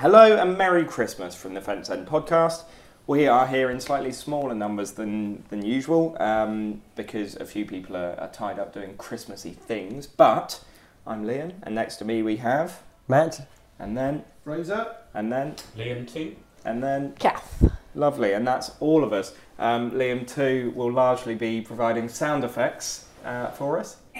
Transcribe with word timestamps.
Hello 0.00 0.34
and 0.34 0.56
Merry 0.56 0.86
Christmas 0.86 1.34
from 1.34 1.52
the 1.52 1.60
Fence 1.60 1.90
End 1.90 2.06
podcast. 2.06 2.62
We 3.06 3.28
are 3.28 3.46
here 3.46 3.70
in 3.70 3.80
slightly 3.80 4.12
smaller 4.12 4.54
numbers 4.54 4.92
than, 4.92 5.44
than 5.50 5.62
usual 5.62 6.16
um, 6.18 6.80
because 6.96 7.36
a 7.36 7.44
few 7.44 7.66
people 7.66 7.94
are, 7.94 8.18
are 8.18 8.30
tied 8.30 8.58
up 8.58 8.72
doing 8.72 8.96
Christmassy 8.96 9.50
things. 9.50 10.06
But 10.06 10.64
I'm 11.06 11.26
Liam, 11.26 11.52
and 11.64 11.74
next 11.74 11.96
to 11.96 12.06
me 12.06 12.22
we 12.22 12.36
have, 12.36 12.80
Matt, 13.08 13.46
and 13.78 13.94
then, 13.94 14.24
Fraser. 14.42 14.96
and 15.12 15.30
then, 15.30 15.56
Liam 15.76 16.10
too. 16.10 16.34
and 16.64 16.82
then, 16.82 17.12
Kath. 17.18 17.62
lovely, 17.94 18.32
and 18.32 18.48
that's 18.48 18.70
all 18.80 19.04
of 19.04 19.12
us. 19.12 19.34
Um, 19.58 19.90
Liam 19.90 20.26
too 20.26 20.72
will 20.74 20.90
largely 20.90 21.34
be 21.34 21.60
providing 21.60 22.08
sound 22.08 22.42
effects 22.42 23.04
uh, 23.22 23.48
for 23.48 23.78
us, 23.78 23.98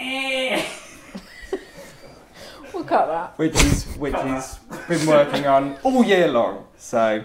We'll 2.73 2.85
cut 2.85 3.07
that. 3.07 3.39
which 3.39 3.55
is 3.55 3.85
which 3.97 4.15
he's 4.15 4.59
been 4.89 5.07
working 5.07 5.47
on 5.47 5.77
all 5.83 6.05
year 6.05 6.29
long. 6.29 6.67
So. 6.77 7.25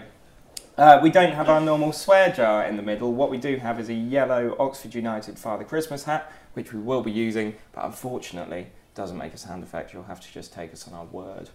Uh, 0.78 1.00
we 1.02 1.08
don't 1.08 1.32
have 1.32 1.48
our 1.48 1.58
normal 1.58 1.90
swear 1.90 2.30
jar 2.30 2.66
in 2.66 2.76
the 2.76 2.82
middle. 2.82 3.10
What 3.14 3.30
we 3.30 3.38
do 3.38 3.56
have 3.56 3.80
is 3.80 3.88
a 3.88 3.94
yellow 3.94 4.54
Oxford 4.58 4.94
United 4.94 5.38
Father 5.38 5.64
Christmas 5.64 6.04
hat, 6.04 6.30
which 6.52 6.70
we 6.74 6.78
will 6.78 7.02
be 7.02 7.10
using, 7.10 7.54
but 7.72 7.86
unfortunately 7.86 8.66
doesn't 8.94 9.16
make 9.16 9.32
a 9.32 9.38
sound 9.38 9.62
effect. 9.62 9.92
You'll 9.92 10.02
have 10.04 10.20
to 10.20 10.32
just 10.32 10.52
take 10.52 10.72
us 10.72 10.88
on 10.88 10.94
our 10.94 11.04
word. 11.04 11.50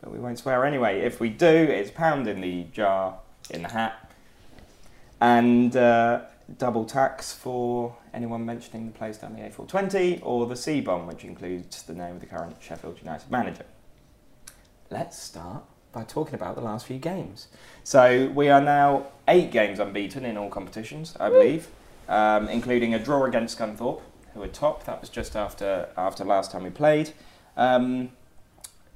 But 0.00 0.12
we 0.12 0.18
won't 0.18 0.38
swear 0.38 0.64
anyway. 0.64 1.00
If 1.00 1.18
we 1.18 1.30
do, 1.30 1.46
it's 1.46 1.90
pound 1.90 2.28
in 2.28 2.40
the 2.40 2.64
jar 2.72 3.18
in 3.50 3.62
the 3.62 3.68
hat. 3.70 4.12
And 5.20 5.74
uh, 5.76 6.20
double 6.58 6.84
tax 6.84 7.32
for 7.32 7.96
anyone 8.12 8.44
mentioning 8.44 8.86
the 8.86 8.92
place 8.92 9.18
down 9.18 9.34
the 9.34 9.40
A420 9.42 10.20
or 10.22 10.46
the 10.46 10.56
C 10.56 10.80
bomb, 10.80 11.06
which 11.06 11.24
includes 11.24 11.82
the 11.82 11.94
name 11.94 12.16
of 12.16 12.20
the 12.20 12.26
current 12.26 12.56
Sheffield 12.60 12.98
United 13.00 13.30
manager. 13.30 13.64
Let's 14.90 15.18
start 15.18 15.64
by 15.92 16.04
talking 16.04 16.34
about 16.34 16.56
the 16.56 16.60
last 16.60 16.86
few 16.86 16.98
games. 16.98 17.48
So 17.82 18.30
we 18.34 18.48
are 18.48 18.60
now 18.60 19.06
eight 19.28 19.50
games 19.50 19.78
unbeaten 19.78 20.24
in 20.24 20.36
all 20.36 20.50
competitions, 20.50 21.16
I 21.18 21.30
believe, 21.30 21.68
um, 22.08 22.48
including 22.48 22.94
a 22.94 22.98
draw 22.98 23.24
against 23.24 23.58
Scunthorpe, 23.58 24.02
who 24.34 24.42
are 24.42 24.48
top. 24.48 24.84
That 24.84 25.00
was 25.00 25.08
just 25.08 25.36
after 25.36 25.88
after 25.96 26.24
last 26.24 26.50
time 26.50 26.64
we 26.64 26.70
played. 26.70 27.12
Um, 27.56 28.10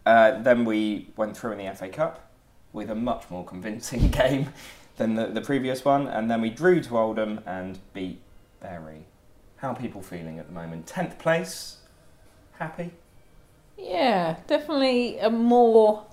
uh, 0.04 0.42
then 0.42 0.64
we 0.64 1.08
went 1.16 1.36
through 1.36 1.52
in 1.52 1.58
the 1.58 1.74
FA 1.74 1.88
Cup 1.88 2.30
with 2.72 2.90
a 2.90 2.94
much 2.94 3.30
more 3.30 3.44
convincing 3.44 4.08
game 4.22 4.52
than 4.98 5.14
the, 5.14 5.26
the 5.26 5.40
previous 5.40 5.84
one, 5.84 6.06
and 6.06 6.30
then 6.30 6.40
we 6.40 6.50
drew 6.50 6.80
to 6.82 6.98
Oldham 6.98 7.40
and 7.46 7.78
beat 7.94 8.20
Bury. 8.60 9.06
How 9.56 9.70
are 9.70 9.76
people 9.76 10.02
feeling 10.02 10.38
at 10.38 10.46
the 10.46 10.52
moment? 10.52 10.86
Tenth 10.86 11.18
place, 11.18 11.78
happy. 12.58 12.92
Yeah, 13.76 14.36
definitely 14.46 15.18
a 15.18 15.30
more 15.30 16.04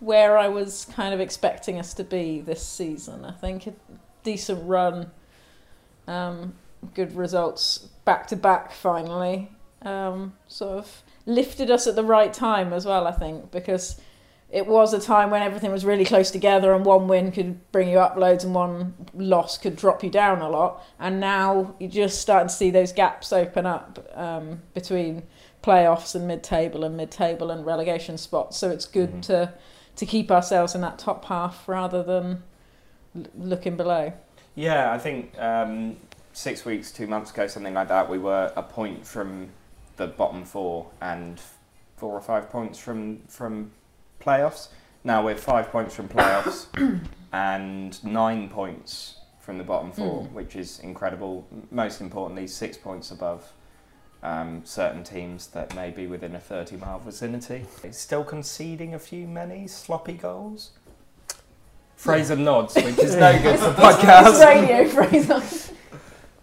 where 0.00 0.36
I 0.36 0.48
was 0.48 0.86
kind 0.94 1.14
of 1.14 1.20
expecting 1.20 1.78
us 1.78 1.94
to 1.94 2.04
be 2.04 2.40
this 2.40 2.64
season. 2.64 3.24
I 3.24 3.32
think 3.32 3.66
a 3.66 3.72
decent 4.22 4.66
run, 4.68 5.10
um, 6.06 6.54
good 6.94 7.16
results 7.16 7.88
back 8.04 8.26
to 8.28 8.36
back 8.36 8.72
finally. 8.72 9.50
Um, 9.82 10.34
sort 10.48 10.78
of 10.78 11.02
lifted 11.26 11.70
us 11.70 11.86
at 11.86 11.94
the 11.94 12.04
right 12.04 12.32
time 12.32 12.72
as 12.72 12.84
well, 12.86 13.06
I 13.06 13.12
think, 13.12 13.50
because 13.50 14.00
it 14.54 14.68
was 14.68 14.94
a 14.94 15.00
time 15.00 15.30
when 15.30 15.42
everything 15.42 15.72
was 15.72 15.84
really 15.84 16.04
close 16.04 16.30
together 16.30 16.72
and 16.74 16.84
one 16.84 17.08
win 17.08 17.32
could 17.32 17.72
bring 17.72 17.88
you 17.88 17.98
up 17.98 18.16
loads 18.16 18.44
and 18.44 18.54
one 18.54 18.94
loss 19.12 19.58
could 19.58 19.74
drop 19.74 20.04
you 20.04 20.08
down 20.10 20.40
a 20.40 20.48
lot. 20.48 20.80
And 21.00 21.18
now 21.18 21.74
you're 21.80 21.90
just 21.90 22.20
starting 22.20 22.46
to 22.48 22.54
see 22.54 22.70
those 22.70 22.92
gaps 22.92 23.32
open 23.32 23.66
up 23.66 24.06
um, 24.14 24.62
between 24.72 25.24
playoffs 25.60 26.14
and 26.14 26.28
mid-table 26.28 26.84
and 26.84 26.96
mid-table 26.96 27.50
and 27.50 27.66
relegation 27.66 28.16
spots. 28.16 28.56
So 28.56 28.70
it's 28.70 28.86
good 28.86 29.12
Mhm. 29.14 29.22
to 29.22 29.52
to 29.96 30.06
keep 30.06 30.30
ourselves 30.30 30.74
in 30.74 30.80
that 30.82 30.98
top 30.98 31.24
half 31.24 31.68
rather 31.68 32.02
than 32.02 32.42
l- 33.16 33.26
looking 33.36 33.76
below. 33.76 34.12
Yeah, 34.54 34.92
I 34.92 34.98
think 34.98 35.36
um, 35.40 35.96
six 36.32 36.64
weeks, 36.64 36.92
two 36.92 37.06
months 37.08 37.30
ago, 37.32 37.46
something 37.48 37.74
like 37.74 37.88
that, 37.88 38.08
we 38.08 38.18
were 38.18 38.52
a 38.56 38.62
point 38.62 39.04
from 39.06 39.50
the 39.96 40.06
bottom 40.06 40.44
four 40.44 40.86
and 41.00 41.40
four 41.96 42.12
or 42.12 42.20
five 42.20 42.50
points 42.50 42.78
from 42.78 43.22
from 43.28 43.72
playoffs. 44.20 44.68
Now 45.02 45.24
we're 45.24 45.36
five 45.36 45.70
points 45.70 45.94
from 45.94 46.08
playoffs 46.08 46.66
and 47.32 48.02
nine 48.04 48.48
points 48.48 49.16
from 49.40 49.58
the 49.58 49.64
bottom 49.64 49.92
four, 49.92 50.22
Mm. 50.22 50.32
which 50.32 50.56
is 50.56 50.78
incredible. 50.80 51.46
Most 51.70 52.00
importantly, 52.00 52.46
six 52.46 52.76
points 52.78 53.10
above 53.10 53.52
um, 54.22 54.62
certain 54.64 55.04
teams 55.04 55.48
that 55.48 55.74
may 55.74 55.90
be 55.90 56.06
within 56.06 56.34
a 56.34 56.40
30 56.40 56.76
mile 56.76 56.98
vicinity. 56.98 57.66
Still 57.90 58.24
conceding 58.24 58.94
a 58.94 58.98
few 58.98 59.26
many 59.26 59.66
sloppy 59.66 60.14
goals. 60.14 60.70
Fraser 61.96 62.36
nods, 62.36 62.74
which 62.74 62.98
is 62.98 63.16
no 63.16 63.32
good 63.42 63.58
for 63.58 63.70
It's 63.70 63.78
podcasts. 63.78 64.44
radio, 64.44 64.88
Fraser. 64.88 65.42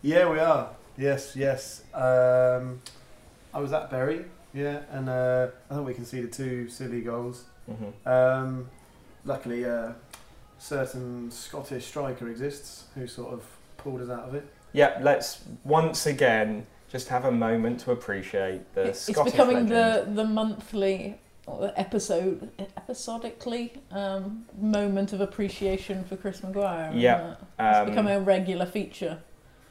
Yeah, 0.04 0.28
we 0.32 0.40
are. 0.40 0.70
Yes, 0.98 1.36
yes. 1.36 1.84
Um, 1.94 2.82
I 3.54 3.60
was 3.60 3.72
at 3.72 3.92
Bury, 3.92 4.26
yeah, 4.52 4.80
and 4.90 5.08
uh, 5.08 5.48
I 5.70 5.76
think 5.76 5.86
we 5.88 5.94
conceded 5.94 6.34
two 6.34 6.70
silly 6.70 7.02
goals. 7.02 7.44
Mhm. 7.70 8.08
Um, 8.08 8.70
luckily, 9.26 9.64
a 9.64 9.96
certain 10.58 11.32
Scottish 11.32 11.86
striker 11.86 12.28
exists 12.30 12.86
who 12.96 13.08
sort 13.08 13.34
of 13.34 13.44
pulled 13.78 14.02
us 14.02 14.10
out 14.10 14.28
of 14.30 14.36
it. 14.36 14.46
Yeah, 14.74 14.98
let's 15.02 15.44
once 15.64 16.06
again 16.06 16.66
just 16.90 17.08
have 17.10 17.26
a 17.26 17.32
moment 17.32 17.80
to 17.82 17.92
appreciate 17.92 18.74
the 18.74 18.88
It's 18.90 19.00
Scottish 19.02 19.32
becoming 19.34 19.68
legend. 19.70 19.72
the 19.72 20.24
the 20.24 20.26
monthly 20.26 21.20
or 21.48 21.72
episode 21.76 22.50
episodically 22.78 23.74
um, 23.92 24.46
moment 24.60 25.12
of 25.14 25.22
appreciation 25.22 26.04
for 26.04 26.16
Chris 26.16 26.44
Maguire. 26.44 26.92
Yeah, 26.94 27.32
it? 27.32 27.38
it's 27.60 27.78
Um, 27.80 27.90
becoming 27.90 28.14
a 28.16 28.20
regular 28.20 28.66
feature. 28.66 29.20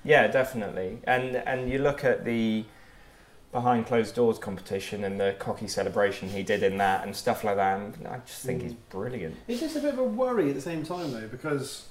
Yeah, 0.04 0.26
definitely. 0.28 0.98
And 1.04 1.36
and 1.36 1.70
you 1.70 1.78
look 1.78 2.04
at 2.04 2.24
the 2.24 2.64
behind 3.52 3.84
closed 3.86 4.14
doors 4.14 4.38
competition 4.38 5.02
and 5.04 5.18
the 5.20 5.34
cocky 5.38 5.66
celebration 5.66 6.28
he 6.28 6.42
did 6.42 6.62
in 6.62 6.78
that 6.78 7.04
and 7.04 7.14
stuff 7.16 7.42
like 7.42 7.56
that. 7.56 7.78
And 7.80 8.06
I 8.06 8.18
just 8.26 8.42
think 8.42 8.60
Mm. 8.60 8.62
he's 8.64 8.72
brilliant. 8.90 9.36
It's 9.48 9.60
just 9.60 9.76
a 9.76 9.80
bit 9.80 9.94
of 9.94 9.98
a 9.98 10.04
worry 10.04 10.48
at 10.50 10.54
the 10.54 10.60
same 10.60 10.84
time, 10.84 11.12
though, 11.12 11.26
because 11.26 11.86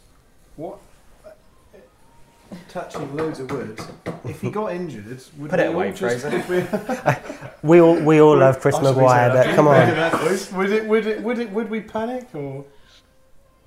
what 0.55 0.77
touching 2.67 3.15
loads 3.15 3.39
of 3.39 3.51
wood. 3.51 3.79
If 4.25 4.41
he 4.41 4.49
got 4.49 4.71
injured, 4.73 5.05
would 5.37 5.49
Put 5.51 5.59
we 5.59 5.65
it 5.65 5.69
away, 5.73 5.87
all 5.87 5.93
just, 5.93 6.21
Fraser. 6.25 7.17
we 7.63 7.79
all 7.79 7.95
we 7.99 8.19
all 8.19 8.37
love 8.37 8.59
Chris 8.59 8.75
I 8.75 8.81
Maguire, 8.81 9.29
but 9.31 9.55
come 9.55 9.67
on. 9.67 9.75
at 9.75 10.11
that. 10.11 10.51
Would 10.53 10.71
it? 10.71 10.85
Would 10.87 11.05
it? 11.05 11.21
Would 11.21 11.39
it? 11.39 11.51
Would 11.51 11.69
we 11.69 11.81
panic 11.81 12.27
or? 12.33 12.65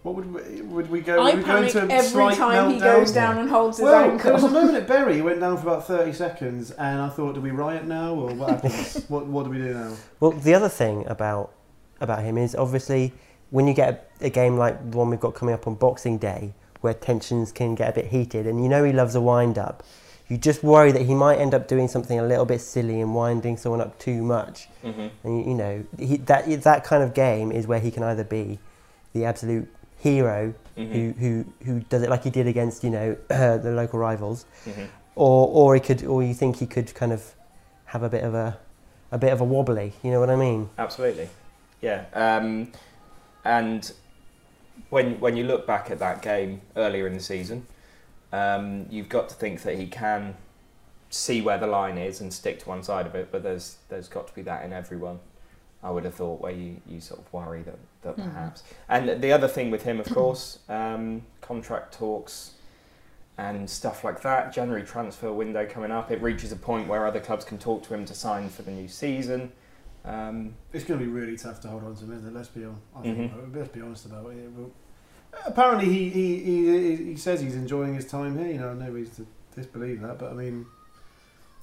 What 0.02 0.16
would 0.16 0.32
we? 0.34 0.62
Would 0.62 0.90
we 0.90 1.00
go? 1.00 1.20
I 1.22 1.26
would 1.26 1.36
we 1.36 1.40
go 1.42 1.46
panic 1.46 1.74
into 1.76 1.94
every 1.94 2.08
slight 2.08 2.36
time 2.36 2.70
he 2.70 2.80
meltdown? 2.80 2.98
goes 2.98 3.12
down 3.12 3.38
and 3.38 3.48
holds 3.48 3.76
his 3.78 3.84
Well, 3.84 4.16
there 4.18 4.32
was 4.32 4.42
a 4.42 4.46
ankle. 4.46 4.60
moment 4.60 4.76
at 4.76 4.88
Bury. 4.88 5.14
He 5.14 5.22
went 5.22 5.38
down 5.40 5.56
for 5.56 5.68
about 5.68 5.86
thirty 5.86 6.12
seconds, 6.12 6.72
and 6.72 7.00
I 7.00 7.08
thought, 7.08 7.34
do 7.36 7.40
we 7.40 7.52
riot 7.52 7.84
now, 7.84 8.12
or 8.14 8.34
what 8.34 8.50
happens? 8.50 9.04
what 9.08 9.26
What 9.26 9.44
do 9.44 9.50
we 9.50 9.58
do 9.58 9.74
now? 9.74 9.92
Well, 10.18 10.32
the 10.32 10.54
other 10.54 10.68
thing 10.68 11.06
about 11.06 11.52
about 12.00 12.22
him 12.24 12.36
is 12.36 12.56
obviously 12.56 13.12
when 13.50 13.68
you 13.68 13.74
get 13.74 14.10
a, 14.20 14.26
a 14.26 14.30
game 14.30 14.56
like 14.56 14.90
the 14.90 14.96
one 14.96 15.08
we've 15.10 15.20
got 15.20 15.34
coming 15.34 15.54
up 15.54 15.68
on 15.68 15.76
Boxing 15.76 16.18
Day, 16.18 16.52
where 16.80 16.94
tensions 16.94 17.52
can 17.52 17.76
get 17.76 17.90
a 17.90 17.92
bit 17.92 18.06
heated, 18.06 18.46
and 18.48 18.60
you 18.62 18.68
know 18.68 18.82
he 18.82 18.92
loves 18.92 19.14
a 19.14 19.20
wind 19.20 19.56
up. 19.56 19.84
You 20.28 20.36
just 20.38 20.64
worry 20.64 20.90
that 20.92 21.02
he 21.02 21.14
might 21.14 21.36
end 21.38 21.54
up 21.54 21.68
doing 21.68 21.86
something 21.86 22.18
a 22.18 22.24
little 22.26 22.46
bit 22.46 22.60
silly 22.60 23.00
and 23.00 23.14
winding 23.14 23.56
someone 23.56 23.80
up 23.80 23.98
too 24.00 24.22
much. 24.22 24.66
hmm 24.82 25.08
And 25.22 25.38
you, 25.44 25.50
you 25.50 25.54
know 25.54 25.84
he, 25.96 26.16
that 26.16 26.62
that 26.64 26.82
kind 26.82 27.04
of 27.04 27.14
game 27.14 27.52
is 27.52 27.68
where 27.68 27.78
he 27.78 27.92
can 27.92 28.02
either 28.02 28.24
be 28.24 28.58
the 29.12 29.24
absolute 29.26 29.68
hero 30.02 30.54
hmm 30.76 30.92
who, 30.92 31.12
who 31.12 31.44
who 31.64 31.80
does 31.80 32.02
it 32.02 32.10
like 32.10 32.24
he 32.24 32.30
did 32.30 32.46
against 32.46 32.82
you 32.82 32.90
know 32.90 33.16
the 33.28 33.72
local 33.74 33.98
rivals, 33.98 34.46
hmm 34.64 34.84
or 35.14 35.48
or 35.48 35.74
he 35.74 35.80
could 35.80 36.04
or 36.04 36.22
you 36.22 36.34
think 36.34 36.56
he 36.56 36.66
could 36.66 36.94
kind 36.94 37.12
of 37.12 37.34
have 37.86 38.02
a 38.02 38.08
bit 38.08 38.24
of 38.24 38.34
a 38.34 38.58
a 39.10 39.18
bit 39.18 39.32
of 39.32 39.40
a 39.40 39.44
wobbly. 39.44 39.92
You 40.02 40.10
know 40.10 40.20
what 40.20 40.30
I 40.30 40.36
mean? 40.36 40.70
Absolutely. 40.78 41.28
Yeah. 41.80 42.06
Um, 42.14 42.72
and 43.44 43.92
when 44.90 45.20
when 45.20 45.36
you 45.36 45.44
look 45.44 45.66
back 45.66 45.90
at 45.90 45.98
that 45.98 46.22
game 46.22 46.62
earlier 46.76 47.06
in 47.06 47.14
the 47.14 47.20
season, 47.20 47.66
um, 48.32 48.86
you've 48.90 49.08
got 49.10 49.28
to 49.28 49.34
think 49.34 49.62
that 49.62 49.76
he 49.76 49.86
can 49.86 50.34
see 51.10 51.42
where 51.42 51.58
the 51.58 51.66
line 51.66 51.98
is 51.98 52.22
and 52.22 52.32
stick 52.32 52.58
to 52.60 52.68
one 52.68 52.82
side 52.82 53.06
of 53.06 53.14
it. 53.14 53.28
But 53.30 53.42
there's 53.42 53.76
there's 53.90 54.08
got 54.08 54.26
to 54.28 54.34
be 54.34 54.42
that 54.42 54.64
in 54.64 54.72
everyone. 54.72 55.20
I 55.82 55.90
would 55.90 56.04
have 56.04 56.14
thought 56.14 56.40
where 56.40 56.52
you, 56.52 56.80
you 56.88 57.00
sort 57.00 57.20
of 57.20 57.32
worry 57.32 57.62
that, 57.62 57.76
that 58.02 58.16
Mhm. 58.16 58.24
perhaps. 58.32 58.62
And 58.88 59.22
the 59.22 59.32
other 59.32 59.48
thing 59.48 59.70
with 59.70 59.82
him, 59.82 59.98
of 60.00 60.06
course, 60.14 60.58
um, 60.68 61.22
contract 61.40 61.94
talks 61.94 62.52
and 63.38 63.68
stuff 63.68 64.04
like 64.04 64.20
that. 64.22 64.52
January 64.52 64.82
transfer 64.82 65.32
window 65.32 65.66
coming 65.66 65.90
up. 65.90 66.10
It 66.10 66.20
reaches 66.22 66.52
a 66.52 66.56
point 66.56 66.86
where 66.88 67.06
other 67.06 67.20
clubs 67.20 67.44
can 67.44 67.58
talk 67.58 67.82
to 67.84 67.94
him 67.94 68.04
to 68.04 68.14
sign 68.14 68.48
for 68.50 68.62
the 68.62 68.70
new 68.70 68.88
season. 68.88 69.52
Um, 70.04 70.54
It's 70.72 70.84
going 70.84 70.98
to 71.00 71.06
be 71.06 71.10
really 71.10 71.36
tough 71.36 71.60
to 71.60 71.68
hold 71.68 71.84
on 71.84 71.94
to 71.96 72.04
him, 72.04 72.12
isn't 72.12 72.28
it? 72.28 72.34
Let's 72.34 72.48
be, 72.48 72.62
hon- 72.64 72.80
I 72.96 73.02
think, 73.02 73.32
Mhm. 73.32 73.56
let's 73.56 73.68
be 73.70 73.80
honest 73.80 74.06
about 74.06 74.26
it. 74.32 74.50
Well, 74.54 74.70
apparently, 75.46 75.86
he, 75.86 76.10
he, 76.10 76.38
he, 76.44 76.96
he 76.96 77.16
says 77.16 77.40
he's 77.40 77.54
enjoying 77.54 77.94
his 77.94 78.06
time 78.06 78.36
here. 78.36 78.48
You 78.48 78.58
know, 78.58 78.74
no 78.74 78.90
reason 78.90 79.24
to 79.24 79.60
disbelieve 79.60 80.02
that, 80.02 80.18
but 80.18 80.30
I 80.30 80.34
mean, 80.34 80.66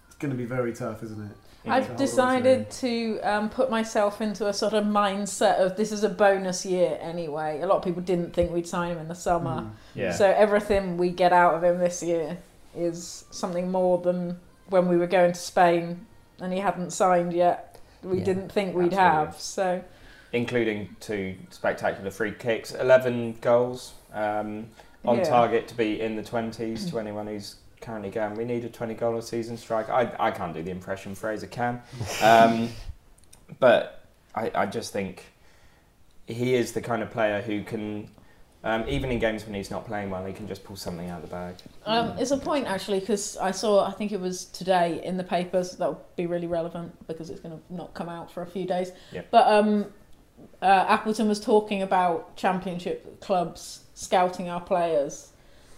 it's 0.08 0.16
going 0.16 0.32
to 0.32 0.38
be 0.38 0.46
very 0.46 0.74
tough, 0.74 1.04
isn't 1.04 1.22
it? 1.32 1.38
I've 1.72 1.88
hold 1.88 1.92
on 1.92 1.98
to 1.98 2.04
decided 2.06 2.72
to 2.72 3.20
um, 3.22 3.50
put 3.50 3.70
myself 3.70 4.22
into 4.22 4.48
a 4.48 4.54
sort 4.54 4.74
of 4.74 4.86
mindset 4.86 5.60
of 5.60 5.78
this 5.78 5.92
is 5.92 6.04
a 6.04 6.10
bonus 6.10 6.66
year 6.66 6.98
anyway. 7.02 7.62
A 7.62 7.68
lot 7.68 7.78
of 7.78 7.84
people 7.84 8.02
didn't 8.02 8.34
think 8.34 8.52
we'd 8.52 8.68
sign 8.68 8.92
him 8.92 8.98
in 9.00 9.08
the 9.08 9.16
summer. 9.16 9.62
Mm. 9.62 9.72
yeah. 9.96 10.12
So 10.12 10.30
everything 10.30 10.98
we 10.98 11.10
get 11.10 11.34
out 11.34 11.54
of 11.56 11.64
him 11.64 11.80
this 11.80 12.02
year 12.04 12.38
is 12.76 13.26
something 13.32 13.72
more 13.72 13.98
than 13.98 14.40
when 14.68 14.88
we 14.88 14.98
were 14.98 15.08
going 15.08 15.34
to 15.34 15.40
Spain 15.40 16.06
and 16.40 16.54
he 16.54 16.60
hadn't 16.60 16.92
signed 16.92 17.34
yet. 17.34 17.80
We 18.04 18.20
Yeah, 18.20 18.24
didn't 18.24 18.52
think 18.52 18.76
we'd 18.76 18.94
absolutely. 18.94 18.98
have. 18.98 19.40
So 19.40 19.84
including 20.32 20.96
two 21.00 21.36
spectacular 21.50 22.12
free 22.12 22.32
kicks, 22.32 22.72
11 22.72 23.38
goals 23.42 23.94
um, 24.14 24.68
on 25.06 25.18
yeah. 25.18 25.24
target 25.24 25.68
to 25.70 25.76
be 25.76 26.00
in 26.00 26.16
the 26.16 26.24
20s 26.24 26.90
to 26.92 27.00
anyone 27.00 27.28
who's 27.28 27.56
currently 27.90 28.12
going, 28.12 28.36
we 28.36 28.46
need 28.46 28.64
a 28.64 28.70
20 28.70 28.94
goal 28.94 29.18
a 29.18 29.22
season 29.22 29.58
striker. 29.58 29.92
I, 29.92 30.12
I 30.20 30.30
can't 30.30 30.54
do 30.54 30.62
the 30.62 30.70
impression, 30.70 31.16
Fraser 31.16 31.48
can. 31.48 31.82
Um, 32.22 32.70
but 33.60 34.06
I, 34.36 34.52
I 34.54 34.66
just 34.68 34.94
think 34.94 35.26
he 36.28 36.54
is 36.54 36.72
the 36.74 36.82
kind 36.82 37.02
of 37.02 37.10
player 37.10 37.42
who 37.42 37.64
can, 37.64 38.12
um, 38.64 38.86
even 38.88 39.10
in 39.10 39.18
games 39.18 39.44
when 39.44 39.56
he's 39.56 39.72
not 39.72 39.88
playing 39.88 40.12
well, 40.12 40.24
he 40.24 40.34
can 40.34 40.48
just 40.48 40.64
pull 40.64 40.76
something 40.76 41.10
out 41.10 41.24
of 41.24 41.30
the 41.30 41.36
bag. 41.36 41.56
Um, 41.88 42.10
it's 42.20 42.30
a 42.30 42.38
point 42.38 42.68
actually 42.68 43.00
because 43.00 43.38
I 43.38 43.50
saw 43.50 43.88
I 43.88 43.92
think 43.92 44.12
it 44.12 44.20
was 44.20 44.46
today 44.46 45.02
in 45.04 45.18
the 45.18 45.24
papers 45.24 45.72
That'll 45.72 46.06
be 46.16 46.28
really 46.28 46.46
relevant 46.46 47.08
because 47.08 47.32
it's 47.32 47.40
going 47.40 47.58
to 47.58 47.74
not 47.74 47.96
come 47.96 48.08
out 48.08 48.32
for 48.32 48.44
a 48.44 48.48
few 48.48 48.68
days. 48.68 48.92
Yep. 49.14 49.30
But 49.32 49.48
um, 49.48 49.88
uh, 50.62 50.86
Appleton 50.88 51.28
was 51.28 51.40
talking 51.40 51.82
about 51.82 52.38
championship 52.38 53.20
clubs 53.20 53.86
scouting 53.96 54.48
our 54.48 54.62
players, 54.62 55.29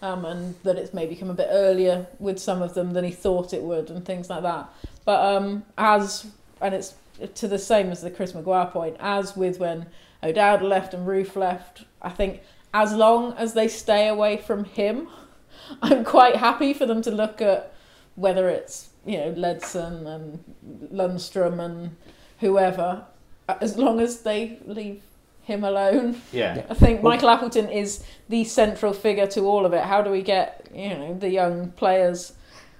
um, 0.01 0.25
and 0.25 0.55
that 0.63 0.77
it's 0.77 0.93
maybe 0.93 1.15
come 1.15 1.29
a 1.29 1.33
bit 1.33 1.47
earlier 1.49 2.07
with 2.19 2.39
some 2.39 2.61
of 2.61 2.73
them 2.73 2.93
than 2.93 3.03
he 3.03 3.11
thought 3.11 3.53
it 3.53 3.61
would, 3.61 3.89
and 3.89 4.05
things 4.05 4.29
like 4.29 4.43
that. 4.43 4.69
But 5.05 5.35
um, 5.35 5.63
as 5.77 6.27
and 6.61 6.73
it's 6.73 6.95
to 7.35 7.47
the 7.47 7.59
same 7.59 7.91
as 7.91 8.01
the 8.01 8.11
Chris 8.11 8.33
Maguire 8.33 8.67
point, 8.67 8.97
as 8.99 9.35
with 9.35 9.59
when 9.59 9.87
O'Dowda 10.23 10.63
left 10.63 10.93
and 10.93 11.07
Roofe 11.07 11.35
left, 11.35 11.85
I 12.01 12.09
think 12.09 12.41
as 12.73 12.93
long 12.93 13.33
as 13.33 13.53
they 13.53 13.67
stay 13.67 14.07
away 14.07 14.37
from 14.37 14.63
him. 14.65 15.07
I'm 15.81 16.03
quite 16.03 16.37
happy 16.37 16.73
for 16.73 16.85
them 16.85 17.01
to 17.03 17.11
look 17.11 17.41
at 17.41 17.73
whether 18.15 18.49
it's 18.49 18.89
you 19.05 19.17
know 19.17 19.33
Ledson 19.33 20.07
and 20.07 20.43
Lundstram 20.91 21.59
and 21.59 21.95
whoever, 22.39 23.05
as 23.47 23.77
long 23.77 23.99
as 23.99 24.21
they 24.21 24.59
leave 24.65 25.01
him 25.43 25.63
alone. 25.63 26.21
Yeah. 26.31 26.55
Yeah. 26.55 26.65
I 26.69 26.73
think 26.73 27.01
Michael 27.03 27.29
Appleton 27.29 27.69
is 27.69 28.03
the 28.29 28.43
central 28.43 28.93
figure 28.93 29.27
to 29.27 29.41
all 29.41 29.65
of 29.65 29.73
it. 29.73 29.83
How 29.83 30.01
do 30.01 30.09
we 30.11 30.21
get 30.21 30.67
you 30.73 30.89
know 30.89 31.13
the 31.13 31.29
young 31.29 31.71
players 31.71 32.33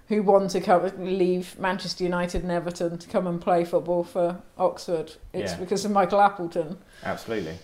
who 0.08 0.22
want 0.24 0.52
to 0.52 0.60
come 0.62 0.92
leave 0.98 1.58
Manchester 1.58 2.04
United 2.04 2.44
and 2.44 2.52
Everton 2.52 2.98
to 2.98 3.08
come 3.08 3.28
and 3.28 3.40
play 3.42 3.66
football 3.66 4.04
for 4.04 4.42
Oxford? 4.58 5.14
It's 5.34 5.54
Yeah. 5.54 5.58
because 5.60 5.86
of 5.86 5.92
Michael 5.92 6.22
Appleton. 6.22 6.78
Absolutely. 7.04 7.58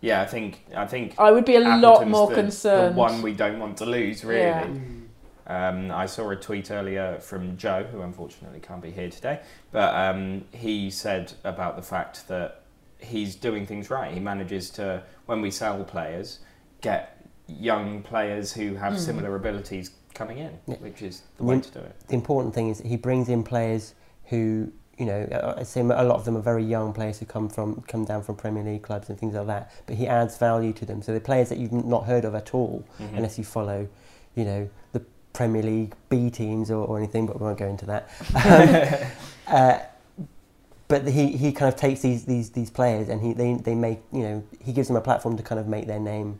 Yeah, 0.00 0.22
I 0.22 0.26
think 0.26 0.64
I 0.74 0.86
think 0.86 1.14
I 1.18 1.30
would 1.30 1.44
be 1.44 1.56
a 1.56 1.60
lot 1.60 2.08
more 2.08 2.28
the, 2.28 2.34
concerned. 2.34 2.94
The 2.94 2.98
one 2.98 3.22
we 3.22 3.32
don't 3.34 3.58
want 3.58 3.76
to 3.78 3.86
lose, 3.86 4.24
really. 4.24 4.40
Yeah. 4.40 4.66
Um, 5.46 5.90
I 5.90 6.06
saw 6.06 6.30
a 6.30 6.36
tweet 6.36 6.70
earlier 6.70 7.18
from 7.20 7.56
Joe, 7.56 7.84
who 7.90 8.02
unfortunately 8.02 8.60
can't 8.60 8.80
be 8.80 8.92
here 8.92 9.10
today, 9.10 9.40
but 9.72 9.92
um, 9.94 10.44
he 10.52 10.90
said 10.90 11.32
about 11.42 11.74
the 11.74 11.82
fact 11.82 12.28
that 12.28 12.59
he's 13.02 13.34
doing 13.36 13.66
things 13.66 13.90
right. 13.90 14.12
He 14.12 14.20
manages 14.20 14.70
to, 14.70 15.02
when 15.26 15.40
we 15.40 15.50
sell 15.50 15.82
players, 15.84 16.38
get 16.80 17.16
young 17.46 18.02
players 18.02 18.52
who 18.52 18.74
have 18.76 18.94
Mm. 18.94 18.98
similar 18.98 19.34
abilities 19.36 19.90
coming 20.14 20.38
in, 20.38 20.58
Yeah. 20.66 20.76
which 20.76 21.02
is 21.02 21.22
the 21.36 21.44
way 21.44 21.56
Mm. 21.56 21.62
to 21.62 21.70
do 21.70 21.78
it. 21.80 21.96
the 22.08 22.14
important 22.14 22.54
thing 22.54 22.68
is 22.68 22.78
that 22.78 22.86
he 22.86 22.96
brings 22.96 23.28
in 23.28 23.42
players 23.42 23.94
who 24.26 24.72
you 24.98 25.06
know 25.06 25.54
I 25.56 25.62
say 25.62 25.80
a 25.80 25.84
lot 25.84 26.16
of 26.16 26.24
them 26.26 26.36
are 26.36 26.42
very 26.42 26.62
young 26.62 26.92
players 26.92 27.18
who 27.18 27.24
come 27.26 27.48
from 27.48 27.82
come 27.88 28.04
down 28.04 28.22
from 28.22 28.36
Premier 28.36 28.62
League 28.62 28.82
clubs 28.82 29.08
and 29.08 29.18
things 29.18 29.34
like 29.34 29.46
that 29.46 29.70
but 29.86 29.96
he 29.96 30.06
adds 30.06 30.36
value 30.36 30.74
to 30.74 30.84
them 30.84 31.00
so 31.00 31.14
the 31.14 31.20
players 31.20 31.48
that 31.48 31.56
you've 31.58 31.72
not 31.72 32.04
heard 32.04 32.24
of 32.26 32.34
at 32.34 32.54
all 32.54 32.84
Mhm. 33.00 33.16
unless 33.16 33.38
you 33.38 33.44
follow 33.44 33.88
you 34.34 34.44
know 34.44 34.68
the 34.92 35.00
Premier 35.32 35.62
League 35.62 35.94
B 36.10 36.28
teams 36.28 36.70
or, 36.70 36.86
or 36.86 36.98
anything 36.98 37.26
but 37.26 37.40
we 37.40 37.46
won't 37.46 37.56
go 37.58 37.66
into 37.66 37.86
that 37.86 38.08
um, 39.48 39.56
uh, 39.56 39.78
but 40.90 41.06
he, 41.08 41.28
he 41.36 41.52
kind 41.52 41.72
of 41.72 41.78
takes 41.80 42.00
these, 42.00 42.24
these, 42.26 42.50
these 42.50 42.68
players 42.68 43.08
and 43.08 43.22
he 43.22 43.32
they, 43.32 43.54
they 43.54 43.74
make 43.74 44.00
you 44.12 44.22
know 44.22 44.44
he 44.62 44.72
gives 44.72 44.88
them 44.88 44.96
a 44.96 45.00
platform 45.00 45.36
to 45.38 45.42
kind 45.42 45.58
of 45.58 45.66
make 45.66 45.86
their 45.86 46.00
name 46.00 46.38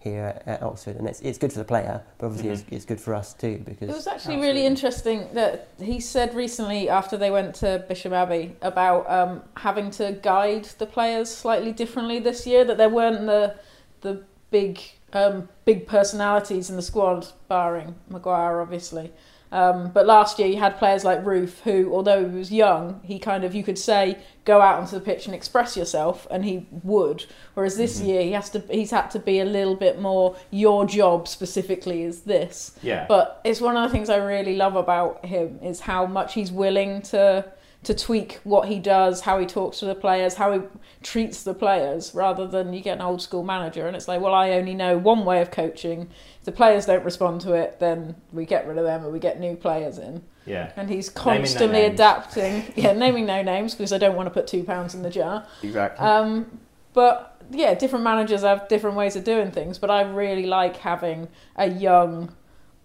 here 0.00 0.24
at, 0.46 0.46
at 0.46 0.62
Oxford 0.62 0.94
and 0.96 1.08
it's, 1.08 1.20
it's 1.20 1.36
good 1.38 1.52
for 1.52 1.58
the 1.58 1.64
player 1.64 2.00
but 2.18 2.26
obviously 2.26 2.48
Mhm. 2.50 2.52
it's, 2.52 2.64
it's 2.70 2.84
good 2.84 3.00
for 3.00 3.12
us 3.14 3.34
too 3.34 3.60
because 3.66 3.90
It 3.90 3.94
was 3.94 4.06
actually 4.06 4.34
Absolutely. 4.36 4.46
really 4.48 4.64
interesting 4.66 5.26
that 5.34 5.68
he 5.82 5.98
said 5.98 6.34
recently 6.34 6.88
after 6.88 7.16
they 7.16 7.32
went 7.32 7.56
to 7.56 7.84
Bisham 7.88 8.12
Abbey 8.12 8.54
about 8.62 9.10
um, 9.10 9.42
having 9.56 9.90
to 9.92 10.12
guide 10.22 10.66
the 10.78 10.86
players 10.86 11.28
slightly 11.34 11.72
differently 11.72 12.20
this 12.20 12.46
year. 12.46 12.64
That 12.64 12.78
there 12.78 12.88
weren't 12.88 13.26
the 13.26 13.56
the 14.02 14.22
big 14.50 14.80
um, 15.12 15.48
big 15.64 15.86
personalities 15.88 16.70
in 16.70 16.76
the 16.76 16.82
squad, 16.82 17.26
barring 17.48 17.96
Maguire, 18.08 18.60
obviously. 18.60 19.10
Um, 19.50 19.90
but 19.92 20.04
last 20.06 20.38
year 20.38 20.46
you 20.48 20.58
had 20.58 20.76
players 20.76 21.04
like 21.04 21.24
Roofe, 21.24 21.60
who, 21.62 21.92
although 21.94 22.28
he 22.28 22.36
was 22.36 22.52
young, 22.52 23.00
he 23.04 23.18
kind 23.18 23.44
of 23.44 23.54
you 23.54 23.62
could 23.64 23.78
say 23.78 24.18
go 24.44 24.60
out 24.60 24.78
onto 24.80 24.94
the 24.94 25.00
pitch 25.00 25.26
and 25.26 25.34
express 25.34 25.76
yourself, 25.76 26.26
and 26.30 26.44
he 26.44 26.66
would. 26.82 27.24
Whereas 27.54 27.76
this 27.76 28.00
Mhm. 28.00 28.06
year 28.06 28.22
he 28.22 28.32
has 28.32 28.50
to 28.50 28.62
he's 28.70 28.90
had 28.90 29.10
to 29.12 29.18
be 29.18 29.40
a 29.40 29.44
little 29.44 29.74
bit 29.76 30.00
more. 30.00 30.36
Your 30.50 30.84
job 30.86 31.26
specifically 31.28 32.02
is 32.02 32.20
this. 32.22 32.72
yeah. 32.82 33.06
But 33.08 33.40
it's 33.44 33.60
one 33.60 33.76
of 33.76 33.82
the 33.88 33.92
things 33.92 34.10
I 34.10 34.16
really 34.16 34.56
love 34.56 34.76
about 34.76 35.24
him 35.24 35.58
is 35.62 35.80
how 35.80 36.04
much 36.06 36.34
he's 36.34 36.52
willing 36.52 37.00
to 37.02 37.44
to 37.88 37.94
tweak 37.94 38.38
what 38.44 38.68
he 38.68 38.78
does, 38.78 39.22
how 39.22 39.38
he 39.38 39.46
talks 39.46 39.78
to 39.78 39.86
the 39.86 39.94
players, 39.94 40.34
how 40.34 40.52
he 40.52 40.60
treats 41.02 41.42
the 41.42 41.54
players, 41.54 42.14
rather 42.14 42.46
than 42.46 42.74
you 42.74 42.82
get 42.82 42.96
an 42.98 43.00
old 43.00 43.22
school 43.22 43.42
manager 43.42 43.86
and 43.86 43.96
it's 43.96 44.06
like, 44.06 44.20
well, 44.20 44.34
I 44.34 44.50
only 44.50 44.74
know 44.74 44.98
one 44.98 45.24
way 45.24 45.40
of 45.40 45.50
coaching. 45.50 46.10
If 46.38 46.44
the 46.44 46.52
players 46.52 46.84
don't 46.84 47.02
respond 47.02 47.40
to 47.42 47.54
it, 47.54 47.80
then 47.80 48.14
we 48.30 48.44
get 48.44 48.68
rid 48.68 48.76
of 48.76 48.84
them 48.84 49.04
and 49.04 49.10
we 49.10 49.18
get 49.18 49.40
new 49.40 49.56
players 49.56 49.96
in. 49.96 50.22
yeah, 50.44 50.70
And 50.76 50.90
he's 50.90 51.08
Naming 51.16 51.32
no 51.32 51.38
constantly 51.40 51.84
adapting. 51.86 52.64
Yeah, 52.76 52.92
naming 52.92 53.24
no 53.24 53.40
names 53.40 53.74
because 53.74 53.94
I 53.94 53.98
don't 53.98 54.16
want 54.16 54.26
to 54.26 54.30
put 54.30 54.46
two 54.46 54.64
pounds 54.64 54.94
in 54.94 55.00
the 55.02 55.08
jar. 55.10 55.46
exactly. 55.62 56.06
Um, 56.06 56.60
but 56.92 57.40
yeah, 57.50 57.72
different 57.72 58.04
managers 58.04 58.42
have 58.42 58.68
different 58.68 58.96
ways 58.96 59.16
of 59.16 59.24
doing 59.24 59.50
things. 59.50 59.78
But 59.78 59.90
I 59.90 60.02
really 60.02 60.44
like 60.44 60.76
having 60.76 61.28
a 61.56 61.70
young, 61.70 62.34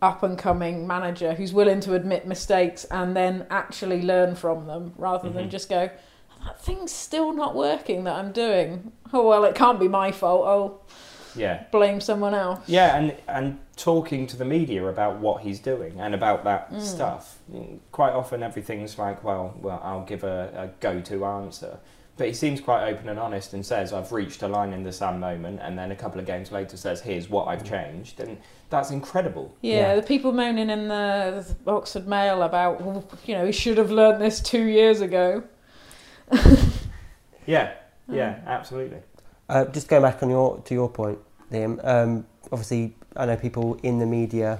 up 0.03 0.22
and 0.22 0.38
coming 0.38 0.86
manager 0.86 1.33
who's 1.33 1.53
willing 1.53 1.79
to 1.79 1.93
admit 1.95 2.27
mistakes 2.27 2.83
and 2.91 3.15
then 3.15 3.48
actually 3.50 4.01
learn 4.01 4.36
from 4.36 4.67
them 4.67 4.93
rather 4.98 5.29
than 5.29 5.45
Mhm. 5.48 5.50
just 5.51 5.69
go, 5.69 5.89
that 6.45 6.60
thing's 6.60 6.91
still 6.91 7.31
not 7.31 7.55
working 7.55 8.03
that 8.03 8.15
I'm 8.17 8.33
doing. 8.33 8.91
Oh, 9.13 9.25
well, 9.25 9.45
it 9.45 9.55
can't 9.55 9.79
be 9.79 9.88
my 9.88 10.12
fault. 10.12 10.45
I'll 10.45 10.81
yeah. 11.36 11.63
blame 11.72 12.01
someone 12.01 12.33
else. 12.36 12.60
Yeah, 12.67 12.98
and 12.98 13.15
and 13.29 13.60
talking 13.77 14.27
to 14.27 14.36
the 14.38 14.45
media 14.45 14.86
about 14.88 15.19
what 15.19 15.41
he's 15.41 15.60
doing 15.60 16.00
and 16.00 16.13
about 16.13 16.43
that 16.43 16.72
Mm. 16.72 16.81
stuff. 16.81 17.39
Quite 17.91 18.12
often, 18.13 18.43
everything's 18.43 19.00
like, 19.00 19.24
well, 19.24 19.53
well, 19.62 19.79
I'll 19.83 20.03
give 20.05 20.24
a, 20.25 20.50
a 20.55 20.67
go-to 20.81 21.25
answer, 21.25 21.79
but 22.17 22.27
he 22.27 22.34
seems 22.34 22.62
quite 22.62 22.88
open 22.88 23.10
and 23.10 23.20
honest 23.20 23.53
and 23.53 23.65
says, 23.65 23.91
"I've 23.93 24.12
reached 24.12 24.41
a 24.43 24.48
line 24.48 24.72
in 24.74 24.84
the 24.84 24.91
sand 24.91 25.20
moment," 25.20 25.60
and 25.62 25.77
then 25.77 25.91
a 25.91 25.96
couple 25.96 26.20
of 26.20 26.25
games 26.27 26.51
later 26.51 26.77
says, 26.77 27.01
"Here's 27.01 27.29
what 27.29 27.48
I've 27.48 27.63
changed," 27.63 28.20
and 28.20 28.38
that's 28.70 28.91
incredible. 28.91 29.55
Yeah, 29.62 29.74
Yeah. 29.74 29.96
the 29.96 30.01
people 30.03 30.32
moaning 30.32 30.70
in 30.70 30.88
the, 30.88 31.46
the 31.63 31.72
Oxford 31.72 32.08
Mail 32.08 32.43
about, 32.43 32.82
well, 32.82 33.03
you 33.25 33.36
know, 33.36 33.46
he 33.46 33.51
should 33.51 33.77
have 33.77 33.91
learned 33.91 34.22
this 34.22 34.39
two 34.39 34.63
years 34.63 35.01
ago. 35.01 35.43
Yeah, 37.46 37.74
yeah, 38.10 38.36
Mm. 38.36 38.48
absolutely. 38.48 39.00
Uh, 39.50 39.65
just 39.65 39.88
going 39.89 40.01
back 40.01 40.24
on 40.24 40.29
your 40.29 40.60
to 40.62 40.74
your 40.74 40.89
point, 40.89 41.20
Liam. 41.51 41.77
Um, 41.86 42.25
obviously, 42.51 42.96
I 43.17 43.25
know 43.25 43.36
people 43.36 43.75
in 43.84 44.00
the 44.00 44.05
media 44.05 44.60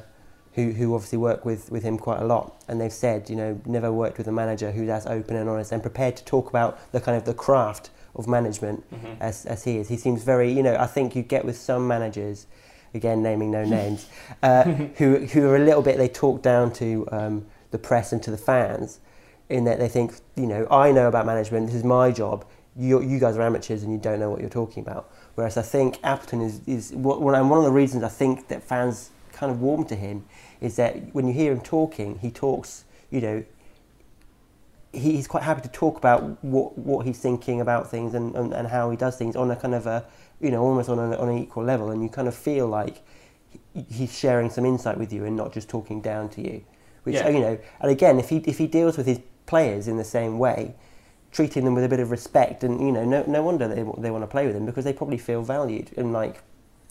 who, 0.56 0.72
who 0.72 0.94
obviously 0.94 1.18
work 1.18 1.46
with, 1.46 1.72
with 1.72 1.84
him 1.84 1.98
quite 1.98 2.20
a 2.20 2.26
lot, 2.26 2.62
and 2.68 2.80
they've 2.80 2.94
said, 2.94 3.30
you 3.30 3.36
know, 3.36 3.60
never 3.66 3.92
worked 3.92 4.18
with 4.18 4.28
a 4.28 4.32
manager 4.32 4.72
who's 4.72 4.90
as 4.90 5.06
open 5.08 5.36
and 5.36 5.50
honest 5.50 5.72
and 5.72 5.82
prepared 5.82 6.16
to 6.18 6.24
talk 6.26 6.50
about 6.50 6.92
the 6.92 7.02
kind 7.02 7.18
of 7.18 7.26
the 7.26 7.34
craft 7.34 7.90
of 8.16 8.28
management 8.28 8.84
hmm 8.90 9.14
as, 9.20 9.46
as 9.46 9.64
he 9.64 9.78
is. 9.78 9.90
He 9.90 9.98
seems 9.98 10.24
very, 10.24 10.52
you 10.52 10.62
know, 10.62 10.76
I 10.76 10.86
think 10.86 11.16
you 11.16 11.24
get 11.24 11.46
with 11.46 11.58
some 11.58 11.88
managers, 11.88 12.46
again 12.94 13.24
naming 13.24 13.52
no 13.52 13.64
names, 13.64 14.08
uh, 14.42 14.64
who 14.98 15.26
who 15.26 15.48
are 15.48 15.56
a 15.56 15.60
little 15.60 15.82
bit 15.82 15.98
they 15.98 16.08
talk 16.08 16.42
down 16.42 16.72
to 16.74 17.08
um, 17.12 17.46
the 17.72 17.78
press 17.78 18.12
and 18.12 18.22
to 18.24 18.32
the 18.32 18.38
fans, 18.38 19.00
in 19.50 19.64
that 19.66 19.80
they 19.80 19.88
think, 19.88 20.14
you 20.36 20.46
know, 20.46 20.68
I 20.70 20.92
know 20.92 21.08
about 21.08 21.26
management. 21.26 21.68
This 21.68 21.76
is 21.76 21.84
my 21.84 22.12
job. 22.12 22.46
You 22.76 23.02
you 23.02 23.20
guys 23.20 23.38
are 23.38 23.42
amateurs 23.42 23.84
and 23.84 23.92
you 23.92 24.00
don't 24.00 24.20
know 24.20 24.30
what 24.30 24.42
you're 24.42 24.50
talking 24.50 24.84
about. 24.84 25.12
Whereas 25.36 25.58
I 25.58 25.62
think 25.62 26.00
Appleton 26.04 26.42
is 26.42 26.62
is 26.68 26.92
one 26.94 27.36
and 27.36 27.50
one 27.50 27.60
of 27.60 27.66
the 27.66 27.72
reasons 27.72 28.04
I 28.04 28.10
think 28.10 28.48
that 28.50 28.64
fans 28.64 29.12
kind 29.32 29.52
of 29.52 29.62
warm 29.62 29.86
to 29.86 29.96
him 29.96 30.26
is 30.64 30.76
that 30.78 31.14
when 31.14 31.28
you 31.28 31.34
hear 31.34 31.52
him 31.52 31.62
talking, 31.62 32.18
he 32.20 32.32
talks, 32.32 32.86
you 33.12 33.22
know. 33.22 33.44
he- 34.94 35.16
He's 35.18 35.28
quite 35.28 35.44
happy 35.44 35.62
to 35.62 35.70
talk 35.70 35.98
about 35.98 36.44
what, 36.44 36.78
what 36.78 37.06
he's 37.06 37.20
thinking 37.20 37.60
about 37.62 37.90
things 37.90 38.14
and, 38.14 38.36
and, 38.36 38.54
and 38.54 38.68
how 38.68 38.90
he 38.92 38.98
does 38.98 39.16
things 39.18 39.36
on 39.36 39.50
a 39.52 39.56
kind 39.56 39.74
of 39.76 39.88
a, 39.88 40.06
you 40.40 40.52
know, 40.52 40.62
almost 40.64 40.88
on, 40.90 41.00
a, 41.00 41.18
on 41.18 41.30
an 41.30 41.38
equal 41.38 41.64
level. 41.64 41.90
And 41.92 42.04
you 42.04 42.10
kind 42.10 42.28
of 42.28 42.36
feel 42.36 42.68
like 42.68 43.02
he's 43.90 44.18
sharing 44.18 44.50
some 44.50 44.66
insight 44.66 44.98
with 44.98 45.12
you 45.12 45.26
and 45.26 45.36
not 45.36 45.52
just 45.54 45.68
talking 45.70 46.00
down 46.02 46.30
to 46.30 46.42
you, 46.42 46.64
Which 47.04 47.16
Yeah. 47.16 47.30
you 47.30 47.40
know, 47.40 47.58
and 47.82 47.92
again, 47.92 48.20
if 48.20 48.30
he 48.30 48.38
if 48.38 48.58
he 48.60 48.68
deals 48.68 48.98
with 48.98 49.08
his 49.08 49.20
players 49.48 49.88
in 49.88 49.98
the 49.98 50.04
same 50.04 50.38
way, 50.40 50.76
treating 51.32 51.66
them 51.66 51.74
with 51.74 51.84
a 51.84 51.90
bit 51.90 52.00
of 52.00 52.12
respect, 52.12 52.64
and 52.64 52.80
you 52.80 52.92
know, 52.92 53.04
no 53.04 53.24
no 53.28 53.42
wonder 53.44 53.68
they 53.68 53.84
they 53.98 54.12
want 54.12 54.24
to 54.24 54.28
play 54.28 54.46
with 54.48 54.56
him 54.56 54.66
because 54.66 54.86
they 54.86 54.94
probably 54.94 55.18
feel 55.18 55.42
valued 55.42 55.92
and 55.98 56.14
like 56.14 56.44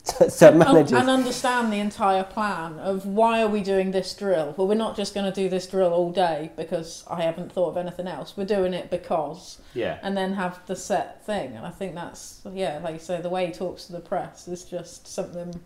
certain 0.05 0.49
And- 0.49 0.59
managers. 0.59 0.93
And 0.93 1.09
understand 1.09 1.73
the 1.73 1.79
entire 1.79 2.25
plan 2.25 2.79
of 2.79 3.07
why 3.07 3.41
are 3.43 3.49
we 3.49 3.63
doing 3.63 3.93
this 3.93 4.13
drill? 4.15 4.55
Well, 4.57 4.67
we're 4.67 4.75
not 4.75 4.97
just 4.97 5.15
going 5.15 5.27
to 5.31 5.33
do 5.33 5.49
this 5.49 5.67
drill 5.67 5.93
all 5.93 6.11
day 6.11 6.51
because 6.57 7.05
I 7.09 7.23
haven't 7.23 7.53
thought 7.53 7.69
of 7.71 7.77
anything 7.77 8.09
else. 8.09 8.37
We're 8.37 8.45
doing 8.45 8.75
it 8.75 8.91
because, 8.91 9.59
Yeah. 9.75 9.99
and 10.03 10.17
then 10.17 10.35
have 10.35 10.59
the 10.67 10.77
set 10.77 11.25
thing. 11.25 11.55
And 11.57 11.65
I 11.67 11.71
think 11.71 11.95
that's 11.95 12.41
yeah, 12.53 12.81
like 12.83 12.95
you 12.95 13.01
say, 13.01 13.21
the 13.21 13.29
way 13.31 13.47
he 13.47 13.53
talks 13.53 13.85
to 13.87 13.93
the 13.93 14.01
press 14.01 14.49
is 14.49 14.65
just 14.65 15.07
something 15.07 15.61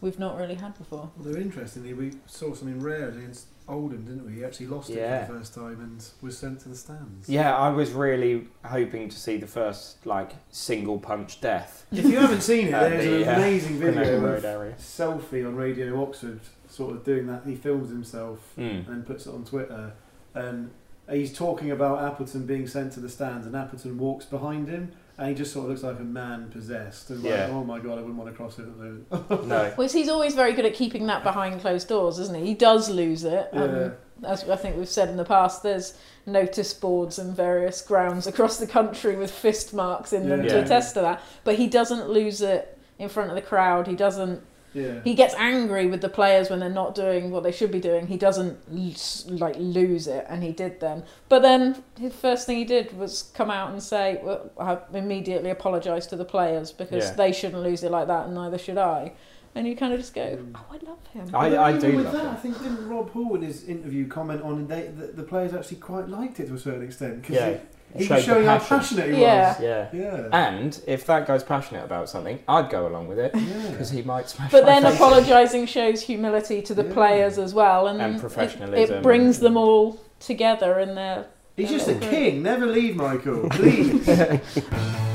we've 0.00 0.18
not 0.18 0.36
really 0.36 0.54
had 0.54 0.76
before. 0.78 1.10
Although 1.18 1.38
interestingly, 1.38 1.94
we 1.94 2.12
saw 2.26 2.54
something 2.54 2.80
rare 2.80 3.08
against 3.08 3.46
Oldham, 3.68 4.04
didn't 4.04 4.26
we? 4.26 4.32
He 4.36 4.44
actually 4.44 4.66
lost 4.66 4.90
Yeah. 4.90 5.22
it 5.22 5.26
for 5.26 5.32
the 5.34 5.38
first 5.38 5.54
time 5.54 5.80
and 5.80 6.04
was 6.20 6.36
sent 6.36 6.60
to 6.60 6.68
the 6.68 6.74
stands. 6.76 7.28
Yeah, 7.28 7.56
I 7.56 7.68
was 7.70 7.92
really 7.92 8.48
hoping 8.64 9.08
to 9.08 9.16
see 9.16 9.36
the 9.36 9.46
first 9.46 10.04
like 10.06 10.32
single 10.50 10.98
punch 10.98 11.40
death. 11.40 11.86
If 11.92 12.04
you 12.04 12.18
haven't 12.18 12.42
seen 12.42 12.68
it, 12.68 12.70
there's 12.72 13.04
the, 13.04 13.22
an 13.22 13.28
uh, 13.28 13.32
amazing 13.38 13.78
Grenada 13.78 14.20
video 14.20 14.62
of 14.62 14.78
selfie 14.78 15.46
on 15.46 15.56
Radio 15.56 16.02
Oxford, 16.02 16.40
sort 16.68 16.92
of 16.96 17.04
doing 17.04 17.26
that. 17.28 17.42
He 17.46 17.54
films 17.54 17.88
himself 17.90 18.38
Mm. 18.58 18.88
and 18.88 19.06
puts 19.06 19.26
it 19.26 19.30
on 19.34 19.44
Twitter, 19.44 19.92
and 20.34 20.70
he's 21.10 21.32
talking 21.32 21.70
about 21.70 22.02
Appleton 22.02 22.46
being 22.46 22.66
sent 22.66 22.92
to 22.94 23.00
the 23.00 23.08
stands, 23.08 23.46
and 23.46 23.54
Appleton 23.56 23.98
walks 23.98 24.24
behind 24.24 24.68
him, 24.68 24.92
and 25.18 25.28
he 25.28 25.34
just 25.34 25.52
sort 25.52 25.64
of 25.64 25.70
looks 25.70 25.82
like 25.82 25.98
a 25.98 26.04
man 26.04 26.48
possessed. 26.50 27.10
And 27.10 27.22
Yeah. 27.22 27.44
like, 27.46 27.52
oh 27.52 27.64
my 27.64 27.78
god, 27.78 27.92
I 27.98 28.02
wouldn't 28.02 28.16
want 28.16 28.30
to 28.30 28.36
cross 28.36 28.58
it 28.58 28.62
at 28.62 28.78
those. 28.78 29.46
No. 29.46 29.72
Well, 29.76 29.88
he's 29.88 30.08
always 30.08 30.34
very 30.34 30.52
good 30.52 30.64
at 30.64 30.74
keeping 30.74 31.06
that 31.08 31.22
behind 31.22 31.60
closed 31.60 31.88
doors, 31.88 32.18
isn't 32.18 32.36
he? 32.38 32.46
He 32.46 32.54
does 32.54 32.88
lose 32.90 33.24
it. 33.24 33.48
Yeah. 33.52 33.62
Um, 33.62 33.92
as 34.24 34.48
I 34.48 34.56
think 34.56 34.76
we've 34.76 34.88
said 34.88 35.08
in 35.08 35.16
the 35.16 35.24
past, 35.24 35.62
there's 35.62 35.94
notice 36.26 36.72
boards 36.74 37.18
in 37.18 37.34
various 37.34 37.82
grounds 37.82 38.26
across 38.28 38.58
the 38.58 38.66
country 38.66 39.16
with 39.16 39.30
fist 39.30 39.74
marks 39.74 40.12
in 40.12 40.28
them 40.28 40.44
Yeah. 40.44 40.50
to 40.52 40.58
Yeah. 40.58 40.64
attest 40.64 40.94
to 40.94 41.00
that. 41.00 41.20
But 41.44 41.56
he 41.56 41.66
doesn't 41.66 42.08
lose 42.08 42.40
it 42.40 42.78
in 42.98 43.08
front 43.08 43.30
of 43.30 43.34
the 43.34 43.42
crowd. 43.42 43.86
He 43.88 43.96
doesn't. 43.96 44.42
Yeah. 44.74 45.00
He 45.04 45.14
gets 45.14 45.34
angry 45.34 45.86
with 45.86 46.00
the 46.00 46.08
players 46.08 46.50
when 46.50 46.60
they're 46.60 46.68
not 46.70 46.94
doing 46.94 47.30
what 47.30 47.42
they 47.42 47.52
should 47.52 47.70
be 47.70 47.80
doing. 47.80 48.06
He 48.06 48.16
doesn't 48.16 48.58
like 49.28 49.56
lose 49.58 50.06
it, 50.06 50.24
and 50.28 50.42
he 50.42 50.52
did 50.52 50.80
then. 50.80 51.04
But 51.28 51.42
then 51.42 51.82
the 51.96 52.10
first 52.10 52.46
thing 52.46 52.56
he 52.58 52.64
did 52.64 52.96
was 52.96 53.30
come 53.34 53.50
out 53.50 53.70
and 53.72 53.82
say, 53.82 54.20
well, 54.22 54.50
"I 54.58 54.78
immediately 54.92 55.50
apologise 55.50 56.06
to 56.06 56.16
the 56.16 56.24
players 56.24 56.72
because 56.72 57.04
Yeah. 57.06 57.14
they 57.14 57.32
shouldn't 57.32 57.62
lose 57.62 57.82
it 57.82 57.90
like 57.90 58.06
that, 58.08 58.26
and 58.26 58.34
neither 58.34 58.58
should 58.58 58.78
I." 58.78 59.12
And 59.54 59.66
you 59.68 59.76
kind 59.76 59.92
of 59.92 60.00
just 60.00 60.14
go, 60.14 60.22
Mm. 60.36 60.52
"Oh, 60.54 60.64
I 60.70 60.78
love 60.88 61.06
him." 61.12 61.28
I, 61.34 61.50
But 61.50 61.58
I 61.58 61.72
do 61.78 61.96
with 61.96 62.04
love 62.06 62.14
that, 62.14 62.24
it. 62.24 62.28
I 62.30 62.34
think 62.36 62.58
didn't 62.62 62.88
Rob 62.88 63.10
Hall 63.10 63.34
in 63.34 63.42
his 63.42 63.68
interview 63.68 64.08
comment 64.08 64.42
on 64.42 64.66
they, 64.66 64.86
the, 64.86 65.08
the 65.08 65.22
players 65.22 65.52
actually 65.52 65.76
quite 65.76 66.08
liked 66.08 66.40
it 66.40 66.46
to 66.48 66.54
a 66.54 66.58
certain 66.58 66.82
extent 66.82 67.20
because 67.20 67.36
Yeah. 67.36 67.50
he, 67.50 67.56
he 67.96 68.04
Showed 68.06 68.14
was 68.16 68.24
showing 68.24 68.46
how 68.46 68.58
passion. 68.58 68.78
passionate 68.78 69.14
he 69.14 69.20
Yeah. 69.22 69.56
Yeah. 69.60 69.84
was. 69.84 69.94
Yeah. 70.32 70.48
And 70.50 70.80
if 70.86 71.04
that 71.06 71.26
guy's 71.26 71.42
passionate 71.44 71.84
about 71.84 72.08
something, 72.08 72.38
I'd 72.48 72.70
go 72.70 72.86
along 72.86 73.08
with 73.08 73.18
it 73.18 73.32
yeah. 73.34 73.70
because 73.70 73.90
he 73.90 74.02
might 74.02 74.28
smash. 74.28 74.50
But 74.50 74.64
my 74.64 74.70
then 74.70 74.82
face 74.82 74.90
in. 74.92 74.96
apologising 74.96 75.66
shows 75.66 76.02
humility 76.02 76.62
to 76.62 76.74
the 76.74 76.84
Yeah. 76.84 76.92
players 76.94 77.38
as 77.38 77.52
well, 77.54 77.86
and, 77.88 78.00
And 78.00 78.16
it- 78.16 78.20
professionalism. 78.20 78.96
It, 78.96 79.02
brings 79.02 79.40
them 79.40 79.56
all 79.56 79.98
together 80.20 80.78
in 80.78 80.94
their. 80.94 81.26
He's 81.56 81.70
just 81.70 81.88
a 81.88 81.94
Yeah. 81.94 82.10
king. 82.10 82.42
Never 82.42 82.66
leave, 82.66 82.96
Michael. 82.96 83.48
Please. 83.50 84.08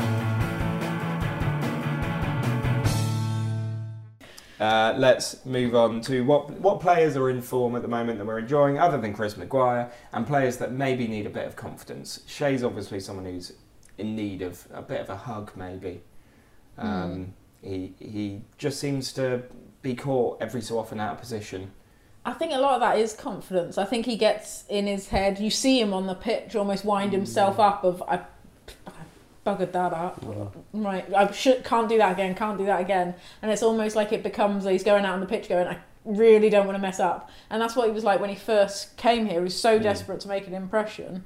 Uh, 4.60 4.94
let's 4.98 5.46
move 5.46 5.76
on 5.76 6.02
to 6.02 6.22
what 6.22 6.50
what 6.60 6.80
players 6.80 7.16
are 7.16 7.30
in 7.30 7.42
form 7.42 7.76
at 7.76 7.84
the 7.84 7.88
moment 7.88 8.18
that 8.18 8.26
we're 8.26 8.40
enjoying, 8.40 8.80
other 8.80 8.98
than 9.00 9.14
Chris 9.14 9.38
Maguire, 9.38 9.92
and 10.14 10.26
players 10.26 10.58
that 10.58 10.72
maybe 10.72 11.08
need 11.08 11.26
a 11.28 11.30
bit 11.30 11.46
of 11.46 11.56
confidence. 11.56 12.22
Chey's 12.26 12.64
obviously 12.64 13.00
someone 13.00 13.26
who's 13.26 13.54
in 13.98 14.16
need 14.16 14.42
of 14.42 14.68
a 14.74 14.82
bit 14.82 15.02
of 15.02 15.10
a 15.10 15.16
hug, 15.16 15.52
maybe. 15.56 16.02
Um, 16.78 17.34
He 17.62 17.94
he 18.00 18.42
just 18.58 18.80
seems 18.80 19.14
to 19.14 19.44
be 19.82 19.96
caught 19.96 20.42
every 20.42 20.62
so 20.62 20.78
often 20.80 21.00
out 21.00 21.14
of 21.14 21.20
position. 21.20 21.72
I 22.26 22.34
think 22.34 22.52
a 22.52 22.58
lot 22.60 22.74
of 22.74 22.82
that 22.82 23.00
is 23.00 23.14
confidence. 23.14 23.78
I 23.78 23.86
think 23.86 24.06
he 24.06 24.18
gets 24.18 24.66
in 24.70 24.86
his 24.86 25.10
head. 25.10 25.40
You 25.40 25.50
see 25.50 25.80
him 25.80 25.94
on 25.94 26.08
the 26.08 26.16
pitch 26.16 26.56
almost 26.56 26.84
wind 26.84 27.14
himself 27.14 27.60
up 27.60 27.84
of 27.84 28.02
I 28.04 28.22
buggered 29.48 29.72
that 29.72 29.94
up. 29.94 30.24
Right, 30.74 31.06
I 31.14 31.32
should 31.32 31.64
can't 31.64 31.88
do 31.90 31.98
that 31.98 32.12
again. 32.12 32.36
Can't 32.36 32.58
do 32.58 32.66
that 32.66 32.82
again. 32.82 33.16
And 33.42 33.52
it's 33.52 33.64
almost 33.64 33.96
like 33.96 34.12
it 34.12 34.24
becomes 34.24 34.66
he's 34.66 34.84
going 34.84 35.06
out 35.06 35.14
on 35.14 35.20
the 35.22 35.26
pitch 35.26 35.48
going 35.50 35.68
I 35.68 35.78
really 36.06 36.50
don't 36.50 36.66
want 36.66 36.76
to 36.78 36.82
mess 36.82 37.00
up. 37.00 37.30
And 37.50 37.62
that's 37.62 37.76
what 37.76 37.88
he 37.88 37.94
was 37.94 38.04
like 38.04 38.20
when 38.20 38.30
he 38.30 38.36
first 38.36 38.98
came 38.98 39.26
here. 39.26 39.40
He 39.40 39.44
was 39.46 39.60
so 39.60 39.80
desperate 39.80 40.20
to 40.22 40.28
make 40.28 40.48
an 40.48 40.54
impression. 40.54 41.24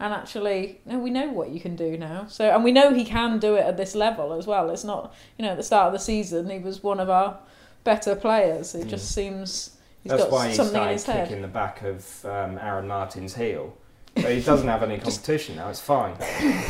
And 0.00 0.12
actually, 0.12 0.80
no, 0.84 0.98
we 0.98 1.10
know 1.10 1.28
what 1.28 1.50
you 1.50 1.60
can 1.60 1.76
do 1.76 1.96
now. 1.96 2.26
So, 2.28 2.50
and 2.50 2.64
we 2.64 2.72
know 2.72 2.92
he 2.92 3.04
can 3.04 3.38
do 3.38 3.54
it 3.54 3.64
at 3.64 3.76
this 3.76 3.94
level 3.94 4.32
as 4.32 4.44
well. 4.46 4.70
It's 4.70 4.82
not, 4.82 5.14
you 5.38 5.44
know, 5.44 5.52
at 5.52 5.56
the 5.56 5.62
start 5.62 5.86
of 5.86 5.92
the 5.92 6.00
season, 6.00 6.50
he 6.50 6.58
was 6.58 6.82
one 6.82 6.98
of 6.98 7.08
our 7.08 7.38
better 7.84 8.16
players. 8.16 8.74
It 8.74 8.86
Mm. 8.86 8.90
just 8.90 9.12
seems 9.14 9.76
he's 10.02 10.10
That's 10.10 10.24
got 10.24 10.32
why 10.32 10.48
he 10.48 10.54
something 10.54 10.82
in 10.82 10.88
his 10.88 11.04
head. 11.06 11.28
kicking 11.28 11.42
the 11.42 11.48
back 11.48 11.82
of 11.82 12.24
um, 12.24 12.58
Aaron 12.58 12.88
Martin's 12.88 13.36
heel. 13.36 13.76
So 14.18 14.28
he 14.28 14.40
doesn't 14.40 14.68
have 14.68 14.82
any 14.82 14.98
competition 14.98 15.56
now. 15.56 15.68
It's 15.68 15.80
fine, 15.80 16.16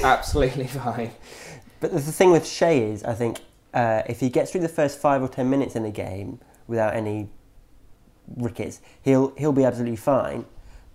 absolutely 0.02 0.66
fine. 0.66 1.10
But 1.80 1.92
the 1.92 1.98
the 1.98 2.12
thing 2.12 2.30
with 2.30 2.46
Chey 2.50 2.90
is, 2.90 3.04
I 3.04 3.14
think, 3.14 3.40
uh, 3.74 4.02
if 4.08 4.20
he 4.20 4.30
gets 4.30 4.50
through 4.50 4.62
the 4.62 4.68
first 4.68 4.98
five 4.98 5.22
or 5.22 5.28
ten 5.28 5.50
minutes 5.50 5.76
in 5.76 5.84
a 5.84 5.90
game 5.90 6.40
without 6.66 6.94
any 6.94 7.28
rickets, 8.36 8.80
he'll 9.02 9.34
he'll 9.36 9.52
be 9.52 9.64
absolutely 9.64 9.96
fine. 9.96 10.46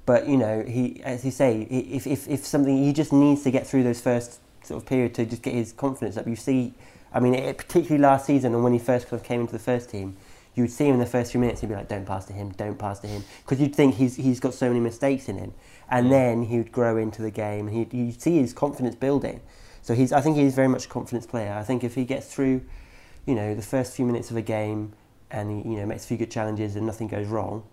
But 0.05 0.27
you 0.27 0.37
know, 0.37 0.63
he, 0.63 1.01
as 1.03 1.23
you 1.23 1.29
say, 1.29 1.61
if, 1.69 2.07
if, 2.07 2.27
if 2.27 2.43
something, 2.43 2.75
he 2.75 2.93
just 2.93 3.13
needs 3.13 3.43
to 3.43 3.51
get 3.51 3.67
through 3.67 3.83
those 3.83 4.01
first 4.01 4.39
sort 4.63 4.81
of 4.81 4.89
period 4.89 5.13
to 5.15 5.25
just 5.25 5.43
get 5.43 5.53
his 5.53 5.71
confidence 5.71 6.17
up. 6.17 6.27
You 6.27 6.35
see, 6.35 6.73
I 7.13 7.19
mean, 7.19 7.35
it, 7.35 7.57
particularly 7.57 8.01
last 8.01 8.25
season 8.25 8.55
and 8.55 8.63
when 8.63 8.73
he 8.73 8.79
first 8.79 9.07
kind 9.07 9.21
of 9.21 9.27
came 9.27 9.41
into 9.41 9.53
the 9.53 9.59
first 9.59 9.91
team, 9.91 10.17
you 10.55 10.63
would 10.63 10.71
see 10.71 10.85
him 10.87 10.95
in 10.95 10.99
the 10.99 11.05
first 11.05 11.31
few 11.31 11.39
minutes. 11.39 11.61
He'd 11.61 11.67
be 11.67 11.75
like, 11.75 11.87
"Don't 11.87 12.05
pass 12.05 12.25
to 12.25 12.33
him, 12.33 12.49
don't 12.51 12.77
pass 12.77 12.99
to 13.01 13.07
him," 13.07 13.23
because 13.43 13.61
you'd 13.61 13.75
think 13.75 13.95
he's 13.95 14.15
he's 14.15 14.39
got 14.39 14.53
so 14.53 14.67
many 14.67 14.79
mistakes 14.79 15.29
in 15.29 15.37
him, 15.37 15.53
and 15.89 16.11
then 16.11 16.43
he 16.43 16.57
would 16.57 16.71
grow 16.71 16.97
into 16.97 17.21
the 17.21 17.31
game. 17.31 17.67
and 17.67 17.75
He 17.75 17.97
you 17.97 18.11
see 18.11 18.37
his 18.39 18.53
confidence 18.53 18.95
building. 18.95 19.41
So 19.81 19.93
he's 19.93 20.11
I 20.11 20.21
think 20.21 20.37
he's 20.37 20.55
very 20.55 20.67
much 20.67 20.85
a 20.85 20.89
confidence 20.89 21.25
player. 21.25 21.53
I 21.53 21.63
think 21.63 21.83
if 21.83 21.95
he 21.95 22.05
gets 22.05 22.33
through, 22.33 22.61
you 23.25 23.35
know, 23.35 23.55
the 23.55 23.61
first 23.61 23.93
few 23.93 24.05
minutes 24.05 24.29
of 24.31 24.37
a 24.37 24.41
game, 24.41 24.93
and 25.31 25.49
he 25.49 25.69
you 25.69 25.77
know 25.77 25.85
makes 25.85 26.05
a 26.05 26.07
few 26.07 26.17
good 26.17 26.31
challenges 26.31 26.75
and 26.75 26.85
nothing 26.85 27.07
goes 27.07 27.27
wrong, 27.27 27.63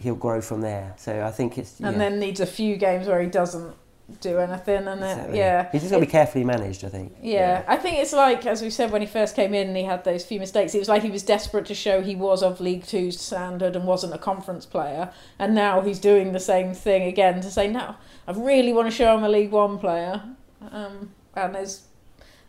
he'll 0.00 0.14
grow 0.14 0.40
from 0.40 0.60
there. 0.60 0.94
So 0.96 1.24
I 1.24 1.30
think 1.30 1.58
it's 1.58 1.78
and 1.80 1.92
yeah, 1.92 1.98
then 1.98 2.18
needs 2.18 2.40
a 2.40 2.46
few 2.46 2.76
games 2.76 3.06
where 3.06 3.20
he 3.20 3.28
doesn't 3.28 3.74
do 4.20 4.38
anything, 4.38 4.88
and 4.88 5.02
then 5.02 5.18
exactly. 5.18 5.38
yeah, 5.38 5.70
he's 5.72 5.82
just 5.82 5.90
got 5.90 5.98
to 5.98 6.06
be 6.06 6.10
carefully 6.10 6.44
managed. 6.44 6.84
I 6.84 6.88
think. 6.88 7.14
Yeah, 7.22 7.32
Yeah. 7.32 7.64
I 7.68 7.76
think 7.76 7.98
it's 7.98 8.12
like 8.12 8.46
as 8.46 8.62
we 8.62 8.70
said 8.70 8.90
when 8.90 9.00
he 9.00 9.06
first 9.06 9.34
came 9.34 9.54
in 9.54 9.68
and 9.68 9.76
he 9.76 9.84
had 9.84 10.04
those 10.04 10.24
few 10.24 10.40
mistakes. 10.40 10.74
It 10.74 10.78
was 10.78 10.88
like 10.88 11.02
he 11.02 11.10
was 11.10 11.22
desperate 11.22 11.66
to 11.66 11.74
show 11.74 12.02
he 12.02 12.16
was 12.16 12.42
of 12.42 12.60
League 12.60 12.84
Two 12.84 13.10
standard 13.10 13.76
and 13.76 13.86
wasn't 13.86 14.14
a 14.14 14.18
conference 14.18 14.66
player. 14.66 15.10
And 15.38 15.54
now 15.54 15.80
he's 15.80 15.98
doing 15.98 16.32
the 16.32 16.40
same 16.40 16.74
thing 16.74 17.04
again 17.04 17.40
to 17.40 17.50
say, 17.50 17.68
no, 17.68 17.96
I 18.26 18.32
really 18.32 18.72
want 18.72 18.88
to 18.88 18.94
show 18.94 19.16
I'm 19.16 19.24
a 19.24 19.28
League 19.28 19.50
One 19.50 19.78
player. 19.78 20.22
Um, 20.70 21.10
and 21.34 21.54
there's 21.54 21.82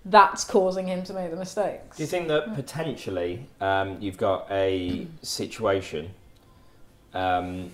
that's 0.06 0.44
causing 0.44 0.88
him 0.88 1.04
to 1.04 1.14
make 1.14 1.32
the 1.32 1.38
mistakes. 1.38 1.98
Do 1.98 2.04
you 2.04 2.08
think 2.08 2.28
that 2.28 2.56
potentially 2.56 3.48
um, 3.62 3.98
you've 4.02 4.18
got 4.18 4.48
a 4.52 5.08
situation 5.22 6.12
um, 7.14 7.72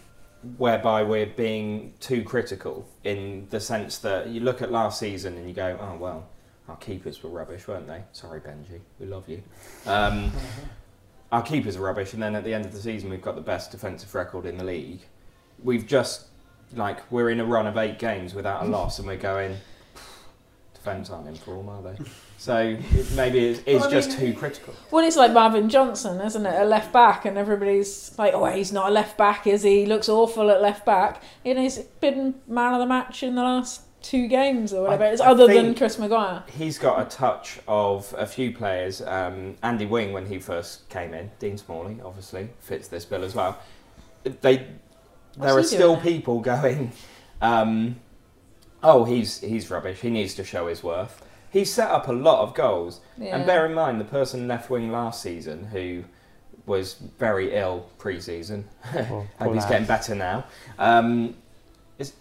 whereby 0.58 1.04
we're 1.04 1.26
being 1.26 1.94
too 2.00 2.24
critical 2.24 2.88
in 3.04 3.48
the 3.50 3.60
sense 3.60 3.98
that 4.00 4.28
you 4.28 4.40
look 4.40 4.62
at 4.62 4.72
last 4.72 5.00
season 5.00 5.38
and 5.38 5.48
you 5.48 5.54
go, 5.54 5.78
oh, 5.82 5.98
well, 5.98 6.30
our 6.70 6.78
keepers 6.78 7.22
were 7.24 7.30
rubbish, 7.30 7.68
weren't 7.68 7.88
they? 7.88 8.04
Sorry, 8.14 8.40
Benji, 8.40 8.80
we 9.00 9.08
love 9.08 9.28
you. 9.28 9.44
Um, 9.86 10.32
our 11.32 11.42
keepers 11.42 11.76
are 11.76 11.82
rubbish, 11.82 12.14
and 12.14 12.22
then 12.22 12.36
at 12.36 12.44
the 12.44 12.54
end 12.54 12.66
of 12.66 12.72
the 12.72 12.80
season, 12.80 13.10
we've 13.10 13.22
got 13.22 13.36
the 13.36 13.42
best 13.42 13.72
defensive 13.72 14.14
record 14.16 14.46
in 14.46 14.58
the 14.58 14.64
league. 14.64 15.02
We've 15.62 15.86
just, 15.86 16.28
like, 16.74 17.12
we're 17.12 17.32
in 17.32 17.40
a 17.40 17.46
run 17.46 17.68
of 17.68 17.78
eight 17.78 18.00
games 18.00 18.34
without 18.34 18.64
a 18.64 18.68
loss, 18.68 19.00
and 19.00 19.08
we're 19.08 19.18
going, 19.18 19.58
defence 20.80 21.10
aren't 21.10 21.28
in 21.28 21.36
form, 21.36 21.70
are 21.70 21.82
they? 21.82 21.96
So 22.38 22.58
it- 22.80 23.12
maybe 23.16 23.40
it's, 23.50 23.60
it's 23.66 23.82
Well, 23.82 23.88
I 23.90 23.92
just 23.92 24.10
mean- 24.10 24.34
too 24.34 24.40
critical. 24.40 24.74
Well, 24.92 25.06
it's 25.06 25.18
like 25.18 25.32
Marvin 25.34 25.70
Johnson, 25.70 26.22
isn't 26.22 26.46
it? 26.46 26.62
A 26.62 26.66
left 26.66 26.92
back, 26.94 27.26
and 27.26 27.38
everybody's 27.38 28.12
like, 28.18 28.34
"Oh, 28.34 28.46
he's 28.46 28.72
not 28.72 28.90
a 28.90 28.92
left 28.92 29.18
back, 29.18 29.46
is 29.46 29.64
he? 29.64 29.82
He 29.82 29.86
looks 29.86 30.08
awful 30.10 30.50
at 30.50 30.62
left 30.62 30.86
back." 30.86 31.22
You 31.44 31.54
know, 31.56 31.62
he's 31.62 31.78
been 32.00 32.36
man 32.48 32.74
of 32.74 32.80
the 32.80 32.86
match 32.86 33.24
in 33.24 33.36
the 33.36 33.44
last 33.44 33.82
two 34.02 34.28
games 34.28 34.72
or 34.74 34.84
whatever. 34.84 35.04
I- 35.04 35.08
it's 35.10 35.22
I 35.22 35.28
other 35.28 35.48
than 35.48 35.76
Chris 35.76 36.00
Maguire. 36.00 36.44
He's 36.48 36.78
got 36.80 37.02
a 37.02 37.06
touch 37.06 37.60
of 37.68 38.16
a 38.18 38.26
few 38.26 38.54
players. 38.54 39.02
Um, 39.02 39.56
Andy 39.62 39.86
Wing, 39.86 40.14
when 40.14 40.26
he 40.28 40.40
first 40.40 40.88
came 40.90 41.14
in, 41.14 41.30
Dean 41.40 41.58
Smalley 41.58 41.98
obviously 42.04 42.48
fits 42.60 42.88
this 42.88 43.04
bill 43.04 43.26
as 43.26 43.36
well. 43.36 43.58
They, 44.24 44.68
there 45.38 45.58
are 45.58 45.64
still 45.64 45.96
doing? 45.96 46.02
people 46.02 46.40
going, 46.40 46.92
um, 47.42 47.98
"Oh, 48.84 49.06
he's 49.06 49.40
he's 49.42 49.70
rubbish. 49.70 50.02
He 50.02 50.10
needs 50.10 50.34
to 50.36 50.44
show 50.44 50.68
his 50.68 50.84
worth." 50.84 51.22
He's 51.52 51.74
set 51.74 51.90
up 51.90 52.08
a 52.08 52.12
lot 52.14 52.42
of 52.44 52.54
goals, 52.54 53.02
Yeah. 53.18 53.36
and 53.36 53.46
bear 53.46 53.66
in 53.66 53.74
mind 53.74 54.00
the 54.00 54.06
person 54.06 54.48
left 54.48 54.70
wing 54.70 54.92
last 54.92 55.22
season 55.22 55.66
who 55.66 56.04
was 56.68 56.94
very 57.18 57.56
ill 57.56 57.88
pre-season. 57.98 58.66
Oh, 58.96 59.26
Hope 59.40 59.56
he's 59.56 59.66
getting 59.66 59.88
better 59.88 60.14
now. 60.14 60.44
Um, 60.78 61.36
is 61.98 62.14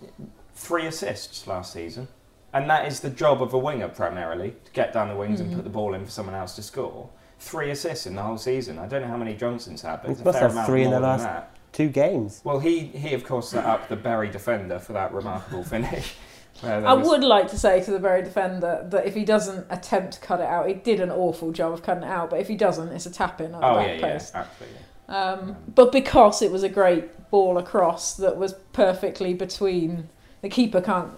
three 0.55 0.87
assists 0.87 1.47
last 1.47 1.75
season, 1.75 2.09
and 2.55 2.69
that 2.71 2.87
is 2.87 3.01
the 3.01 3.11
job 3.11 3.43
of 3.43 3.53
a 3.53 3.59
winger 3.59 3.89
primarily 3.89 4.55
to 4.65 4.73
get 4.73 4.95
down 4.95 5.09
the 5.09 5.17
wings 5.17 5.41
and 5.41 5.51
Mhm. 5.53 5.57
put 5.57 5.65
the 5.65 5.71
ball 5.71 5.93
in 5.93 6.05
for 6.07 6.11
someone 6.11 6.35
else 6.35 6.55
to 6.57 6.63
score. 6.63 7.11
Three 7.39 7.71
assists 7.71 8.07
in 8.07 8.17
the 8.17 8.23
whole 8.23 8.39
season. 8.39 8.79
I 8.79 8.87
don't 8.87 9.03
know 9.03 9.09
how 9.09 9.17
many 9.19 9.35
Johnson's 9.35 9.83
had, 9.83 10.01
but 10.03 10.13
it's 10.13 10.21
a 10.23 10.25
must 10.25 10.39
fair 10.39 10.49
have 10.49 10.53
amount 10.53 10.67
three 10.67 10.83
in 10.85 10.91
the 10.91 11.01
last- 11.01 11.29
Two 11.73 11.89
games. 11.89 12.41
Well, 12.45 12.61
he 12.61 12.87
he 12.87 13.13
of 13.13 13.25
course 13.25 13.51
set 13.51 13.65
up 13.67 13.89
the 13.89 13.97
Bury 13.97 14.31
defender 14.31 14.79
for 14.79 14.95
that 14.95 15.13
remarkable 15.13 15.63
finish. 15.75 16.17
There 16.63 16.87
I 16.87 16.93
was- 16.95 17.09
would 17.09 17.25
like 17.25 17.49
to 17.49 17.59
say 17.59 17.83
to 17.83 17.91
the 17.91 17.99
very 17.99 18.23
defender 18.23 18.85
that 18.91 19.07
if 19.07 19.15
he 19.15 19.25
doesn't 19.25 19.67
attempt 19.71 20.15
to 20.15 20.21
cut 20.21 20.41
it 20.41 20.47
out, 20.47 20.67
he 20.69 20.75
did 20.75 21.01
an 21.01 21.11
awful 21.11 21.53
job 21.53 21.73
of 21.73 21.83
cutting 21.83 22.03
it 22.03 22.09
out. 22.11 22.31
But 22.31 22.41
if 22.41 22.49
he 22.49 22.57
doesn't, 22.57 22.89
it's 22.89 23.07
a 23.07 23.11
tap 23.11 23.41
in 23.41 23.55
at 23.55 23.61
the 23.61 23.67
Oh 23.67 23.75
back 23.77 24.01
yeah, 24.01 24.07
yeah, 24.07 24.15
absolutely. 24.35 24.79
Um, 25.09 25.57
but 25.75 25.91
because 25.93 26.43
it 26.43 26.51
was 26.53 26.63
a 26.63 26.69
great 26.69 27.31
ball 27.31 27.57
across 27.59 28.15
that 28.17 28.37
was 28.37 28.55
perfectly 28.73 29.33
between 29.35 30.09
the 30.43 30.49
keeper 30.49 30.81
can't 30.81 31.11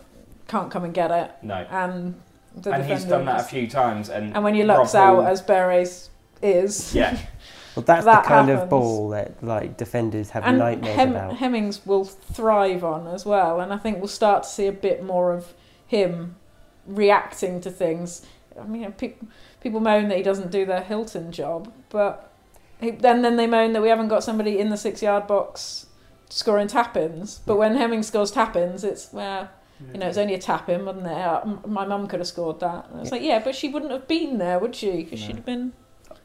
can't 0.48 0.70
come 0.70 0.82
and 0.84 0.92
get 0.94 1.10
it, 1.12 1.30
No, 1.42 1.64
and 1.70 2.20
the 2.56 2.72
and 2.72 2.84
he's 2.84 3.04
done 3.04 3.24
that 3.26 3.40
a 3.40 3.44
few 3.44 3.68
times, 3.68 4.08
and 4.08 4.34
and 4.34 4.42
when 4.44 4.54
your 4.56 4.66
Rob 4.66 4.78
luck's 4.78 4.94
out, 4.96 5.16
Hall- 5.16 5.26
as 5.26 5.40
Beres 5.42 6.08
is, 6.42 6.92
yeah, 6.94 7.16
Well, 7.76 7.84
that's 7.84 8.04
That 8.04 8.22
the 8.24 8.28
kind 8.28 8.50
of 8.50 8.68
ball 8.68 9.10
that 9.10 9.42
like 9.44 9.76
defenders 9.76 10.30
have 10.30 10.44
and 10.44 10.58
nightmares 10.58 10.96
Hem- 10.96 11.10
about. 11.10 11.36
Hemmings 11.36 11.84
will 11.86 12.04
thrive 12.04 12.82
on 12.84 13.06
as 13.06 13.24
well. 13.24 13.60
And 13.60 13.72
I 13.72 13.76
think 13.78 13.98
we'll 13.98 14.08
start 14.08 14.42
to 14.42 14.48
see 14.48 14.66
a 14.66 14.72
bit 14.72 15.04
more 15.04 15.32
of 15.32 15.54
him 15.86 16.36
reacting 16.86 17.60
to 17.60 17.70
things. 17.70 18.26
I 18.60 18.64
mean, 18.66 18.90
pe- 18.92 19.14
people 19.60 19.80
moan 19.80 20.08
that 20.08 20.16
he 20.16 20.22
doesn't 20.22 20.50
do 20.50 20.66
their 20.66 20.82
Hilton 20.82 21.30
job, 21.32 21.72
but 21.90 22.32
he, 22.80 22.90
then 22.90 23.22
then 23.22 23.36
they 23.36 23.46
moan 23.46 23.72
that 23.74 23.82
we 23.82 23.88
haven't 23.88 24.08
got 24.08 24.24
somebody 24.24 24.58
in 24.58 24.70
the 24.70 24.76
six 24.76 25.02
yard 25.02 25.26
box 25.26 25.86
scoring 26.28 26.66
tap 26.68 26.96
ins. 26.96 27.38
But 27.46 27.56
when 27.56 27.76
Hemmings 27.76 28.08
scores 28.08 28.30
tap 28.30 28.56
ins, 28.56 28.84
it's 28.84 29.12
well. 29.12 29.48
You 29.94 29.98
know, 29.98 30.08
it's 30.08 30.18
only 30.18 30.34
a 30.34 30.38
tap 30.38 30.68
in, 30.68 30.84
wasn't 30.84 31.06
it? 31.06 31.12
Uh, 31.12 31.42
My 31.66 31.86
mum 31.86 32.06
could 32.06 32.20
have 32.20 32.26
scored 32.26 32.60
that. 32.60 32.88
And 32.90 33.00
it's 33.00 33.10
like, 33.10 33.22
yeah, 33.22 33.38
but 33.42 33.54
she 33.54 33.70
wouldn't 33.70 33.90
have 33.90 34.06
been 34.06 34.36
there, 34.36 34.58
would 34.58 34.76
she? 34.76 35.04
Because 35.04 35.20
No. 35.22 35.26
she'd 35.26 35.36
have 35.36 35.46
been. 35.46 35.72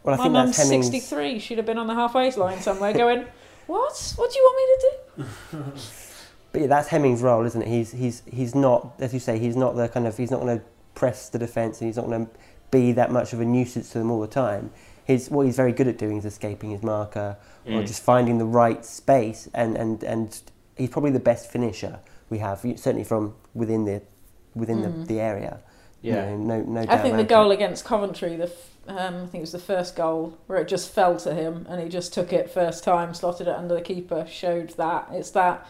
Well, 0.06 0.14
I 0.14 0.18
my 0.18 0.24
think 0.24 0.34
mum's 0.34 0.56
that's 0.58 0.70
Hemmings. 0.70 0.86
63. 0.92 1.40
She'd 1.40 1.58
have 1.58 1.66
been 1.66 1.78
on 1.78 1.88
the 1.88 1.96
halfway 1.96 2.30
line 2.32 2.60
somewhere 2.62 2.94
going, 3.04 3.26
what? 3.68 4.14
What 4.18 4.32
do 4.32 4.38
you 4.40 4.44
want 4.44 4.58
me 4.58 5.24
to 5.24 5.30
do? 5.58 5.72
But 6.52 6.62
yeah, 6.62 6.68
that's 6.68 6.88
Hemmings' 6.88 7.22
role, 7.22 7.46
isn't 7.46 7.62
it? 7.64 7.68
He's 7.68 7.92
he's 7.92 8.24
he's 8.32 8.56
not, 8.56 8.94
as 9.00 9.14
you 9.14 9.20
say, 9.20 9.38
he's 9.40 9.58
not 9.58 9.76
the 9.76 9.90
kind 9.90 10.08
of 10.08 10.16
he's 10.16 10.32
not 10.32 10.40
going 10.40 10.58
to 10.60 10.64
press 10.94 11.28
the 11.28 11.38
defence 11.38 11.82
and 11.82 11.90
he's 11.90 11.98
not 11.98 12.06
going 12.06 12.28
to 12.28 12.32
be 12.72 12.94
that 12.94 13.12
much 13.12 13.34
of 13.34 13.42
a 13.42 13.46
nuisance 13.46 13.90
to 13.92 13.98
them 13.98 14.10
all 14.10 14.22
the 14.22 14.28
time. 14.28 14.72
His 15.04 15.30
what 15.30 15.46
he's 15.46 15.58
very 15.58 15.74
good 15.74 15.90
at 15.90 15.98
doing 15.98 16.16
is 16.16 16.24
escaping 16.24 16.70
his 16.72 16.82
marker 16.82 17.36
or 17.66 17.82
Mm. 17.82 17.88
just 17.88 18.02
finding 18.02 18.38
the 18.38 18.46
right 18.46 18.86
space, 18.86 19.50
and, 19.54 19.76
and, 19.76 20.02
and 20.06 20.40
he's 20.78 20.90
probably 20.92 21.12
the 21.12 21.20
best 21.20 21.52
finisher 21.52 22.00
we 22.30 22.38
have, 22.38 22.60
certainly 22.78 23.04
from 23.04 23.36
within 23.54 23.84
the 23.84 24.02
within 24.54 24.78
Mm. 24.78 25.02
the, 25.08 25.14
the 25.16 25.20
area. 25.20 25.60
You 26.02 26.14
yeah. 26.14 26.26
know, 26.26 26.38
no 26.38 26.62
no 26.62 26.86
I 26.88 26.98
think 27.00 27.18
the 27.18 27.24
goal 27.26 27.52
it. 27.52 27.56
against 27.56 27.84
Coventry, 27.84 28.38
the 28.38 28.46
f- 28.46 28.70
um, 28.88 29.16
I 29.16 29.20
think 29.26 29.36
it 29.36 29.40
was 29.42 29.52
the 29.52 29.60
first 29.60 29.96
goal 29.96 30.38
where 30.48 30.60
it 30.60 30.68
just 30.68 30.92
fell 30.92 31.18
to 31.18 31.34
him 31.34 31.66
and 31.70 31.82
he 31.82 31.90
just 31.90 32.14
took 32.14 32.32
it 32.34 32.50
first 32.50 32.84
time, 32.84 33.14
slotted 33.14 33.48
it 33.48 33.56
under 33.56 33.74
the 33.76 33.82
keeper, 33.82 34.26
showed 34.30 34.70
that. 34.78 35.08
It's 35.12 35.32
that 35.32 35.66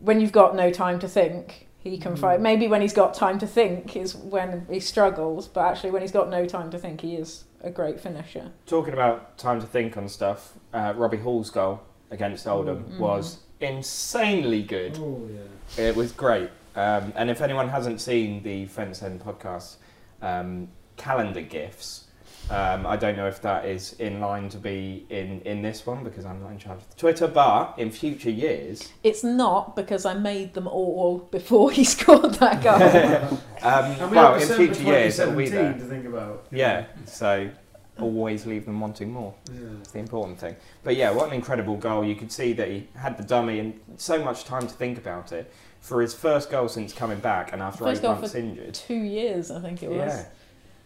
when 0.00 0.20
you've 0.20 0.32
got 0.32 0.54
no 0.56 0.70
time 0.70 0.98
to 1.00 1.08
think, 1.08 1.68
he 1.78 1.98
can 1.98 2.14
Mm. 2.14 2.18
fight. 2.18 2.40
Maybe 2.40 2.66
when 2.66 2.80
he's 2.80 2.92
got 2.92 3.14
time 3.14 3.38
to 3.38 3.46
think 3.46 3.94
is 3.96 4.14
when 4.16 4.66
he 4.68 4.80
struggles, 4.80 5.46
but 5.48 5.60
actually 5.66 5.92
when 5.92 6.02
he's 6.02 6.10
got 6.12 6.28
no 6.28 6.44
time 6.46 6.70
to 6.70 6.78
think, 6.78 7.00
he 7.00 7.14
is 7.16 7.44
a 7.62 7.70
great 7.70 8.00
finisher. 8.00 8.50
Talking 8.66 8.92
about 8.92 9.38
time 9.38 9.60
to 9.60 9.66
think 9.66 9.96
on 9.96 10.08
stuff, 10.08 10.54
uh, 10.74 10.92
Robbie 10.96 11.18
Hall's 11.18 11.50
goal 11.50 11.80
against 12.10 12.46
Oldham 12.46 12.84
Mm. 12.84 12.98
was 12.98 13.38
insanely 13.60 14.62
good. 14.62 14.98
Oh 15.00 15.20
yeah. 15.32 15.84
It 15.88 15.96
was 15.96 16.12
great. 16.12 16.50
Um, 16.74 17.12
and 17.16 17.30
if 17.30 17.40
anyone 17.40 17.68
hasn't 17.68 18.00
seen 18.00 18.42
the 18.42 18.66
Fence 18.66 19.02
End 19.02 19.24
podcast 19.24 19.76
um, 20.20 20.68
calendar 20.96 21.40
gifts, 21.40 22.05
um, 22.50 22.86
I 22.86 22.96
don't 22.96 23.16
know 23.16 23.26
if 23.26 23.42
that 23.42 23.64
is 23.64 23.94
in 23.94 24.20
line 24.20 24.48
to 24.50 24.58
be 24.58 25.04
in, 25.10 25.40
in 25.40 25.62
this 25.62 25.84
one 25.84 26.04
because 26.04 26.24
I'm 26.24 26.40
not 26.40 26.52
in 26.52 26.58
charge 26.58 26.78
of 26.78 26.90
the 26.90 26.96
Twitter, 26.96 27.26
but 27.26 27.74
in 27.76 27.90
future 27.90 28.30
years, 28.30 28.92
It's 29.02 29.24
not 29.24 29.74
because 29.74 30.06
I 30.06 30.14
made 30.14 30.54
them 30.54 30.68
all 30.68 31.18
before 31.18 31.70
he 31.72 31.84
scored 31.84 32.34
that 32.34 32.62
goal. 32.62 33.38
um, 33.62 34.10
we 34.10 34.16
well, 34.16 34.34
in 34.34 34.48
future 34.48 34.82
years 34.82 35.18
it'll 35.18 35.34
be 35.34 35.48
there. 35.48 35.72
to 35.72 35.78
think 35.80 36.06
about. 36.06 36.46
Yeah, 36.52 36.86
so 37.04 37.50
always 37.98 38.46
leave 38.46 38.64
them 38.64 38.78
wanting 38.80 39.10
more. 39.10 39.34
Yeah. 39.52 39.60
That's 39.78 39.90
the 39.92 39.98
important 39.98 40.38
thing. 40.38 40.56
But 40.84 40.96
yeah, 40.96 41.10
what 41.10 41.28
an 41.28 41.32
incredible 41.32 41.76
goal. 41.76 42.04
You 42.04 42.14
could 42.14 42.30
see 42.30 42.52
that 42.52 42.68
he 42.68 42.88
had 42.94 43.16
the 43.16 43.24
dummy 43.24 43.58
and 43.58 43.80
so 43.96 44.22
much 44.22 44.44
time 44.44 44.66
to 44.66 44.74
think 44.74 44.98
about 44.98 45.32
it. 45.32 45.52
For 45.80 46.02
his 46.02 46.14
first 46.14 46.50
goal 46.50 46.68
since 46.68 46.92
coming 46.92 47.20
back 47.20 47.52
and 47.52 47.62
after 47.62 47.84
First 47.84 48.00
eight 48.00 48.02
goal 48.02 48.14
months 48.16 48.32
for 48.32 48.38
injured. 48.38 48.74
Two 48.74 48.94
years, 48.94 49.50
I 49.50 49.60
think 49.60 49.82
it 49.82 49.90
was. 49.90 49.98
Yeah. 49.98 50.26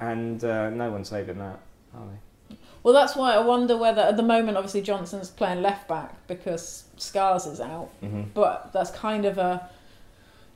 And 0.01 0.43
uh, 0.45 0.71
no 0.71 0.91
one's 0.91 1.09
saving 1.11 1.39
that, 1.39 1.59
are 1.95 2.07
they? 2.07 2.57
Well, 2.83 2.95
that's 2.95 3.15
why 3.15 3.35
I 3.35 3.39
wonder 3.41 3.77
whether 3.77 4.01
at 4.01 4.17
the 4.17 4.23
moment, 4.23 4.57
obviously 4.57 4.81
Johnson's 4.81 5.29
playing 5.31 5.61
left 5.61 5.87
back 5.87 6.27
because 6.27 6.85
Skarz 6.97 7.51
is 7.51 7.61
out, 7.61 7.91
Mm-hmm. 8.03 8.23
but 8.35 8.71
that's 8.73 8.91
kind 8.91 9.27
of 9.27 9.37
a 9.37 9.69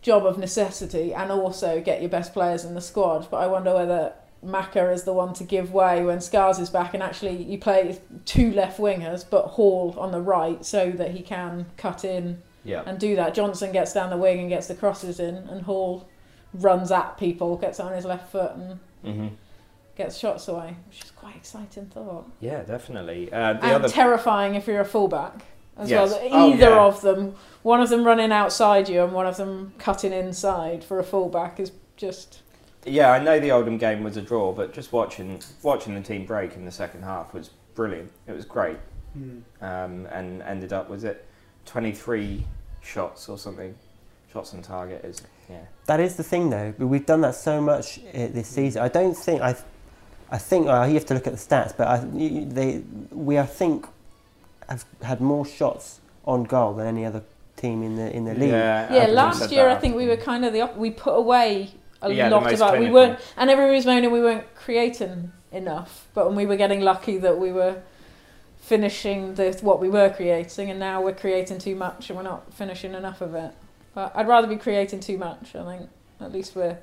job 0.00 0.24
of 0.26 0.38
necessity, 0.38 1.12
and 1.14 1.30
also 1.30 1.80
get 1.82 2.00
your 2.00 2.10
best 2.10 2.32
players 2.32 2.64
in 2.64 2.74
the 2.74 2.80
squad. 2.80 3.28
But 3.30 3.38
I 3.38 3.46
wonder 3.46 3.74
whether 3.74 4.12
Maka 4.42 4.90
is 4.90 5.04
the 5.04 5.12
one 5.12 5.32
to 5.34 5.44
give 5.44 5.72
way 5.72 6.02
when 6.04 6.18
Skarz 6.18 6.58
is 6.58 6.70
back, 6.70 6.94
and 6.94 7.02
actually 7.02 7.42
you 7.42 7.58
play 7.58 7.98
two 8.24 8.50
left 8.52 8.78
wingers, 8.78 9.24
but 9.28 9.42
Hall 9.48 9.94
on 9.98 10.10
the 10.12 10.20
right, 10.20 10.64
so 10.64 10.90
that 10.90 11.10
he 11.12 11.20
can 11.22 11.66
cut 11.76 12.04
in 12.04 12.42
Yeah. 12.64 12.82
and 12.86 12.98
do 12.98 13.16
that. 13.16 13.34
Johnson 13.34 13.72
gets 13.72 13.92
down 13.92 14.08
the 14.10 14.16
wing 14.16 14.40
and 14.40 14.48
gets 14.48 14.66
the 14.66 14.74
crosses 14.74 15.20
in, 15.20 15.36
and 15.36 15.62
Hall 15.62 16.08
runs 16.54 16.90
at 16.90 17.18
people, 17.18 17.56
gets 17.56 17.80
on 17.80 17.92
his 17.92 18.04
left 18.06 18.30
foot, 18.32 18.52
and 18.56 18.78
Mm-hmm. 19.04 19.26
gets 19.96 20.16
shots 20.18 20.48
away, 20.48 20.76
which 20.88 21.02
is 21.04 21.10
quite 21.12 21.36
exciting 21.36 21.86
thought. 21.86 22.30
Yeah, 22.40 22.62
definitely. 22.62 23.32
Uh, 23.32 23.54
the 23.54 23.62
and 23.64 23.72
other. 23.84 23.88
terrifying 23.88 24.54
if 24.54 24.66
you're 24.66 24.80
a 24.80 24.84
fullback 24.84 25.44
as 25.76 25.90
Yes. 25.90 26.10
well. 26.10 26.20
Oh, 26.32 26.52
Either 26.52 26.70
yeah. 26.70 26.84
of 26.84 27.00
them, 27.02 27.34
one 27.62 27.80
of 27.80 27.88
them 27.90 28.04
running 28.04 28.32
outside 28.32 28.88
you 28.88 29.02
and 29.04 29.12
one 29.12 29.26
of 29.26 29.36
them 29.36 29.72
cutting 29.78 30.12
inside 30.12 30.82
for 30.84 30.98
a 30.98 31.04
fullback 31.04 31.60
is 31.60 31.72
just 31.96 32.40
yeah, 32.86 33.12
I 33.12 33.18
know 33.18 33.40
the 33.40 33.50
Oldham 33.50 33.78
game 33.78 34.02
was 34.04 34.18
a 34.18 34.22
draw, 34.22 34.52
but 34.52 34.74
just 34.74 34.92
watching 34.92 35.40
watching 35.62 35.94
the 35.94 36.02
team 36.02 36.26
break 36.26 36.54
in 36.54 36.64
the 36.66 36.70
second 36.70 37.02
half 37.02 37.32
was 37.32 37.48
brilliant. 37.74 38.12
It 38.26 38.32
was 38.32 38.44
great. 38.44 38.76
Mm. 39.18 39.42
Um, 39.62 40.06
and 40.12 40.42
ended 40.42 40.72
up, 40.72 40.90
was 40.90 41.02
it 41.04 41.24
23 41.66 42.44
shots 42.82 43.28
or 43.28 43.38
something? 43.38 43.74
Shots 44.32 44.52
on 44.54 44.60
target 44.62 45.04
is, 45.04 45.22
yeah. 45.50 45.60
That 45.86 46.00
is 46.00 46.16
the 46.16 46.22
thing, 46.22 46.50
though. 46.50 46.72
but 46.78 46.86
We've 46.86 47.04
done 47.06 47.20
that 47.22 47.34
so 47.34 47.60
much 47.60 47.98
uh, 47.98 48.28
this 48.28 48.48
season. 48.48 48.82
I 48.82 48.88
don't 48.88 49.14
think 49.14 49.40
I. 49.42 49.54
I 50.30 50.38
think 50.38 50.66
uh, 50.66 50.84
you 50.88 50.94
have 50.94 51.04
to 51.06 51.14
look 51.14 51.26
at 51.26 51.34
the 51.34 51.38
stats, 51.38 51.76
but 51.76 51.86
I, 51.86 52.04
you- 52.14 52.46
they 52.46 52.82
we 53.10 53.38
I 53.38 53.46
think 53.46 53.86
have 54.68 54.84
had 55.02 55.20
more 55.20 55.44
shots 55.46 56.00
on 56.24 56.44
goal 56.44 56.72
than 56.74 56.86
any 56.86 57.04
other 57.04 57.22
team 57.56 57.82
in 57.82 57.96
the 57.96 58.10
in 58.16 58.24
the 58.24 58.34
league. 58.34 58.50
Yeah, 58.50 58.92
yeah. 58.92 59.06
Last 59.06 59.52
year, 59.52 59.66
that 59.66 59.76
I 59.76 59.80
think 59.80 59.94
we 59.94 60.06
were 60.06 60.16
kind 60.16 60.44
of 60.44 60.52
the 60.52 60.62
op- 60.62 60.76
we 60.76 60.90
put 60.90 61.12
away 61.14 61.72
a 62.02 62.10
Yeah, 62.12 62.28
lot 62.30 62.52
of 62.52 62.60
our, 62.62 62.78
we 62.80 62.90
weren't 62.90 63.18
and 63.36 63.50
everyone 63.50 63.74
was 63.74 63.86
moaning 63.86 64.10
we 64.10 64.20
weren't 64.20 64.54
creating 64.54 65.30
enough, 65.52 66.06
but 66.14 66.26
when 66.26 66.34
we 66.36 66.46
were 66.46 66.56
getting 66.56 66.80
lucky 66.80 67.18
that 67.18 67.38
we 67.38 67.52
were 67.52 67.76
finishing 68.60 69.34
the 69.34 69.56
what 69.60 69.78
we 69.80 69.88
were 69.88 70.10
creating, 70.10 70.70
and 70.70 70.80
now 70.80 71.02
we're 71.02 71.14
creating 71.14 71.58
too 71.58 71.76
much 71.76 72.08
and 72.10 72.16
we're 72.16 72.22
not 72.22 72.52
finishing 72.54 72.94
enough 72.94 73.20
of 73.20 73.34
it. 73.34 73.52
But 73.94 74.12
I'd 74.14 74.28
rather 74.28 74.46
be 74.46 74.56
creating 74.56 75.00
too 75.00 75.18
much. 75.18 75.54
I 75.54 75.64
think 75.64 75.90
at 76.20 76.32
least 76.32 76.56
we're 76.56 76.78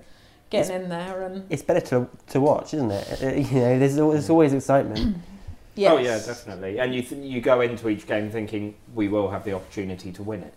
getting 0.50 0.84
in 0.84 0.90
there 0.90 1.24
and 1.24 1.46
It's 1.50 1.62
better 1.64 1.82
to 1.88 2.08
to 2.30 2.40
watch, 2.42 2.74
isn't 2.74 2.92
it? 2.92 3.24
Uh, 3.24 3.28
you 3.36 3.60
know, 3.60 3.80
there's 3.80 3.98
al- 3.98 4.12
there's 4.12 4.30
always 4.30 4.54
excitement. 4.54 5.18
yes. 5.76 5.92
Oh 5.92 5.98
yeah, 5.98 6.18
definitely. 6.18 6.80
And 6.80 6.94
you 6.96 7.02
th- 7.02 7.22
you 7.22 7.42
go 7.42 7.62
into 7.62 7.90
each 7.90 8.08
game 8.08 8.30
thinking 8.30 8.76
we 8.94 9.08
will 9.08 9.30
have 9.30 9.44
the 9.44 9.54
opportunity 9.54 10.12
to 10.14 10.24
win 10.24 10.44
it, 10.44 10.54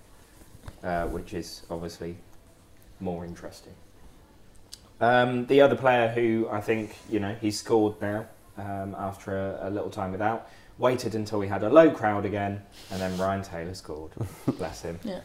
uh, 0.84 1.06
which 1.06 1.34
is 1.34 1.62
obviously 1.70 2.16
more 3.00 3.24
interesting. 3.24 3.74
Um, 5.00 5.46
the 5.46 5.60
other 5.60 5.76
player 5.76 6.08
who 6.08 6.48
I 6.50 6.60
think 6.60 6.96
you 7.10 7.18
know 7.20 7.34
he's 7.40 7.58
scored 7.58 8.00
now 8.00 8.26
um, 8.56 8.94
after 8.96 9.36
a, 9.36 9.68
a 9.68 9.70
little 9.70 9.90
time 9.90 10.12
without. 10.12 10.48
Waited 10.76 11.14
until 11.14 11.38
we 11.38 11.46
had 11.46 11.62
a 11.62 11.68
low 11.70 11.88
crowd 11.88 12.24
again, 12.24 12.60
and 12.90 13.00
then 13.00 13.16
Ryan 13.16 13.42
Taylor 13.42 13.74
scored. 13.74 14.10
Bless 14.58 14.82
him. 14.82 14.98
Yeah. 15.04 15.20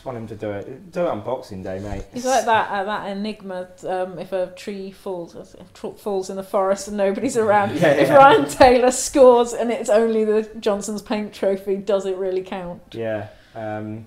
Just 0.00 0.06
want 0.06 0.16
him 0.16 0.28
to 0.28 0.34
do 0.34 0.50
it. 0.52 0.92
Do 0.92 1.02
it 1.02 1.08
on 1.08 1.20
Boxing 1.20 1.62
Day, 1.62 1.78
mate. 1.78 2.06
He's 2.14 2.24
like 2.24 2.46
that 2.46 2.70
uh, 2.70 2.84
that 2.84 3.10
enigma. 3.14 3.68
Um, 3.86 4.18
if 4.18 4.32
a 4.32 4.46
tree 4.56 4.90
falls, 4.92 5.36
if 5.36 5.52
a 5.52 5.64
tr- 5.74 5.88
falls 5.88 6.30
in 6.30 6.36
the 6.36 6.42
forest 6.42 6.88
and 6.88 6.96
nobody's 6.96 7.36
around. 7.36 7.72
Yeah, 7.78 7.88
If 7.88 8.08
yeah. 8.08 8.14
Ryan 8.14 8.48
Taylor 8.48 8.92
scores 8.92 9.52
and 9.52 9.70
it's 9.70 9.90
only 9.90 10.24
the 10.24 10.48
Johnstone's 10.58 11.02
Paint 11.02 11.34
Trophy, 11.34 11.76
does 11.76 12.06
it 12.06 12.16
really 12.16 12.40
count? 12.42 12.80
Yeah. 12.92 13.28
Um, 13.54 14.06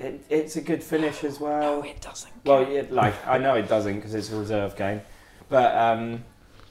it, 0.00 0.24
it's 0.28 0.56
a 0.56 0.60
good 0.60 0.82
finish 0.82 1.22
as 1.22 1.38
well. 1.38 1.60
No, 1.76 1.82
it 1.88 2.00
doesn't. 2.00 2.32
Well, 2.44 2.64
count. 2.64 2.74
yeah, 2.74 2.82
like 2.90 3.14
I 3.28 3.38
know 3.38 3.54
it 3.54 3.68
doesn't 3.68 3.94
because 3.94 4.12
it's 4.12 4.32
a 4.32 4.36
reserve 4.36 4.74
game, 4.74 5.02
but 5.48 5.72
um, 5.76 6.24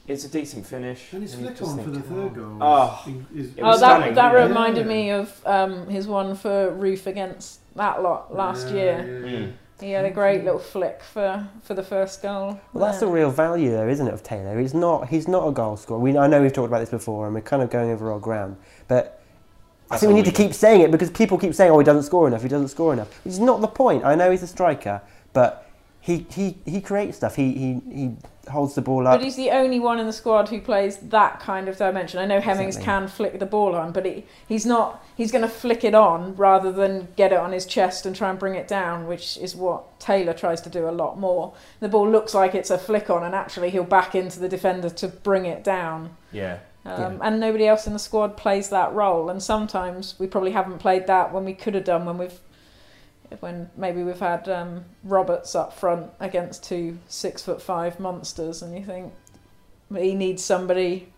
it's 0.06 0.26
a 0.26 0.28
decent 0.28 0.66
finish. 0.66 1.10
And 1.14 1.22
his 1.22 1.32
and 1.32 1.44
flick 1.44 1.56
just 1.56 1.70
on 1.70 1.82
for 1.84 1.90
the 1.90 2.00
third 2.00 2.34
goal. 2.34 2.58
Oh. 2.60 3.02
is, 3.34 3.56
It 3.56 3.62
Oh, 3.62 3.68
was 3.68 3.80
that 3.80 3.96
stunning, 3.96 4.14
that 4.14 4.32
yeah. 4.34 4.44
reminded 4.46 4.86
me 4.86 5.10
of 5.12 5.40
um, 5.46 5.88
his 5.88 6.06
one 6.06 6.34
for 6.36 6.70
Roofe 6.72 7.06
against 7.06 7.60
that 7.76 8.02
lot 8.02 8.34
last 8.34 8.68
year. 8.68 9.04
Mm. 9.24 9.52
He 9.80 9.90
had 9.90 10.06
a 10.06 10.10
great 10.10 10.42
little 10.42 10.58
flick 10.58 11.02
for, 11.02 11.46
for 11.62 11.74
the 11.74 11.82
first 11.82 12.22
goal. 12.22 12.58
Well, 12.72 12.86
that's 12.86 13.00
the 13.00 13.06
real 13.06 13.30
value, 13.30 13.70
though, 13.70 13.88
isn't 13.88 14.08
it, 14.08 14.14
of 14.14 14.22
Taylor? 14.22 14.58
He's 14.58 14.72
not. 14.72 15.08
He's 15.08 15.28
not 15.28 15.46
a 15.46 15.52
goal 15.52 15.76
scorer. 15.76 16.00
We, 16.00 16.16
I 16.16 16.26
know 16.26 16.40
we've 16.40 16.52
talked 16.52 16.68
about 16.68 16.80
this 16.80 16.88
before, 16.88 17.26
and 17.26 17.34
we're 17.34 17.42
kind 17.42 17.62
of 17.62 17.68
going 17.68 17.90
over 17.90 18.10
our 18.10 18.18
ground. 18.18 18.56
But 18.88 19.22
I 19.90 19.98
think 19.98 20.08
we 20.08 20.14
all 20.14 20.22
need 20.22 20.30
to 20.30 20.36
keep 20.36 20.54
saying 20.54 20.80
it 20.80 20.90
because 20.90 21.10
people 21.10 21.36
keep 21.36 21.54
saying, 21.54 21.70
"Oh, 21.70 21.78
he 21.78 21.84
doesn't 21.84 22.04
score 22.04 22.26
enough. 22.26 22.42
He 22.42 22.48
doesn't 22.48 22.68
score 22.68 22.94
enough." 22.94 23.22
Which 23.24 23.34
is 23.34 23.40
not 23.40 23.60
the 23.60 23.68
point. 23.68 24.02
I 24.04 24.14
know 24.14 24.30
he's 24.30 24.42
a 24.42 24.46
striker, 24.46 25.02
but 25.34 25.65
he 26.06 26.24
he, 26.30 26.56
he 26.64 26.80
creates 26.80 27.16
stuff. 27.16 27.34
He, 27.34 27.52
he 27.52 27.80
he 27.92 28.16
holds 28.48 28.76
the 28.76 28.80
ball 28.80 29.08
up. 29.08 29.18
But 29.18 29.24
he's 29.24 29.34
the 29.34 29.50
only 29.50 29.80
one 29.80 29.98
in 29.98 30.06
the 30.06 30.12
squad 30.12 30.48
who 30.50 30.60
plays 30.60 30.98
that 30.98 31.40
kind 31.40 31.68
of 31.68 31.76
dimension. 31.76 32.20
I 32.20 32.26
know 32.26 32.38
Hemmings 32.40 32.76
Exactly. 32.76 32.84
can 32.84 33.08
flick 33.08 33.38
the 33.40 33.46
ball 33.46 33.74
on, 33.74 33.90
but 33.90 34.06
he, 34.06 34.24
he's 34.46 34.64
not. 34.64 35.04
He's 35.16 35.32
going 35.32 35.42
to 35.42 35.48
flick 35.48 35.82
it 35.82 35.96
on 35.96 36.36
rather 36.36 36.70
than 36.70 37.08
get 37.16 37.32
it 37.32 37.38
on 37.40 37.50
his 37.50 37.66
chest 37.66 38.06
and 38.06 38.14
try 38.14 38.30
and 38.30 38.38
bring 38.38 38.54
it 38.54 38.68
down, 38.68 39.08
which 39.08 39.36
is 39.38 39.56
what 39.56 39.98
Taylor 39.98 40.32
tries 40.32 40.60
to 40.60 40.70
do 40.70 40.88
a 40.88 40.92
lot 40.92 41.18
more. 41.18 41.54
The 41.80 41.88
ball 41.88 42.08
looks 42.08 42.34
like 42.34 42.54
it's 42.54 42.70
a 42.70 42.78
flick 42.78 43.10
on, 43.10 43.24
and 43.24 43.34
actually 43.34 43.70
he'll 43.70 43.82
back 43.82 44.14
into 44.14 44.38
the 44.38 44.48
defender 44.48 44.90
to 44.90 45.08
bring 45.08 45.44
it 45.46 45.64
down. 45.64 46.16
Yeah. 46.30 46.58
Um, 46.84 47.18
And 47.20 47.40
nobody 47.40 47.66
else 47.66 47.88
in 47.88 47.94
the 47.94 47.98
squad 47.98 48.36
plays 48.36 48.68
that 48.68 48.92
role. 48.92 49.28
And 49.28 49.42
sometimes 49.42 50.14
we 50.20 50.28
probably 50.28 50.52
haven't 50.52 50.78
played 50.78 51.08
that 51.08 51.32
when 51.32 51.44
we 51.44 51.52
could 51.52 51.74
have 51.74 51.82
done 51.82 52.04
when 52.04 52.16
we've 52.16 52.38
when 53.40 53.70
maybe 53.76 54.02
we've 54.02 54.18
had 54.20 54.48
um, 54.48 54.84
Roberts 55.04 55.54
up 55.54 55.72
front 55.72 56.10
against 56.20 56.62
two 56.64 56.98
six 57.08 57.42
foot 57.42 57.60
five 57.62 57.98
monsters, 58.00 58.62
and 58.62 58.76
you 58.76 58.84
think 58.84 59.12
he 59.94 60.14
needs 60.14 60.42
somebody 60.44 61.12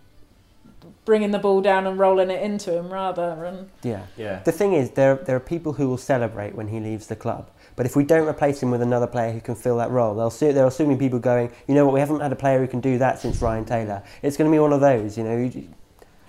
bringing 1.05 1.33
the 1.33 1.39
ball 1.39 1.61
down 1.61 1.87
and 1.87 1.99
rolling 1.99 2.31
it 2.31 2.43
into 2.43 2.73
him 2.77 2.93
rather. 2.93 3.45
And 3.45 3.69
yeah. 3.83 4.07
Yeah. 4.17 4.41
The 4.45 4.53
thing 4.53 4.73
is, 4.75 4.91
there 4.93 5.17
there 5.17 5.37
are 5.37 5.41
people 5.41 5.73
who 5.75 5.89
will 5.89 5.99
celebrate 5.99 6.55
when 6.55 6.69
he 6.69 6.81
leaves 6.81 7.07
the 7.09 7.17
club. 7.17 7.51
But 7.77 7.87
if 7.87 7.95
we 7.95 8.03
don't 8.05 8.27
replace 8.27 8.61
him 8.61 8.73
with 8.73 8.83
another 8.83 9.07
player 9.07 9.31
who 9.33 9.41
can 9.41 9.55
fill 9.55 9.77
that 9.77 9.91
role, 9.91 10.13
they'll 10.17 10.31
see, 10.31 10.51
they're 10.51 10.67
assuming 10.67 10.99
people 10.99 11.21
going, 11.21 11.53
you 11.69 11.77
know 11.77 11.85
what, 11.85 11.95
we 11.95 12.01
haven't 12.01 12.19
had 12.19 12.33
a 12.33 12.37
player 12.37 12.59
who 12.59 12.67
can 12.67 12.81
do 12.81 12.99
that 12.99 13.21
since 13.21 13.41
Ryan 13.41 13.65
Taylor. 13.65 14.03
It's 14.21 14.37
going 14.37 14.51
to 14.51 14.53
be 14.55 14.59
one 14.59 14.73
of 14.73 14.81
those, 14.81 15.17
you 15.17 15.23
know. 15.23 15.37
you- 15.37 15.69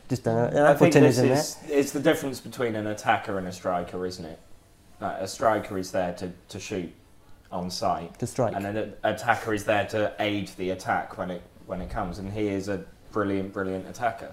Just 0.10 0.28
an, 0.28 0.38
an 0.38 0.58
I 0.58 0.76
think 0.76 0.94
this 0.94 1.18
is 1.18 1.58
in 1.66 1.72
it's 1.72 1.92
the 1.92 2.00
difference 2.00 2.40
between 2.40 2.76
an 2.76 2.86
attacker 2.86 3.40
and 3.40 3.48
a 3.48 3.52
striker, 3.52 4.06
isn't 4.06 4.26
it? 4.26 4.40
Like, 5.00 5.22
a 5.22 5.28
striker 5.28 5.78
is 5.78 5.92
there 5.92 6.14
to, 6.14 6.32
to 6.50 6.60
shoot 6.60 6.92
on 7.52 7.70
site. 7.72 8.18
to 8.20 8.28
strike. 8.28 8.56
and 8.56 8.66
an 8.66 8.94
attacker 9.04 9.54
is 9.54 9.64
there 9.64 9.86
to 9.88 10.14
aid 10.20 10.50
the 10.58 10.70
attack 10.72 11.18
when 11.18 11.32
it 11.32 11.42
when 11.66 11.82
it 11.82 11.90
comes. 11.90 12.20
And 12.20 12.32
he 12.32 12.48
is 12.48 12.68
a 12.68 12.84
brilliant, 13.12 13.54
brilliant 13.54 13.88
attacker. 13.88 14.32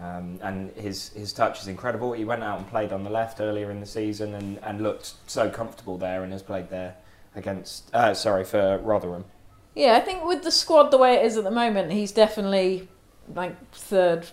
Um, 0.00 0.38
and 0.42 0.70
his 0.72 1.10
his 1.10 1.32
touch 1.32 1.60
is 1.60 1.68
incredible. 1.68 2.12
He 2.12 2.24
went 2.24 2.42
out 2.42 2.58
and 2.58 2.68
played 2.68 2.92
on 2.92 3.04
the 3.04 3.10
left 3.10 3.40
earlier 3.40 3.70
in 3.70 3.80
the 3.80 3.86
season 3.86 4.34
and, 4.34 4.58
and 4.62 4.82
looked 4.82 5.14
so 5.26 5.48
comfortable 5.48 5.96
there, 5.96 6.22
and 6.22 6.32
has 6.32 6.42
played 6.42 6.68
there 6.68 6.96
against 7.34 7.94
uh, 7.94 8.12
sorry 8.12 8.44
for 8.44 8.78
Rotherham. 8.78 9.24
yeah, 9.74 9.96
I 9.96 10.00
think 10.00 10.24
with 10.24 10.42
the 10.42 10.50
squad 10.50 10.90
the 10.90 10.98
way 10.98 11.14
it 11.14 11.24
is 11.24 11.36
at 11.38 11.44
the 11.44 11.50
moment, 11.50 11.92
he's 11.92 12.12
definitely 12.12 12.88
like 13.34 13.54
third, 13.72 14.24
or 14.24 14.28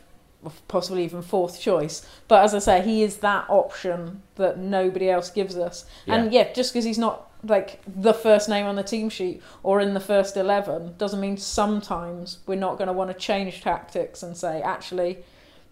possibly 0.67 1.03
even 1.03 1.21
fourth 1.21 1.59
choice. 1.59 2.05
But 2.27 2.43
as 2.43 2.53
I 2.53 2.59
say, 2.59 2.81
he 2.81 3.03
is 3.03 3.17
that 3.17 3.45
option 3.49 4.21
that 4.35 4.57
nobody 4.57 5.09
else 5.09 5.29
gives 5.29 5.57
us. 5.57 5.85
And 6.07 6.33
yeah, 6.33 6.51
just 6.53 6.73
because 6.73 6.85
he's 6.85 6.97
not 6.97 7.29
like 7.43 7.81
the 7.85 8.13
first 8.13 8.47
name 8.47 8.65
on 8.65 8.75
the 8.75 8.83
team 8.83 9.09
sheet 9.09 9.41
or 9.63 9.81
in 9.81 9.93
the 9.93 9.99
first 9.99 10.37
11 10.37 10.95
doesn't 10.97 11.19
mean 11.19 11.35
sometimes 11.37 12.39
we're 12.45 12.55
not 12.55 12.77
going 12.77 12.87
to 12.87 12.93
want 12.93 13.11
to 13.11 13.13
change 13.13 13.61
tactics 13.61 14.23
and 14.23 14.37
say, 14.37 14.61
actually, 14.61 15.23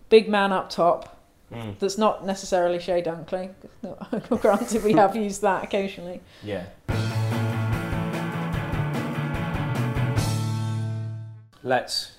big 0.10 0.28
man 0.28 0.52
up 0.52 0.70
top. 0.70 1.18
Mm. 1.52 1.80
That's 1.80 1.98
not 1.98 2.26
necessarily 2.26 2.80
Chey 2.80 3.02
Dunkley. 3.02 3.52
Granted, 4.42 4.84
we 4.84 4.94
have 4.94 5.16
used 5.16 5.42
that 5.42 5.64
occasionally. 5.64 6.22
Yeah. 6.44 6.66
Let's 11.64 12.11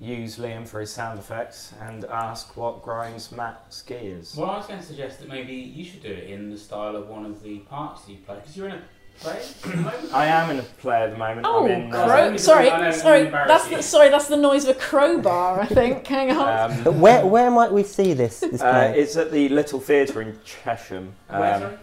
use 0.00 0.36
Liam 0.36 0.66
for 0.66 0.80
his 0.80 0.90
sound 0.90 1.18
effects 1.18 1.72
and 1.80 2.04
ask 2.06 2.56
what 2.56 2.82
grinds 2.82 3.32
Matt 3.32 3.70
skiers. 3.70 4.36
Well, 4.36 4.50
I 4.50 4.56
was 4.58 4.66
going 4.66 4.80
to 4.80 4.84
suggest 4.86 5.20
that 5.20 5.28
maybe 5.28 5.54
you 5.54 5.84
should 5.84 6.02
do 6.02 6.10
it 6.10 6.30
in 6.30 6.50
the 6.50 6.58
style 6.58 6.96
of 6.96 7.08
one 7.08 7.24
of 7.24 7.42
the 7.42 7.58
parts 7.60 8.02
that 8.02 8.12
you 8.12 8.18
play, 8.18 8.36
because 8.36 8.56
you're 8.56 8.68
in 8.68 8.74
a 8.76 8.82
play 9.20 9.36
at 9.38 9.62
the 9.62 9.76
moment. 9.76 10.04
I 10.14 10.26
am 10.26 10.50
in 10.50 10.58
a 10.58 10.62
play 10.62 11.02
at 11.02 11.10
the 11.10 11.16
moment. 11.16 11.46
Oh, 11.48 11.64
I'm 11.64 11.70
in, 11.70 11.90
crow- 11.90 12.00
uh, 12.00 12.34
uh, 12.34 12.38
sorry, 12.38 12.92
sorry. 12.92 13.24
That's 13.24 13.68
the, 13.68 13.82
sorry. 13.82 14.08
That's 14.08 14.28
the 14.28 14.36
noise 14.36 14.64
of 14.64 14.76
a 14.76 14.78
crowbar. 14.78 15.60
I 15.60 15.66
think. 15.66 16.06
Hang 16.14 16.32
on. 16.32 16.86
um, 16.86 17.00
where, 17.00 17.24
where 17.24 17.50
might 17.50 17.72
we 17.72 17.82
see 17.82 18.12
this, 18.12 18.40
this 18.40 18.60
uh, 18.60 18.70
play? 18.70 18.98
it's 19.00 19.16
at 19.16 19.30
the 19.30 19.48
Little 19.48 19.80
Theatre 19.80 20.20
in 20.22 20.38
Chesham. 20.44 21.12
Where, 21.28 21.54
um, 21.54 21.60
sorry? 21.60 21.78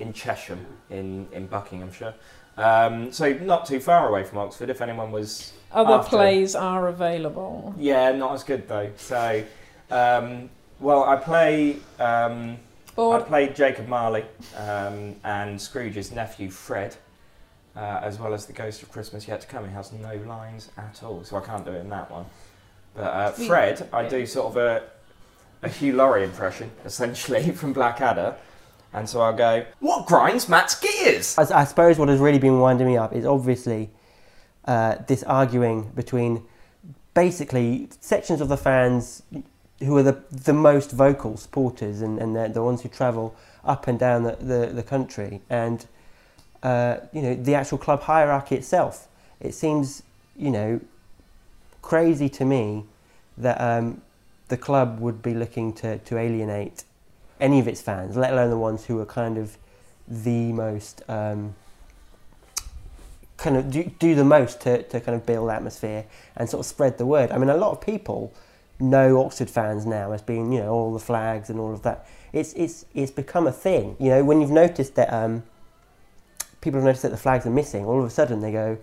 in 0.00 0.12
Chesham, 0.12 0.58
in, 0.90 1.26
in 1.32 1.46
Buckinghamshire. 1.46 2.14
Um, 2.56 3.10
so 3.12 3.32
not 3.32 3.66
too 3.66 3.80
far 3.80 4.08
away 4.08 4.24
from 4.24 4.38
Oxford. 4.38 4.70
If 4.70 4.80
anyone 4.80 5.10
was 5.10 5.52
Other 5.72 5.94
after- 5.94 6.10
plays 6.10 6.54
are 6.54 6.88
available. 6.88 7.74
Yeah, 7.78 8.12
not 8.12 8.32
as 8.34 8.44
good 8.44 8.68
though. 8.68 8.90
So, 8.96 9.44
um, 9.90 10.50
well, 10.80 11.04
I 11.04 11.16
play. 11.16 11.76
Um, 11.98 12.58
I 12.96 13.18
played 13.26 13.56
Jacob 13.56 13.88
Marley 13.88 14.24
um, 14.56 15.16
and 15.24 15.60
Scrooge's 15.60 16.12
nephew 16.12 16.48
Fred, 16.48 16.94
uh, 17.74 17.98
as 18.04 18.20
well 18.20 18.32
as 18.32 18.46
the 18.46 18.52
Ghost 18.52 18.84
of 18.84 18.92
Christmas 18.92 19.26
Yet 19.26 19.40
to 19.40 19.46
Come. 19.48 19.66
He 19.66 19.74
has 19.74 19.92
no 19.92 20.14
lines 20.28 20.70
at 20.76 21.02
all, 21.02 21.24
so 21.24 21.36
I 21.36 21.40
can't 21.40 21.64
do 21.64 21.72
it 21.72 21.80
in 21.80 21.88
that 21.88 22.08
one. 22.08 22.24
But 22.94 23.02
uh, 23.02 23.30
Fred, 23.32 23.88
I 23.92 24.06
do 24.06 24.24
sort 24.26 24.46
of 24.52 24.56
a, 24.58 24.82
a 25.64 25.68
Hugh 25.68 25.94
Laurie 25.94 26.22
impression, 26.22 26.70
essentially, 26.84 27.50
from 27.60 27.72
Blackadder. 27.72 28.36
And 28.94 29.08
so 29.08 29.20
I'll 29.20 29.34
go, 29.34 29.66
What 29.80 30.06
grinds 30.06 30.48
Matt's 30.48 30.78
gears? 30.78 31.36
I, 31.36 31.60
I 31.60 31.64
suppose 31.64 31.98
what 31.98 32.08
has 32.08 32.20
really 32.20 32.38
been 32.38 32.60
winding 32.60 32.86
me 32.86 32.96
up 32.96 33.12
is 33.12 33.26
obviously 33.26 33.90
uh, 34.64 34.96
this 35.06 35.24
arguing 35.24 35.90
between 35.94 36.44
basically 37.12 37.88
sections 38.00 38.40
of 38.40 38.48
the 38.48 38.56
fans 38.56 39.22
who 39.80 39.96
are 39.96 40.02
the, 40.02 40.22
the 40.30 40.52
most 40.52 40.92
vocal 40.92 41.36
supporters 41.36 42.00
and, 42.00 42.18
and 42.18 42.34
they're 42.34 42.48
the 42.48 42.62
ones 42.62 42.82
who 42.82 42.88
travel 42.88 43.34
up 43.64 43.88
and 43.88 43.98
down 43.98 44.22
the, 44.22 44.36
the, 44.36 44.66
the 44.72 44.82
country 44.82 45.40
and 45.50 45.86
uh, 46.62 46.96
you 47.12 47.20
know 47.20 47.34
the 47.34 47.54
actual 47.54 47.78
club 47.78 48.02
hierarchy 48.02 48.54
itself. 48.54 49.08
It 49.40 49.54
seems 49.54 50.02
you 50.36 50.50
know 50.50 50.80
crazy 51.82 52.28
to 52.30 52.44
me 52.44 52.84
that 53.36 53.60
um, 53.60 54.00
the 54.48 54.56
club 54.56 55.00
would 55.00 55.20
be 55.20 55.34
looking 55.34 55.72
to, 55.74 55.98
to 55.98 56.16
alienate 56.16 56.84
any 57.40 57.58
of 57.58 57.68
its 57.68 57.80
fans, 57.80 58.16
let 58.16 58.32
alone 58.32 58.50
the 58.50 58.58
ones 58.58 58.86
who 58.86 58.98
are 59.00 59.06
kind 59.06 59.38
of 59.38 59.56
the 60.06 60.52
most 60.52 61.02
um, 61.08 61.54
kind 63.36 63.56
of 63.56 63.70
do, 63.70 63.84
do 63.98 64.14
the 64.14 64.24
most 64.24 64.60
to, 64.62 64.82
to 64.84 65.00
kind 65.00 65.14
of 65.16 65.26
build 65.26 65.50
atmosphere 65.50 66.04
and 66.36 66.48
sort 66.48 66.60
of 66.60 66.66
spread 66.66 66.98
the 66.98 67.06
word. 67.06 67.30
I 67.30 67.38
mean, 67.38 67.50
a 67.50 67.56
lot 67.56 67.72
of 67.72 67.80
people 67.80 68.32
know 68.80 69.24
Oxford 69.24 69.50
fans 69.50 69.86
now 69.86 70.12
as 70.12 70.22
being, 70.22 70.52
you 70.52 70.60
know, 70.60 70.70
all 70.70 70.92
the 70.92 70.98
flags 70.98 71.50
and 71.50 71.58
all 71.58 71.72
of 71.72 71.82
that. 71.82 72.06
It's 72.32 72.52
it's 72.54 72.84
it's 72.94 73.12
become 73.12 73.46
a 73.46 73.52
thing. 73.52 73.96
You 74.00 74.10
know, 74.10 74.24
when 74.24 74.40
you've 74.40 74.50
noticed 74.50 74.94
that 74.96 75.12
um, 75.12 75.44
people 76.60 76.80
have 76.80 76.84
noticed 76.84 77.02
that 77.02 77.10
the 77.10 77.16
flags 77.16 77.46
are 77.46 77.50
missing, 77.50 77.84
all 77.84 78.00
of 78.00 78.06
a 78.06 78.10
sudden 78.10 78.40
they 78.40 78.50
go, 78.50 78.78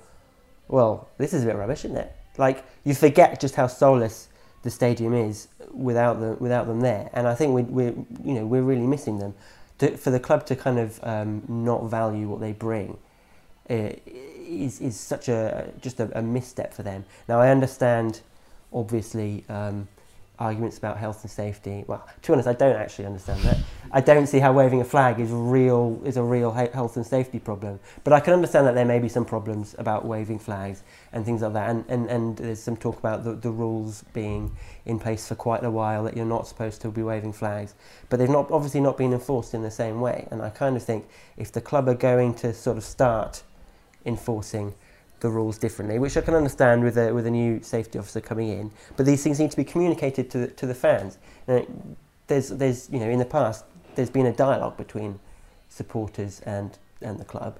"Well, 0.67 1.09
this 1.17 1.33
is 1.33 1.43
a 1.43 1.47
bit 1.47 1.55
rubbish, 1.55 1.83
isn't 1.85 1.97
it?" 1.97 2.15
Like 2.37 2.63
you 2.85 2.95
forget 2.95 3.39
just 3.41 3.55
how 3.55 3.67
soulless 3.67 4.29
the 4.63 4.69
stadium 4.69 5.13
is 5.13 5.47
without 5.73 6.19
them 6.19 6.37
without 6.39 6.67
them 6.67 6.81
there. 6.81 7.09
And 7.13 7.27
I 7.27 7.35
think 7.35 7.53
we 7.53 7.63
we 7.63 7.83
you 8.23 8.33
know 8.33 8.45
we're 8.45 8.61
really 8.63 8.87
missing 8.87 9.19
them. 9.19 9.33
To, 9.79 9.97
for 9.97 10.11
the 10.11 10.19
club 10.19 10.45
to 10.45 10.55
kind 10.55 10.77
of 10.77 10.99
um, 11.03 11.41
not 11.47 11.85
value 11.85 12.27
what 12.27 12.39
they 12.39 12.51
bring 12.51 12.99
uh, 13.67 13.93
is 14.05 14.79
is 14.79 14.95
such 14.95 15.27
a 15.27 15.71
just 15.81 15.99
a, 15.99 16.17
a 16.17 16.21
misstep 16.21 16.73
for 16.73 16.83
them. 16.83 17.05
Now 17.27 17.39
I 17.39 17.49
understand, 17.49 18.21
obviously. 18.71 19.43
Um, 19.49 19.87
arguments 20.41 20.77
about 20.79 20.97
health 20.97 21.23
and 21.23 21.29
safety. 21.29 21.85
Well, 21.85 22.07
to 22.23 22.31
be 22.31 22.33
honest, 22.33 22.47
I 22.47 22.53
don't 22.53 22.75
actually 22.75 23.05
understand 23.05 23.41
that. 23.43 23.57
I 23.91 24.01
don't 24.01 24.25
see 24.25 24.39
how 24.39 24.51
waving 24.51 24.81
a 24.81 24.83
flag 24.83 25.19
is 25.19 25.29
real 25.29 26.01
is 26.03 26.17
a 26.17 26.23
real 26.23 26.51
health 26.51 26.97
and 26.97 27.05
safety 27.05 27.37
problem. 27.37 27.79
But 28.03 28.13
I 28.13 28.19
can 28.19 28.33
understand 28.33 28.65
that 28.65 28.73
there 28.73 28.85
may 28.85 28.97
be 28.97 29.07
some 29.07 29.23
problems 29.23 29.75
about 29.77 30.05
waving 30.05 30.39
flags 30.39 30.81
and 31.13 31.23
things 31.23 31.43
like 31.43 31.53
that. 31.53 31.69
And, 31.69 31.85
and, 31.87 32.09
and 32.09 32.37
there's 32.37 32.61
some 32.61 32.75
talk 32.75 32.97
about 32.97 33.23
the, 33.23 33.35
the 33.35 33.51
rules 33.51 34.03
being 34.13 34.55
in 34.85 34.97
place 34.97 35.27
for 35.27 35.35
quite 35.35 35.63
a 35.63 35.69
while 35.69 36.03
that 36.05 36.17
you're 36.17 36.25
not 36.25 36.47
supposed 36.47 36.81
to 36.81 36.89
be 36.89 37.03
waving 37.03 37.33
flags. 37.33 37.75
But 38.09 38.17
they've 38.17 38.29
not 38.29 38.49
obviously 38.49 38.81
not 38.81 38.97
been 38.97 39.13
enforced 39.13 39.53
in 39.53 39.61
the 39.61 39.71
same 39.71 40.01
way. 40.01 40.27
And 40.31 40.41
I 40.41 40.49
kind 40.49 40.75
of 40.75 40.81
think 40.81 41.07
if 41.37 41.51
the 41.51 41.61
club 41.61 41.87
are 41.87 41.93
going 41.93 42.33
to 42.35 42.51
sort 42.51 42.77
of 42.77 42.83
start 42.83 43.43
enforcing 44.05 44.73
the 45.21 45.29
rules 45.29 45.57
differently, 45.57 45.99
which 45.99 46.17
I 46.17 46.21
can 46.21 46.33
understand 46.33 46.83
with 46.83 46.97
a 46.97 47.13
with 47.13 47.25
a 47.25 47.31
new 47.31 47.61
safety 47.63 47.97
officer 47.97 48.19
coming 48.19 48.49
in. 48.49 48.71
But 48.97 49.05
these 49.05 49.23
things 49.23 49.39
need 49.39 49.51
to 49.51 49.57
be 49.57 49.63
communicated 49.63 50.29
to 50.31 50.39
the, 50.39 50.47
to 50.47 50.67
the 50.67 50.75
fans. 50.75 51.17
There's 52.27 52.49
there's 52.49 52.89
you 52.89 52.99
know 52.99 53.09
in 53.09 53.19
the 53.19 53.25
past 53.25 53.63
there's 53.95 54.09
been 54.09 54.25
a 54.25 54.33
dialogue 54.33 54.77
between 54.77 55.19
supporters 55.69 56.41
and 56.41 56.77
and 57.01 57.19
the 57.19 57.25
club, 57.25 57.59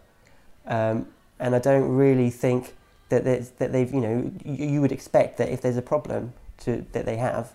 um, 0.66 1.08
and 1.40 1.56
I 1.56 1.60
don't 1.60 1.90
really 1.90 2.30
think 2.30 2.74
that 3.10 3.24
that 3.24 3.72
they've 3.72 3.94
you 3.94 4.02
know 4.02 4.32
you, 4.44 4.66
you 4.66 4.82
would 4.82 4.92
expect 4.92 5.38
that 5.38 5.50
if 5.50 5.62
there's 5.62 5.78
a 5.78 5.84
problem 5.84 6.34
to 6.60 6.86
that 6.94 7.06
they 7.06 7.18
have, 7.18 7.54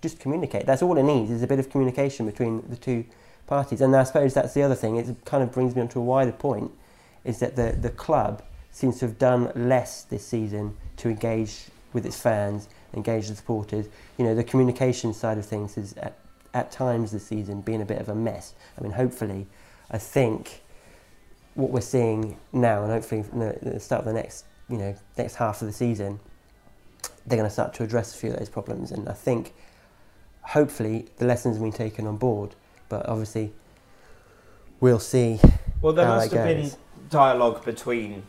just 0.00 0.20
communicate. 0.20 0.66
That's 0.66 0.82
all 0.82 0.96
it 0.96 1.02
needs 1.02 1.30
is 1.32 1.42
a 1.42 1.48
bit 1.48 1.58
of 1.58 1.68
communication 1.68 2.26
between 2.26 2.62
the 2.68 2.76
two 2.76 3.04
parties. 3.48 3.80
And 3.80 3.94
I 3.96 4.04
suppose 4.04 4.34
that's 4.34 4.54
the 4.54 4.62
other 4.62 4.76
thing. 4.76 4.96
It 4.96 5.24
kind 5.24 5.42
of 5.42 5.50
brings 5.50 5.74
me 5.74 5.82
on 5.82 5.88
to 5.88 5.98
a 5.98 6.02
wider 6.02 6.32
point, 6.32 6.70
is 7.24 7.40
that 7.40 7.56
the 7.56 7.72
the 7.72 7.90
club 7.90 8.40
seems 8.72 8.98
to 8.98 9.06
have 9.06 9.18
done 9.18 9.52
less 9.54 10.02
this 10.04 10.26
season 10.26 10.76
to 10.96 11.08
engage 11.08 11.66
with 11.92 12.06
its 12.06 12.20
fans, 12.20 12.68
engage 12.94 13.28
the 13.28 13.36
supporters. 13.36 13.86
You 14.18 14.24
know, 14.24 14.34
the 14.34 14.42
communication 14.42 15.12
side 15.12 15.38
of 15.38 15.46
things 15.46 15.76
is 15.76 15.92
at, 15.98 16.16
at 16.54 16.72
times 16.72 17.12
this 17.12 17.26
season 17.26 17.60
been 17.60 17.82
a 17.82 17.84
bit 17.84 17.98
of 17.98 18.08
a 18.08 18.14
mess. 18.14 18.54
I 18.78 18.82
mean, 18.82 18.92
hopefully, 18.92 19.46
I 19.90 19.98
think 19.98 20.62
what 21.54 21.70
we're 21.70 21.82
seeing 21.82 22.38
now, 22.52 22.82
and 22.82 22.90
hopefully 22.90 23.22
from 23.22 23.40
the, 23.40 23.78
start 23.78 24.00
of 24.00 24.06
the 24.06 24.14
next, 24.14 24.46
you 24.70 24.78
know, 24.78 24.96
next 25.18 25.34
half 25.34 25.60
of 25.60 25.68
the 25.68 25.72
season, 25.72 26.18
they're 27.26 27.36
going 27.36 27.48
to 27.48 27.52
start 27.52 27.74
to 27.74 27.84
address 27.84 28.14
a 28.14 28.18
few 28.18 28.30
of 28.30 28.38
those 28.38 28.48
problems. 28.48 28.90
And 28.90 29.06
I 29.08 29.12
think, 29.12 29.52
hopefully, 30.40 31.06
the 31.18 31.26
lessons 31.26 31.56
have 31.56 31.62
been 31.62 31.72
taken 31.72 32.06
on 32.06 32.16
board. 32.16 32.54
But 32.88 33.06
obviously, 33.08 33.52
we'll 34.80 34.98
see. 34.98 35.40
Well, 35.82 35.92
there 35.92 36.06
must 36.06 36.32
have 36.32 36.46
been 36.46 36.70
dialogue 37.10 37.64
between 37.64 38.22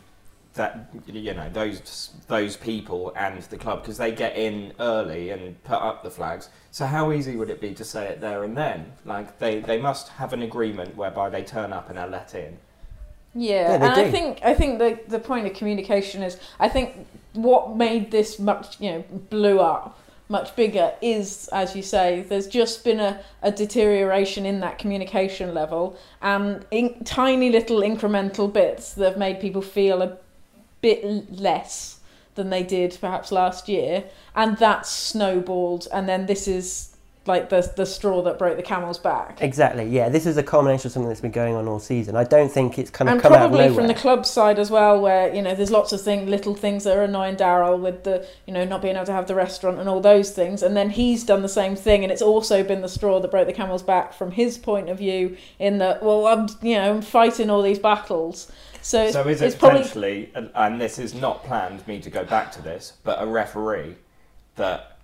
that 0.53 0.89
you 1.07 1.33
know 1.33 1.49
those 1.49 2.11
those 2.27 2.55
people 2.55 3.11
and 3.15 3.41
the 3.43 3.57
club 3.57 3.81
because 3.81 3.97
they 3.97 4.11
get 4.11 4.35
in 4.35 4.73
early 4.79 5.31
and 5.31 5.61
put 5.63 5.77
up 5.77 6.03
the 6.03 6.11
flags. 6.11 6.49
So 6.71 6.85
how 6.85 7.11
easy 7.11 7.35
would 7.35 7.49
it 7.49 7.59
be 7.59 7.73
to 7.73 7.83
say 7.83 8.05
it 8.05 8.21
there 8.21 8.43
and 8.43 8.55
then? 8.55 8.93
Like 9.05 9.39
they, 9.39 9.59
they 9.59 9.79
must 9.79 10.09
have 10.09 10.33
an 10.33 10.41
agreement 10.41 10.95
whereby 10.95 11.29
they 11.29 11.43
turn 11.43 11.73
up 11.73 11.89
and 11.89 11.99
are 11.99 12.07
let 12.07 12.35
in. 12.35 12.57
Yeah, 13.35 13.51
Yeah, 13.51 13.73
and 13.73 13.83
they 13.83 14.07
I 14.07 14.11
think 14.11 14.39
I 14.43 14.53
think 14.53 14.79
the 14.79 14.99
the 15.07 15.19
point 15.19 15.47
of 15.47 15.53
communication 15.53 16.21
is 16.21 16.37
I 16.59 16.69
think 16.69 17.07
what 17.33 17.75
made 17.75 18.11
this 18.11 18.37
much 18.37 18.79
you 18.79 18.91
know 18.91 19.03
blew 19.29 19.59
up 19.59 19.99
much 20.29 20.55
bigger 20.55 20.93
is 21.01 21.49
as 21.51 21.75
you 21.75 21.81
say 21.81 22.21
there's 22.29 22.47
just 22.47 22.83
been 22.83 22.99
a, 22.99 23.19
a 23.41 23.51
deterioration 23.51 24.45
in 24.45 24.61
that 24.61 24.79
communication 24.79 25.53
level 25.53 25.97
and 26.21 26.65
in 26.71 27.03
tiny 27.03 27.49
little 27.49 27.81
incremental 27.81 28.51
bits 28.51 28.93
that 28.93 29.09
have 29.09 29.17
made 29.17 29.39
people 29.39 29.61
feel 29.61 30.01
a 30.01 30.17
bit 30.83 31.39
less 31.39 31.99
than 32.35 32.49
they 32.49 32.63
did 32.63 32.97
perhaps 33.01 33.31
last 33.31 33.67
year 33.67 34.03
and 34.35 34.57
that 34.57 34.85
snowballed 34.85 35.87
and 35.91 36.07
then 36.07 36.25
this 36.27 36.47
is 36.47 36.93
like 37.25 37.49
the 37.49 37.71
the 37.77 37.85
straw 37.85 38.21
that 38.21 38.37
broke 38.37 38.57
the 38.57 38.63
camel's 38.63 38.97
back 38.97 39.41
Exactly. 39.41 39.87
Yeah, 39.87 40.09
this 40.09 40.25
is 40.25 40.35
a 40.37 40.43
culmination 40.43 40.87
of 40.87 40.91
something 40.91 41.07
that's 41.07 41.21
been 41.21 41.31
going 41.31 41.55
on 41.55 41.67
all 41.67 41.79
season. 41.79 42.15
I 42.15 42.23
don't 42.23 42.51
think 42.51 42.77
it's 42.77 42.89
kind 42.89 43.07
of 43.07 43.13
and 43.13 43.21
come 43.21 43.33
out 43.33 43.43
of 43.43 43.51
probably 43.51 43.73
from 43.73 43.87
the 43.87 43.93
club 43.93 44.25
side 44.25 44.59
as 44.59 44.69
well, 44.69 44.99
where 44.99 45.33
you 45.33 45.41
know 45.41 45.55
there's 45.55 45.71
lots 45.71 45.93
of 45.93 46.01
thing, 46.01 46.27
little 46.27 46.53
things 46.53 46.83
that 46.83 46.97
are 46.97 47.03
annoying 47.03 47.35
Daryl 47.35 47.79
with 47.79 48.03
the 48.03 48.27
you 48.45 48.53
know 48.53 48.65
not 48.65 48.81
being 48.81 48.95
able 48.95 49.05
to 49.05 49.13
have 49.13 49.27
the 49.27 49.35
restaurant 49.35 49.79
and 49.79 49.87
all 49.87 50.01
those 50.01 50.31
things, 50.31 50.61
and 50.61 50.75
then 50.75 50.89
he's 50.89 51.23
done 51.23 51.41
the 51.41 51.49
same 51.49 51.75
thing, 51.75 52.03
and 52.03 52.11
it's 52.11 52.21
also 52.21 52.63
been 52.63 52.81
the 52.81 52.89
straw 52.89 53.19
that 53.21 53.31
broke 53.31 53.47
the 53.47 53.53
camel's 53.53 53.83
back 53.83 54.13
from 54.13 54.31
his 54.31 54.57
point 54.57 54.89
of 54.89 54.97
view. 54.97 55.37
In 55.59 55.77
that, 55.77 56.03
well, 56.03 56.27
I'm 56.27 56.49
you 56.61 56.75
know 56.75 56.95
I'm 56.95 57.01
fighting 57.01 57.49
all 57.49 57.61
these 57.61 57.79
battles, 57.79 58.51
so 58.83 59.03
it's, 59.03 59.13
so 59.13 59.27
is 59.27 59.41
it 59.41 59.57
probably 59.57 59.79
potentially, 59.79 60.31
and, 60.35 60.49
and 60.53 60.79
this 60.79 60.99
is 60.99 61.13
not 61.13 61.43
planned 61.45 61.87
me 61.87 62.01
to 62.01 62.09
go 62.09 62.25
back 62.25 62.51
to 62.51 62.61
this, 62.61 62.93
but 63.03 63.21
a 63.21 63.25
referee 63.25 63.95
that 64.57 64.97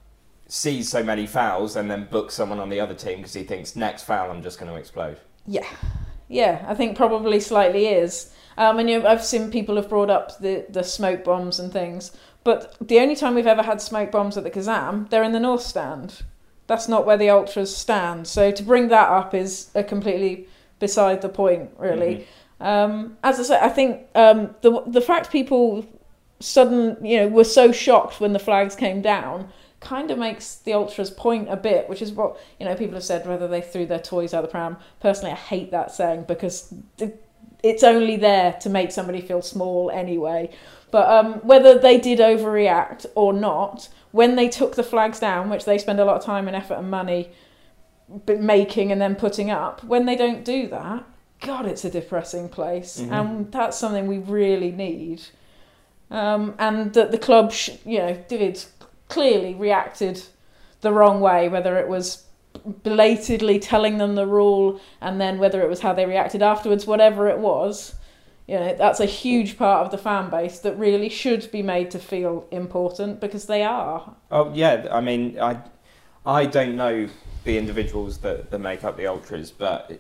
sees 0.48 0.90
so 0.90 1.02
many 1.02 1.26
fouls 1.26 1.78
and 1.78 1.90
then 1.90 2.06
books 2.12 2.34
someone 2.34 2.60
on 2.60 2.70
the 2.70 2.80
other 2.80 2.94
team 2.94 3.18
because 3.18 3.34
he 3.34 3.44
thinks 3.44 3.78
next 3.78 4.04
foul 4.04 4.32
I'm 4.32 4.44
just 4.44 4.60
going 4.60 4.70
to 4.70 4.78
explode. 4.78 5.18
Yeah, 5.48 5.68
yeah, 6.28 6.66
I 6.68 6.76
think 6.76 6.98
probably 6.98 7.40
slightly 7.40 7.88
is. 7.88 8.34
Um, 8.58 8.80
and 8.80 8.90
you 8.90 9.00
know, 9.00 9.08
I've 9.08 9.24
seen 9.24 9.50
people 9.50 9.78
have 9.78 9.88
brought 9.88 10.10
up 10.10 10.40
the, 10.40 10.66
the 10.70 10.84
smoke 10.84 11.24
bombs 11.24 11.58
and 11.58 11.72
things, 11.72 12.12
but 12.44 12.76
the 12.86 13.00
only 13.00 13.16
time 13.16 13.34
we've 13.34 13.48
ever 13.48 13.64
had 13.64 13.82
smoke 13.82 14.12
bombs 14.12 14.36
at 14.36 14.44
the 14.44 14.52
Kassam, 14.52 15.10
they're 15.10 15.24
in 15.24 15.32
the 15.32 15.40
North 15.40 15.62
Stand. 15.62 16.24
That's 16.68 16.90
not 16.90 17.06
where 17.06 17.18
the 17.18 17.30
ultras 17.30 17.76
stand. 17.76 18.28
So 18.28 18.52
to 18.52 18.62
bring 18.62 18.90
that 18.90 19.10
up 19.10 19.34
is 19.34 19.72
a 19.74 19.84
completely 19.84 20.48
beside 20.80 21.22
the 21.22 21.30
point, 21.30 21.72
really. 21.78 22.28
Um, 22.60 23.18
as 23.24 23.40
I 23.40 23.44
say, 23.44 23.60
I 23.60 23.70
think 23.70 24.08
um, 24.16 24.56
the 24.62 24.84
the 24.88 25.02
fact 25.02 25.32
people 25.32 25.86
sudden 26.42 26.98
you 27.06 27.18
know 27.18 27.28
were 27.28 27.44
so 27.44 27.72
shocked 27.72 28.22
when 28.22 28.34
the 28.34 28.40
flags 28.40 28.76
came 28.76 29.02
down 29.02 29.50
kind 29.82 30.12
of 30.12 30.18
makes 30.18 30.56
the 30.56 30.74
ultras 30.74 31.10
point 31.10 31.50
a 31.50 31.56
bit, 31.56 31.88
which 31.88 32.02
is 32.02 32.12
what 32.12 32.40
you 32.60 32.66
know 32.66 32.76
people 32.76 32.96
have 32.96 33.04
said 33.04 33.26
whether 33.28 33.48
they 33.48 33.62
threw 33.62 33.86
their 33.86 34.00
toys 34.00 34.34
out 34.34 34.42
the 34.42 34.48
pram. 34.48 34.78
Personally, 35.00 35.32
I 35.32 35.36
hate 35.36 35.72
that 35.72 35.92
saying 35.92 36.26
because 36.28 36.74
it's 37.64 37.84
only 37.84 38.16
there 38.16 38.54
to 38.62 38.70
make 38.70 38.92
somebody 38.92 39.22
feel 39.22 39.42
small 39.42 39.90
anyway. 39.92 40.50
But 40.92 41.10
um, 41.10 41.34
whether 41.42 41.78
they 41.78 42.00
did 42.00 42.20
overreact 42.20 43.06
or 43.16 43.32
not, 43.34 43.90
when 44.12 44.36
they 44.36 44.50
took 44.50 44.76
the 44.76 44.84
flags 44.84 45.20
down, 45.20 45.50
which 45.50 45.66
they 45.66 45.78
spend 45.78 46.00
a 46.00 46.06
lot 46.06 46.18
of 46.18 46.26
time 46.26 46.48
and 46.48 46.56
effort 46.56 46.76
and 46.76 46.90
money 46.90 47.32
making 48.28 48.92
and 48.92 49.00
then 49.00 49.16
putting 49.16 49.52
up, 49.52 49.84
when 49.84 50.06
they 50.06 50.16
don't 50.16 50.44
do 50.44 50.68
that, 50.68 51.06
God, 51.42 51.66
it's 51.66 51.86
a 51.86 51.90
depressing 51.90 52.50
place, 52.50 53.00
Mhm. 53.00 53.12
and 53.12 53.52
that's 53.52 53.78
something 53.78 54.08
we 54.08 54.18
really 54.18 54.72
need. 54.72 55.22
Um, 56.12 56.56
and 56.60 56.94
that 56.94 57.12
the 57.12 57.18
club, 57.18 57.52
sh- 57.52 57.72
you 57.86 58.00
know, 58.00 58.18
did 58.28 58.64
clearly 59.08 59.54
reacted 59.54 60.24
the 60.82 60.92
wrong 60.92 61.22
way, 61.22 61.48
whether 61.50 61.78
it 61.78 61.88
was 61.88 62.24
belatedly 62.84 63.60
telling 63.60 64.00
them 64.00 64.16
the 64.16 64.26
rule 64.26 64.80
and 65.02 65.22
then 65.22 65.38
whether 65.40 65.62
it 65.62 65.70
was 65.70 65.82
how 65.82 65.94
they 65.94 66.06
reacted 66.06 66.42
afterwards, 66.42 66.88
whatever 66.88 67.28
it 67.30 67.38
was. 67.40 67.96
You 68.48 68.60
know, 68.60 68.74
that's 68.74 69.00
a 69.00 69.06
huge 69.06 69.58
part 69.58 69.86
of 69.86 69.92
the 69.92 69.98
fan 70.00 70.30
base 70.32 70.60
that 70.60 70.76
really 70.78 71.10
should 71.10 71.52
be 71.52 71.62
made 71.62 71.92
to 71.92 72.00
feel 72.00 72.46
important 72.50 73.20
because 73.20 73.46
they 73.46 73.64
are. 73.64 74.16
Oh 74.32 74.52
yeah, 74.54 74.88
I 74.92 75.02
mean, 75.02 75.38
I 75.40 75.58
I 76.26 76.46
don't 76.46 76.76
know 76.76 77.08
the 77.44 77.58
individuals 77.58 78.18
that, 78.20 78.50
that 78.52 78.60
make 78.60 78.84
up 78.84 78.98
the 78.98 79.06
ultras, 79.08 79.52
but 79.52 80.00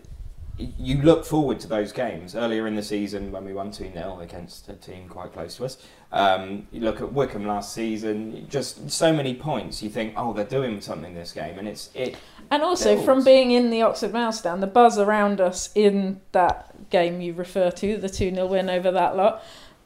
you 0.60 1.02
look 1.02 1.26
forward 1.26 1.60
to 1.62 1.68
those 1.68 1.92
games. 1.92 2.36
Earlier 2.36 2.68
in 2.68 2.76
the 2.76 2.84
season, 2.84 3.32
when 3.32 3.46
we 3.46 3.54
won 3.54 3.72
two 3.72 3.92
0 3.92 4.20
against 4.20 4.68
a 4.68 4.74
team 4.74 5.08
quite 5.08 5.32
close 5.32 5.56
to 5.58 5.66
us, 5.66 5.78
um, 6.12 6.68
you 6.72 6.82
look 6.82 7.02
at 7.02 7.14
Wycombe 7.14 7.48
last 7.48 7.74
season. 7.74 8.46
Just 8.50 8.92
so 8.92 9.14
many 9.14 9.34
points. 9.34 9.82
You 9.82 9.90
think, 9.90 10.14
oh, 10.18 10.34
they're 10.34 10.46
doing 10.46 10.82
something 10.82 11.16
this 11.16 11.32
game, 11.32 11.58
and 11.58 11.68
it's 11.68 11.90
it. 11.94 12.18
And 12.52 12.62
also, 12.62 12.94
Builds. 12.94 13.06
from 13.06 13.24
being 13.24 13.52
in 13.52 13.70
the 13.70 13.82
Oxford 13.82 14.12
Mouse 14.12 14.40
stand, 14.40 14.62
the 14.62 14.68
buzz 14.68 14.98
around 14.98 15.40
us 15.40 15.70
in 15.76 16.20
that 16.34 16.90
game 16.90 17.22
you 17.22 17.34
refer 17.34 17.72
to, 17.72 17.98
the 17.98 18.10
2 18.10 18.34
0 18.34 18.48
win 18.48 18.70
over 18.70 18.92
that 18.92 19.16
lot, 19.16 19.44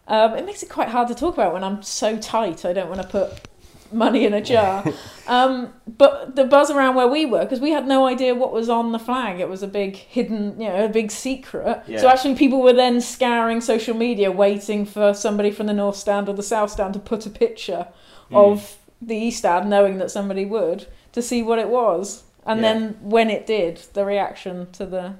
um, 0.07 0.33
it 0.35 0.45
makes 0.45 0.63
it 0.63 0.69
quite 0.69 0.89
hard 0.89 1.07
to 1.09 1.15
talk 1.15 1.35
about 1.35 1.53
when 1.53 1.63
I'm 1.63 1.83
so 1.83 2.17
tight. 2.17 2.65
I 2.65 2.73
don't 2.73 2.89
want 2.89 3.01
to 3.01 3.07
put 3.07 3.47
money 3.93 4.25
in 4.25 4.33
a 4.33 4.41
jar. 4.41 4.83
um, 5.27 5.73
but 5.97 6.35
the 6.35 6.43
buzz 6.45 6.69
around 6.71 6.95
where 6.95 7.07
we 7.07 7.25
were, 7.25 7.43
because 7.43 7.59
we 7.59 7.71
had 7.71 7.87
no 7.87 8.05
idea 8.05 8.33
what 8.35 8.51
was 8.51 8.69
on 8.69 8.91
the 8.91 8.99
flag. 8.99 9.39
It 9.39 9.49
was 9.49 9.63
a 9.63 9.67
big 9.67 9.95
hidden, 9.95 10.59
you 10.59 10.67
know, 10.69 10.85
a 10.85 10.89
big 10.89 11.11
secret. 11.11 11.83
Yeah. 11.87 11.99
So 11.99 12.09
actually, 12.09 12.35
people 12.35 12.61
were 12.61 12.73
then 12.73 13.01
scouring 13.01 13.61
social 13.61 13.95
media, 13.95 14.31
waiting 14.31 14.85
for 14.85 15.13
somebody 15.13 15.51
from 15.51 15.67
the 15.67 15.73
North 15.73 15.95
Stand 15.95 16.27
or 16.29 16.33
the 16.33 16.43
South 16.43 16.71
Stand 16.71 16.93
to 16.93 16.99
put 16.99 17.25
a 17.25 17.29
picture 17.29 17.87
Mm. 18.31 18.37
of 18.51 18.77
the 19.01 19.15
East 19.17 19.39
Stand, 19.39 19.69
knowing 19.69 19.97
that 19.97 20.09
somebody 20.09 20.45
would, 20.45 20.87
to 21.11 21.21
see 21.21 21.43
what 21.43 21.59
it 21.59 21.67
was. 21.67 22.23
And 22.45 22.61
Yeah. 22.61 22.73
then 22.73 22.97
when 23.01 23.29
it 23.29 23.45
did, 23.45 23.81
the 23.93 24.05
reaction 24.05 24.67
to 24.73 24.85
the 24.85 25.13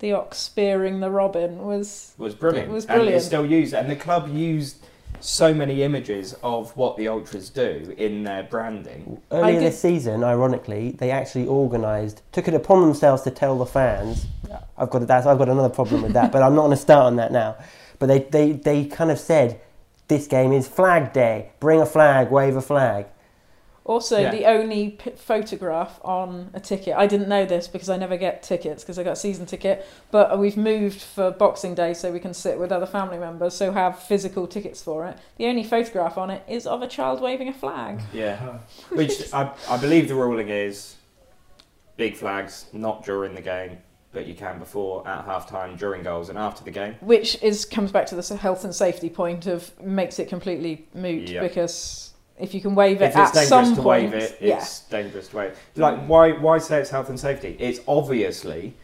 the 0.00 0.12
ox 0.12 0.38
spearing 0.38 1.00
the 1.00 1.10
robin 1.10 1.64
was 1.64 2.12
was 2.18 2.34
brilliant. 2.34 2.68
It 2.68 2.72
was 2.72 2.84
And 2.84 2.94
brilliant. 2.96 3.16
it's 3.16 3.26
still 3.26 3.46
used, 3.46 3.72
and 3.74 3.90
the 3.90 3.96
club 3.96 4.28
used 4.34 4.76
so 5.20 5.54
many 5.54 5.82
images 5.82 6.34
of 6.42 6.76
what 6.76 6.96
the 6.96 7.08
ultras 7.08 7.50
do 7.50 7.94
in 7.96 8.24
their 8.24 8.42
branding. 8.42 9.20
Earlier 9.30 9.60
this 9.60 9.80
season, 9.80 10.22
ironically, 10.22 10.92
they 10.92 11.10
actually 11.10 11.46
organised, 11.46 12.22
took 12.32 12.48
it 12.48 12.54
upon 12.54 12.82
themselves 12.82 13.22
to 13.22 13.30
tell 13.30 13.58
the 13.58 13.66
fans. 13.66 14.26
I've 14.76 14.90
got 14.90 15.06
that's, 15.06 15.26
I've 15.26 15.38
got 15.38 15.48
another 15.48 15.68
problem 15.68 16.02
with 16.02 16.12
that, 16.12 16.32
but 16.32 16.42
I'm 16.42 16.54
not 16.54 16.62
going 16.62 16.76
to 16.76 16.82
start 16.82 17.06
on 17.06 17.16
that 17.16 17.32
now. 17.32 17.56
But 17.98 18.06
they, 18.06 18.18
they, 18.20 18.52
they 18.52 18.84
kind 18.86 19.10
of 19.10 19.18
said, 19.18 19.60
this 20.08 20.26
game 20.26 20.52
is 20.52 20.68
Flag 20.68 21.12
Day. 21.12 21.52
Bring 21.60 21.80
a 21.80 21.86
flag, 21.86 22.30
wave 22.30 22.56
a 22.56 22.62
flag. 22.62 23.06
Also 23.84 24.18
Yeah. 24.18 24.30
the 24.30 24.46
only 24.46 24.90
p- 24.92 25.10
photograph 25.10 26.00
on 26.02 26.50
a 26.54 26.60
ticket. 26.60 26.94
I 26.96 27.06
didn't 27.06 27.28
know 27.28 27.44
this 27.44 27.68
because 27.68 27.90
I 27.90 27.96
never 27.98 28.16
get 28.16 28.42
tickets 28.42 28.82
because 28.82 28.98
I 28.98 29.02
got 29.02 29.12
a 29.12 29.16
season 29.16 29.44
ticket. 29.44 29.84
But 30.10 30.38
we've 30.38 30.56
moved 30.56 31.02
for 31.02 31.30
Boxing 31.30 31.74
Day 31.74 31.92
so 31.92 32.10
we 32.10 32.18
can 32.20 32.32
sit 32.32 32.58
with 32.58 32.72
other 32.72 32.86
family 32.86 33.18
members, 33.18 33.52
so 33.54 33.72
have 33.72 33.98
physical 33.98 34.46
tickets 34.46 34.82
for 34.82 35.04
it. 35.06 35.18
The 35.36 35.46
only 35.46 35.64
photograph 35.64 36.16
on 36.16 36.30
it 36.30 36.42
is 36.48 36.66
of 36.66 36.80
a 36.80 36.88
child 36.88 37.20
waving 37.20 37.48
a 37.48 37.52
flag. 37.52 38.00
Yeah, 38.12 38.58
which 38.90 39.32
I, 39.34 39.52
I 39.68 39.76
believe 39.76 40.08
the 40.08 40.14
ruling 40.14 40.48
is 40.48 40.96
big 41.96 42.16
flags 42.16 42.66
not 42.72 43.04
during 43.04 43.34
the 43.34 43.42
game, 43.42 43.78
but 44.12 44.26
you 44.26 44.34
can 44.34 44.58
before, 44.58 45.06
at 45.06 45.26
half 45.26 45.46
time, 45.48 45.76
during 45.76 46.02
goals, 46.02 46.30
and 46.30 46.38
after 46.38 46.64
the 46.64 46.70
game. 46.70 46.94
which 47.00 47.40
is 47.42 47.66
comes 47.66 47.92
back 47.92 48.06
to 48.06 48.14
the 48.14 48.36
health 48.38 48.64
and 48.64 48.74
safety 48.74 49.10
point 49.10 49.46
of 49.46 49.78
makes 49.82 50.18
it 50.18 50.28
completely 50.28 50.86
moot 50.94 51.28
Yeah. 51.28 51.42
because 51.42 52.13
if 52.38 52.54
you 52.54 52.60
can 52.60 52.74
wave 52.74 53.00
it 53.00 53.06
If 53.06 53.16
at 53.16 53.22
it's 53.22 53.32
dangerous 53.32 53.48
some 53.48 53.76
to 53.76 53.82
point, 53.82 54.12
wave 54.12 54.14
it, 54.14 54.38
yeah, 54.40 54.64
dangerous 54.90 55.28
to 55.28 55.36
wave. 55.36 55.50
It. 55.74 55.80
Like, 55.80 56.06
why, 56.06 56.32
why 56.32 56.58
say 56.58 56.80
it's 56.80 56.90
health 56.90 57.08
and 57.08 57.18
safety? 57.18 57.56
It's 57.58 57.80
obviously 57.86 58.74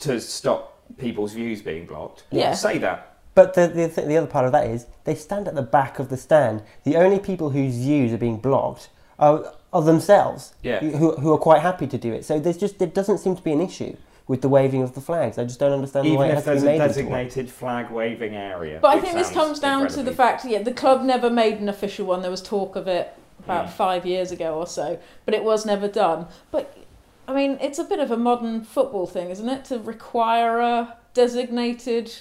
to 0.00 0.20
stop 0.20 0.78
people's 0.98 1.32
views 1.32 1.62
being 1.62 1.86
blocked. 1.86 2.24
Yeah. 2.30 2.52
Say 2.54 2.78
that. 2.78 3.16
But 3.34 3.54
the, 3.54 3.68
the, 3.68 3.88
th- 3.88 4.06
the 4.08 4.16
other 4.16 4.26
part 4.26 4.46
of 4.46 4.52
that 4.52 4.66
is 4.66 4.86
they 5.04 5.14
stand 5.14 5.48
at 5.48 5.54
the 5.54 5.62
back 5.62 5.98
of 5.98 6.08
the 6.08 6.16
stand. 6.16 6.62
The 6.84 6.96
only 6.96 7.18
people 7.18 7.50
whose 7.50 7.76
views 7.76 8.12
are 8.12 8.18
being 8.18 8.38
blocked 8.38 8.90
are, 9.18 9.54
are 9.72 9.82
themselves, 9.82 10.54
Yeah. 10.62 10.80
who, 10.80 11.12
who 11.12 11.32
are 11.32 11.38
quite 11.38 11.62
happy 11.62 11.86
to 11.86 11.98
do 11.98 12.12
it. 12.12 12.24
So 12.24 12.38
there's 12.40 12.56
just 12.58 12.78
there 12.78 12.88
doesn't 12.88 13.18
seem 13.18 13.36
to 13.36 13.42
be 13.42 13.52
an 13.52 13.60
issue 13.60 13.96
with 14.28 14.42
the 14.42 14.48
waving 14.48 14.82
of 14.82 14.94
the 14.94 15.00
flags. 15.00 15.38
I 15.38 15.44
just 15.44 15.58
don't 15.58 15.72
understand 15.72 16.06
Even 16.06 16.18
why 16.18 16.26
it 16.28 16.34
has 16.34 16.44
to 16.44 16.50
there's 16.50 16.62
be 16.62 16.68
a 16.68 16.70
made 16.72 16.74
into 16.74 16.84
one. 16.84 16.88
designated 17.24 17.50
flag 17.50 17.90
waving 17.90 18.36
area. 18.36 18.78
But 18.80 18.96
I 18.96 19.00
think 19.00 19.14
this 19.14 19.30
comes 19.30 19.58
down 19.58 19.88
to 19.88 20.02
the 20.02 20.12
fact, 20.12 20.44
yeah, 20.44 20.62
the 20.62 20.72
club 20.72 21.02
never 21.02 21.30
made 21.30 21.54
an 21.60 21.68
official 21.68 22.06
one. 22.06 22.20
There 22.22 22.30
was 22.30 22.42
talk 22.42 22.76
of 22.76 22.86
it 22.86 23.12
about 23.42 23.66
Mm. 23.66 23.70
five 23.70 24.04
years 24.06 24.30
ago 24.30 24.54
or 24.58 24.66
so, 24.66 24.98
but 25.24 25.32
it 25.34 25.42
was 25.44 25.64
never 25.64 25.88
done. 25.88 26.26
But 26.50 26.76
I 27.26 27.32
mean, 27.34 27.58
it's 27.60 27.78
a 27.78 27.84
bit 27.84 27.98
of 28.00 28.10
a 28.10 28.16
modern 28.16 28.62
football 28.62 29.06
thing, 29.06 29.28
isn't 29.30 29.48
it, 29.48 29.64
to 29.66 29.78
require 29.78 30.60
a 30.60 30.96
designated 31.14 32.12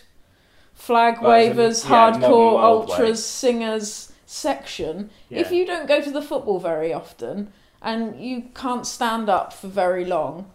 flag 0.73 1.21
Well, 1.21 1.31
it's 1.31 1.45
a- 1.45 1.49
wavers, 1.49 1.83
yeah, 1.85 2.11
hardcore, 2.11 2.29
world 2.53 2.89
way. 2.89 2.95
ultras, 2.95 3.25
singers 3.25 4.11
section. 4.25 5.09
If 5.29 5.51
you 5.51 5.65
don't 5.65 5.87
go 5.87 6.01
to 6.01 6.11
the 6.11 6.21
football 6.21 6.59
very 6.59 6.93
often 6.93 7.51
and 7.81 8.19
you 8.19 8.43
can't 8.53 8.85
stand 8.85 9.29
up 9.29 9.53
for 9.53 9.67
very 9.67 10.03
long, 10.05 10.51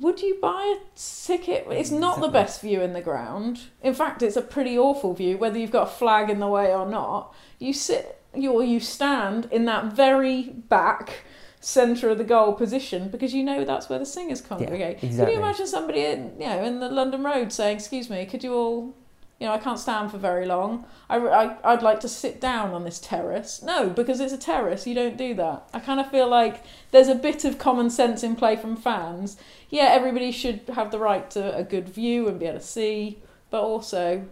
would 0.00 0.22
you 0.22 0.38
buy 0.40 0.76
a 0.76 0.98
ticket? 0.98 1.66
It's 1.70 1.90
mm, 1.90 2.00
not 2.00 2.20
the 2.20 2.28
best 2.28 2.62
view 2.62 2.80
in 2.80 2.94
the 2.94 3.02
ground. 3.02 3.60
In 3.82 3.92
fact, 3.92 4.22
it's 4.22 4.36
a 4.36 4.42
pretty 4.42 4.78
awful 4.78 5.12
view, 5.12 5.36
whether 5.36 5.58
you've 5.58 5.70
got 5.70 5.88
a 5.88 5.90
flag 5.90 6.30
in 6.30 6.40
the 6.40 6.48
way 6.48 6.74
or 6.74 6.88
not. 6.88 7.34
You 7.58 7.74
sit, 7.74 8.22
you 8.34 8.52
or 8.52 8.64
you 8.64 8.80
stand 8.80 9.48
in 9.50 9.66
that 9.66 9.92
very 9.92 10.44
back 10.44 11.24
centre 11.60 12.08
of 12.08 12.18
the 12.18 12.24
goal 12.24 12.54
position 12.54 13.08
because 13.08 13.34
you 13.34 13.44
know 13.44 13.64
that's 13.64 13.88
where 13.88 13.98
the 13.98 14.06
singers 14.06 14.40
congregate. 14.40 14.98
Can 14.98 15.10
exactly. 15.10 15.34
you 15.34 15.40
imagine 15.40 15.66
somebody 15.66 16.04
in, 16.06 16.32
you 16.40 16.46
know, 16.46 16.64
in 16.64 16.80
the 16.80 16.88
London 16.88 17.22
Road 17.22 17.52
saying, 17.52 17.76
"Excuse 17.76 18.08
me, 18.08 18.24
could 18.24 18.42
you 18.42 18.54
all, 18.54 18.96
you 19.42 19.48
know, 19.48 19.54
I 19.54 19.58
can't 19.58 19.78
stand 19.78 20.12
for 20.12 20.18
very 20.18 20.46
long. 20.46 20.84
I, 21.10 21.16
I, 21.16 21.72
I'd 21.72 21.82
like 21.82 21.98
to 22.00 22.08
sit 22.08 22.40
down 22.40 22.72
on 22.74 22.84
this 22.84 23.00
terrace." 23.00 23.60
No, 23.60 23.90
because 23.90 24.20
it's 24.20 24.32
a 24.32 24.38
terrace. 24.38 24.86
You 24.86 24.94
don't 24.94 25.16
do 25.16 25.34
that. 25.34 25.68
I 25.74 25.80
kind 25.80 25.98
of 25.98 26.08
feel 26.12 26.28
like 26.28 26.62
there's 26.92 27.08
a 27.08 27.16
bit 27.16 27.44
of 27.44 27.58
common 27.58 27.90
sense 27.90 28.22
in 28.22 28.36
play 28.36 28.54
from 28.54 28.76
fans. 28.76 29.36
Yeah, 29.68 29.88
everybody 29.90 30.30
should 30.30 30.60
have 30.74 30.92
the 30.92 31.00
right 31.00 31.28
to 31.32 31.56
a 31.56 31.64
good 31.64 31.88
view 31.88 32.28
and 32.28 32.38
be 32.38 32.46
able 32.46 32.60
to 32.60 32.64
see, 32.64 33.18
but 33.50 33.62
also, 33.62 34.26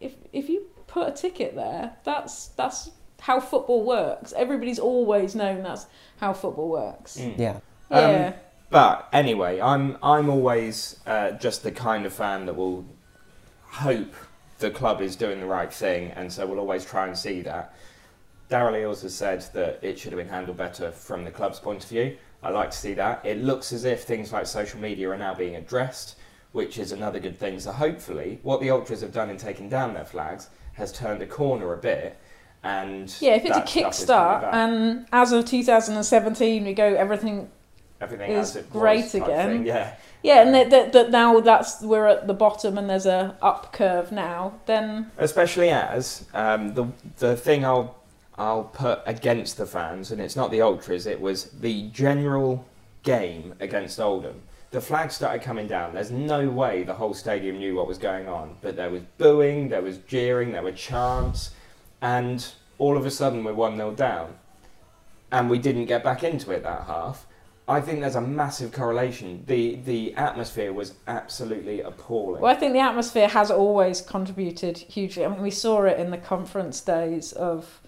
if 0.00 0.14
if 0.32 0.48
you 0.48 0.66
put 0.88 1.06
a 1.06 1.12
ticket 1.12 1.54
there, 1.54 1.92
that's 2.02 2.48
that's 2.48 2.90
how 3.20 3.38
football 3.38 3.84
works. 3.84 4.32
Everybody's 4.36 4.80
always 4.80 5.36
known 5.36 5.62
that's 5.62 5.86
how 6.18 6.32
football 6.32 6.68
works. 6.68 7.16
Mm. 7.16 7.38
Yeah. 7.38 7.56
Um, 7.92 8.10
Yeah. 8.10 8.32
But 8.70 9.08
anyway, 9.12 9.60
I'm 9.60 9.96
I'm 10.02 10.28
always 10.28 10.98
uh, 11.06 11.30
just 11.30 11.62
the 11.62 11.70
kind 11.70 12.04
of 12.04 12.12
fan 12.12 12.46
that 12.46 12.56
will 12.56 12.84
hope 13.68 14.14
the 14.58 14.70
club 14.70 15.00
is 15.00 15.16
doing 15.16 15.40
the 15.40 15.46
right 15.46 15.72
thing, 15.72 16.10
and 16.12 16.32
so 16.32 16.46
we'll 16.46 16.58
always 16.58 16.84
try 16.84 17.06
and 17.06 17.16
see 17.16 17.42
that. 17.42 17.74
Darryl 18.50 18.72
Eales 18.72 19.02
has 19.02 19.14
said 19.14 19.44
that 19.54 19.80
it 19.82 19.98
should 19.98 20.12
have 20.12 20.18
been 20.18 20.28
handled 20.28 20.56
better 20.56 20.92
from 20.92 21.24
the 21.24 21.30
club's 21.30 21.58
point 21.58 21.82
of 21.82 21.90
view. 21.90 22.16
I 22.42 22.50
like 22.50 22.70
to 22.70 22.76
see 22.76 22.94
that. 22.94 23.24
It 23.24 23.42
looks 23.42 23.72
as 23.72 23.84
if 23.84 24.04
things 24.04 24.32
like 24.32 24.46
social 24.46 24.80
media 24.80 25.10
are 25.10 25.18
now 25.18 25.34
being 25.34 25.56
addressed, 25.56 26.16
which 26.52 26.78
is 26.78 26.92
another 26.92 27.18
good 27.18 27.36
thing. 27.38 27.58
So 27.58 27.72
hopefully, 27.72 28.38
what 28.42 28.60
the 28.60 28.70
ultras 28.70 29.00
have 29.00 29.12
done 29.12 29.30
in 29.30 29.36
taking 29.36 29.68
down 29.68 29.94
their 29.94 30.04
flags 30.04 30.48
has 30.74 30.92
turned 30.92 31.22
a 31.22 31.26
corner 31.26 31.72
a 31.72 31.76
bit. 31.76 32.16
And 32.62 33.14
Yeah, 33.20 33.34
if 33.34 33.44
it's 33.44 33.56
a 33.56 33.60
that 33.60 33.68
stuff 33.68 33.98
is 33.98 34.06
coming 34.06 34.44
kickstart, 34.44 34.54
and 34.54 34.98
um, 35.00 35.06
as 35.12 35.32
of 35.32 35.44
2017, 35.44 36.64
we 36.64 36.72
go 36.72 36.94
everything. 36.94 37.50
everything 38.00 38.30
is 38.30 38.50
as 38.50 38.56
it 38.56 38.70
great 38.70 39.04
was 39.04 39.14
again. 39.16 39.64
Yeah. 39.66 39.94
Yeah, 40.22 40.42
and 40.42 40.54
that, 40.54 40.70
that, 40.70 40.92
that 40.92 41.10
now 41.10 41.40
that's 41.40 41.82
we're 41.82 42.06
at 42.06 42.26
the 42.26 42.34
bottom 42.34 42.78
and 42.78 42.90
there's 42.90 43.06
a 43.06 43.36
up 43.40 43.72
curve 43.72 44.10
now. 44.10 44.54
Then 44.66 45.10
especially 45.18 45.70
as 45.70 46.24
um, 46.34 46.74
the 46.74 46.86
the 47.18 47.36
thing 47.36 47.64
I'll 47.64 47.96
I'll 48.38 48.64
put 48.64 49.00
against 49.06 49.56
the 49.56 49.66
fans, 49.66 50.10
and 50.10 50.20
it's 50.20 50.36
not 50.36 50.50
the 50.50 50.60
ultras. 50.60 51.06
It 51.06 51.20
was 51.20 51.44
the 51.44 51.88
general 51.90 52.66
game 53.02 53.54
against 53.60 53.98
Oldham. 53.98 54.42
The 54.72 54.80
flag 54.80 55.10
started 55.10 55.42
coming 55.42 55.66
down. 55.66 55.94
There's 55.94 56.10
no 56.10 56.48
way 56.50 56.82
the 56.82 56.94
whole 56.94 57.14
stadium 57.14 57.58
knew 57.58 57.76
what 57.76 57.86
was 57.86 57.98
going 57.98 58.28
on, 58.28 58.56
but 58.60 58.76
there 58.76 58.90
was 58.90 59.02
booing, 59.16 59.68
there 59.68 59.80
was 59.80 59.98
jeering, 59.98 60.52
there 60.52 60.62
were 60.62 60.72
chants, 60.72 61.52
and 62.02 62.46
all 62.78 62.96
of 62.96 63.06
a 63.06 63.10
sudden 63.10 63.42
we're 63.42 63.54
one 63.54 63.76
0 63.76 63.92
down, 63.92 64.34
and 65.32 65.48
we 65.48 65.58
didn't 65.58 65.86
get 65.86 66.04
back 66.04 66.22
into 66.24 66.50
it 66.50 66.62
that 66.62 66.82
half. 66.86 67.25
I 67.68 67.80
think 67.80 68.00
there's 68.00 68.14
a 68.14 68.20
massive 68.20 68.72
correlation. 68.72 69.42
The 69.46 69.76
the 69.76 70.14
atmosphere 70.14 70.72
was 70.72 70.94
absolutely 71.08 71.80
appalling. 71.80 72.40
well, 72.40 72.52
I 72.54 72.58
think 72.58 72.72
the 72.74 72.78
atmosphere 72.80 73.28
has 73.28 73.50
always 73.50 74.00
contributed 74.00 74.78
hugely. 74.78 75.24
I 75.24 75.28
mean, 75.28 75.42
we 75.42 75.50
saw 75.50 75.82
it 75.84 75.98
in 75.98 76.10
the 76.10 76.18
conference 76.18 76.80
days 76.80 77.32
of 77.32 77.80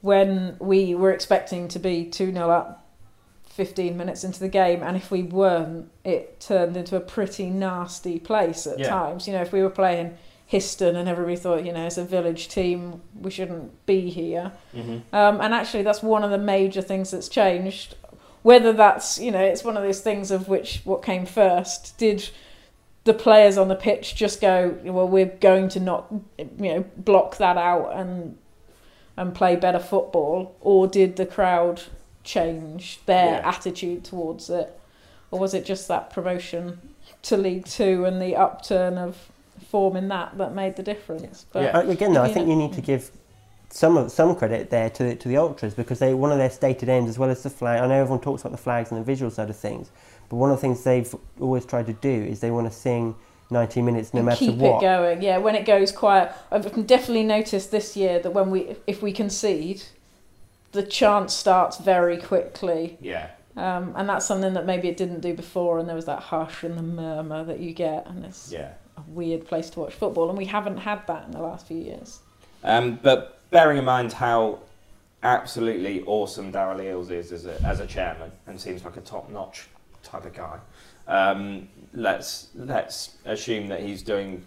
when 0.00 0.56
we 0.58 0.94
were 0.94 1.12
expecting 1.12 1.68
to 1.68 1.78
be 1.78 2.04
two 2.06 2.32
0 2.32 2.50
up. 2.50 2.76
15 3.46 3.96
minutes 3.96 4.22
into 4.24 4.38
the 4.40 4.48
game, 4.48 4.80
and 4.82 4.96
if 4.96 5.10
we 5.10 5.22
weren't, 5.22 5.90
it 6.04 6.40
turned 6.40 6.76
into 6.76 6.94
a 6.96 7.00
pretty 7.00 7.50
nasty 7.50 8.18
place 8.18 8.64
at 8.66 8.78
Yeah. 8.78 8.88
times. 8.88 9.26
You 9.26 9.34
know, 9.34 9.42
if 9.42 9.52
we 9.52 9.60
were 9.60 9.68
playing 9.68 10.16
Histon 10.50 10.94
and 10.96 11.08
everybody 11.08 11.36
thought, 11.36 11.64
you 11.66 11.72
know, 11.72 11.84
it's 11.84 11.98
a 11.98 12.04
village 12.04 12.48
team, 12.48 13.02
we 13.20 13.30
shouldn't 13.30 13.84
be 13.86 14.08
here. 14.08 14.52
Mhm. 14.74 15.02
Um, 15.12 15.40
and 15.40 15.52
actually, 15.52 15.82
that's 15.82 16.02
one 16.02 16.22
of 16.22 16.30
the 16.30 16.38
major 16.38 16.80
things 16.80 17.10
that's 17.10 17.28
changed. 17.28 17.96
Whether 18.42 18.72
that's, 18.72 19.18
you 19.18 19.30
know, 19.30 19.42
it's 19.42 19.64
one 19.64 19.76
of 19.76 19.82
those 19.82 20.00
things 20.00 20.30
of 20.30 20.48
which 20.48 20.80
what 20.84 21.02
came 21.02 21.26
first. 21.26 21.96
Did 21.98 22.30
the 23.04 23.12
players 23.14 23.58
on 23.58 23.68
the 23.68 23.74
pitch 23.74 24.14
just 24.14 24.40
go, 24.40 24.76
well, 24.84 25.08
we're 25.08 25.26
going 25.26 25.68
to 25.70 25.80
not, 25.80 26.06
you 26.38 26.46
know, 26.58 26.84
block 26.96 27.36
that 27.38 27.56
out 27.56 27.90
and 27.94 28.36
and 29.16 29.34
play 29.34 29.54
better 29.56 29.78
football, 29.78 30.56
or 30.62 30.86
did 30.86 31.16
the 31.16 31.26
crowd 31.26 31.82
change 32.24 33.00
their 33.04 33.40
Yeah. 33.40 33.48
attitude 33.48 34.04
towards 34.04 34.48
it, 34.48 34.78
or 35.30 35.38
was 35.38 35.52
it 35.52 35.66
just 35.66 35.88
that 35.88 36.08
promotion 36.10 36.78
to 37.22 37.36
League 37.36 37.66
Two 37.66 38.06
and 38.06 38.22
the 38.22 38.34
upturn 38.36 38.96
of 38.96 39.30
form 39.68 39.96
in 39.96 40.08
that 40.08 40.38
that 40.38 40.54
made 40.54 40.76
the 40.76 40.82
difference? 40.82 41.44
But 41.52 41.64
Yeah. 41.64 41.78
Uh, 41.78 41.88
Again, 41.90 42.14
though, 42.14 42.22
I 42.22 42.32
think 42.32 42.46
know- 42.46 42.52
you 42.54 42.58
need 42.58 42.72
to 42.74 42.80
give 42.80 43.10
some 43.70 43.96
of, 43.96 44.10
some 44.10 44.34
credit 44.34 44.70
there 44.70 44.90
to 44.90 45.02
the, 45.04 45.16
to 45.16 45.28
the 45.28 45.36
ultras 45.36 45.74
because 45.74 45.98
they 46.00 46.12
one 46.14 46.32
of 46.32 46.38
their 46.38 46.50
stated 46.50 46.88
aims, 46.88 47.08
as 47.08 47.18
well 47.18 47.30
as 47.30 47.42
the 47.42 47.50
flag. 47.50 47.80
I 47.80 47.86
know 47.86 47.94
everyone 47.94 48.20
talks 48.20 48.42
about 48.42 48.52
the 48.52 48.58
flags 48.62 48.90
and 48.90 49.00
the 49.00 49.04
visual 49.04 49.30
side 49.30 49.48
of 49.50 49.56
things, 49.56 49.90
but 50.28 50.36
one 50.36 50.50
of 50.50 50.56
the 50.56 50.60
things 50.60 50.82
they've 50.84 51.14
always 51.40 51.64
tried 51.64 51.86
to 51.86 51.92
do 51.94 52.10
is 52.10 52.40
they 52.40 52.50
want 52.50 52.70
to 52.70 52.76
sing 52.76 53.14
90 53.50 53.82
minutes 53.82 54.12
no 54.14 54.18
and 54.18 54.26
matter 54.26 54.38
keep 54.38 54.56
what. 54.56 54.78
it 54.78 54.80
going. 54.80 55.22
Yeah, 55.22 55.38
when 55.38 55.54
it 55.54 55.64
goes 55.64 55.92
quiet, 55.92 56.32
I've 56.50 56.64
definitely 56.86 57.24
noticed 57.24 57.70
this 57.70 57.96
year 57.96 58.18
that 58.20 58.30
when 58.32 58.50
we, 58.50 58.76
if 58.86 59.02
we 59.02 59.12
concede, 59.12 59.82
the 60.72 60.82
chant 60.84 61.30
starts 61.30 61.78
very 61.78 62.16
quickly, 62.16 62.96
Yeah. 63.00 63.28
um, 63.56 63.92
and 63.96 64.08
that's 64.08 64.24
something 64.26 64.54
that 64.54 64.66
maybe 64.66 64.88
it 64.88 64.96
didn't 64.96 65.20
do 65.20 65.34
before. 65.34 65.78
And 65.80 65.88
there 65.88 65.96
was 65.96 66.04
that 66.06 66.20
hush 66.20 66.62
and 66.62 66.78
the 66.78 66.82
murmur 66.82 67.42
that 67.44 67.58
you 67.58 67.72
get, 67.72 68.06
and 68.06 68.24
it's 68.24 68.52
Yeah. 68.52 68.70
a 68.96 69.02
weird 69.08 69.46
place 69.46 69.68
to 69.70 69.80
watch 69.80 69.94
football, 69.94 70.28
and 70.28 70.38
we 70.38 70.44
haven't 70.44 70.78
had 70.78 71.04
that 71.08 71.24
in 71.24 71.32
the 71.32 71.40
last 71.40 71.66
few 71.66 71.78
years. 71.78 72.20
Um, 72.62 73.00
but 73.02 73.39
bearing 73.50 73.78
in 73.78 73.84
mind 73.84 74.12
how 74.12 74.60
absolutely 75.22 76.02
awesome 76.06 76.52
Darryl 76.52 76.80
Eales 76.80 77.10
is 77.10 77.32
as 77.32 77.46
a, 77.46 77.60
as 77.62 77.80
a 77.80 77.86
chairman 77.86 78.30
and 78.46 78.60
seems 78.60 78.84
like 78.84 78.96
a 78.96 79.00
top 79.00 79.28
notch 79.30 79.68
type 80.02 80.24
of 80.24 80.32
guy, 80.32 80.58
um, 81.06 81.68
let's 81.92 82.48
let's 82.54 83.16
assume 83.24 83.68
that 83.68 83.80
he's 83.80 84.02
doing 84.02 84.44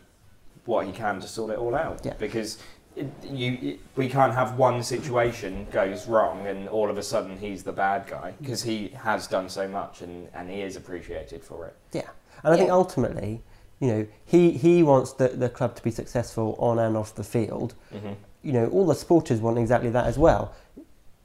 what 0.65 0.85
he 0.85 0.91
can 0.91 1.19
to 1.19 1.27
sort 1.27 1.51
it 1.51 1.57
all 1.57 1.75
out. 1.75 2.01
Yeah. 2.03 2.13
Because 2.17 2.57
it, 2.95 3.07
you, 3.23 3.57
it, 3.61 3.79
we 3.95 4.07
can't 4.07 4.33
have 4.33 4.57
one 4.57 4.81
situation 4.81 5.67
goes 5.71 6.07
wrong 6.07 6.47
and 6.47 6.69
all 6.69 6.89
of 6.89 6.97
a 6.97 7.03
sudden 7.03 7.37
he's 7.37 7.63
the 7.63 7.71
bad 7.71 8.07
guy 8.07 8.33
because 8.39 8.63
he 8.63 8.89
has 8.89 9.27
done 9.27 9.49
so 9.49 9.67
much 9.67 10.01
and, 10.01 10.29
and 10.33 10.49
he 10.49 10.61
is 10.61 10.75
appreciated 10.75 11.43
for 11.43 11.65
it. 11.65 11.75
Yeah, 11.91 12.09
and 12.43 12.53
I 12.53 12.57
think 12.57 12.69
ultimately, 12.69 13.41
you 13.79 13.87
know, 13.87 14.07
he, 14.25 14.51
he 14.51 14.83
wants 14.83 15.13
the, 15.13 15.29
the 15.29 15.49
club 15.49 15.75
to 15.75 15.83
be 15.83 15.91
successful 15.91 16.55
on 16.59 16.79
and 16.79 16.95
off 16.95 17.15
the 17.15 17.23
field. 17.23 17.75
Mm-hmm. 17.93 18.13
You 18.43 18.53
know, 18.53 18.67
all 18.67 18.85
the 18.85 18.95
supporters 18.95 19.39
want 19.39 19.57
exactly 19.57 19.89
that 19.89 20.05
as 20.05 20.17
well. 20.17 20.53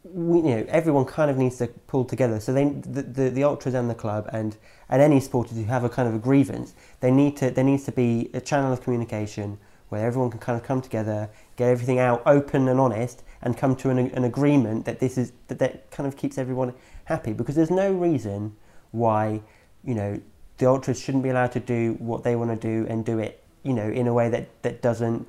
We, 0.04 0.38
you 0.38 0.56
know, 0.56 0.66
everyone 0.68 1.04
kind 1.04 1.30
of 1.30 1.36
needs 1.36 1.58
to 1.58 1.66
pull 1.66 2.04
together. 2.04 2.40
So 2.40 2.52
they, 2.52 2.64
the, 2.64 3.02
the, 3.02 3.30
the 3.30 3.44
ultras 3.44 3.74
and 3.74 3.90
the 3.90 3.94
club 3.94 4.28
and, 4.32 4.56
and 4.88 5.02
any 5.02 5.20
supporters 5.20 5.56
who 5.56 5.64
have 5.64 5.84
a 5.84 5.88
kind 5.88 6.08
of 6.08 6.14
a 6.14 6.18
grievance, 6.18 6.74
they 7.00 7.10
need 7.10 7.36
to 7.38 7.50
there 7.50 7.64
needs 7.64 7.84
to 7.84 7.92
be 7.92 8.30
a 8.32 8.40
channel 8.40 8.72
of 8.72 8.80
communication 8.80 9.58
where 9.88 10.06
everyone 10.06 10.30
can 10.30 10.40
kind 10.40 10.58
of 10.58 10.66
come 10.66 10.80
together, 10.80 11.28
get 11.56 11.68
everything 11.68 11.98
out 11.98 12.22
open 12.26 12.68
and 12.68 12.78
honest, 12.78 13.22
and 13.42 13.56
come 13.56 13.74
to 13.76 13.90
an, 13.90 13.98
an 13.98 14.24
agreement 14.24 14.84
that 14.84 15.00
this 15.00 15.18
is 15.18 15.32
that, 15.48 15.58
that 15.58 15.90
kind 15.90 16.06
of 16.06 16.16
keeps 16.16 16.38
everyone 16.38 16.72
happy. 17.04 17.32
Because 17.32 17.54
there's 17.54 17.70
no 17.70 17.92
reason 17.92 18.54
why, 18.92 19.42
you 19.84 19.94
know, 19.94 20.20
the 20.58 20.66
ultras 20.66 21.00
shouldn't 21.00 21.22
be 21.22 21.30
allowed 21.30 21.52
to 21.52 21.60
do 21.60 21.94
what 21.98 22.22
they 22.22 22.36
want 22.36 22.50
to 22.50 22.56
do 22.56 22.86
and 22.88 23.04
do 23.04 23.18
it, 23.18 23.42
you 23.62 23.72
know, 23.72 23.88
in 23.88 24.06
a 24.06 24.12
way 24.12 24.28
that, 24.28 24.48
that 24.62 24.82
doesn't, 24.82 25.26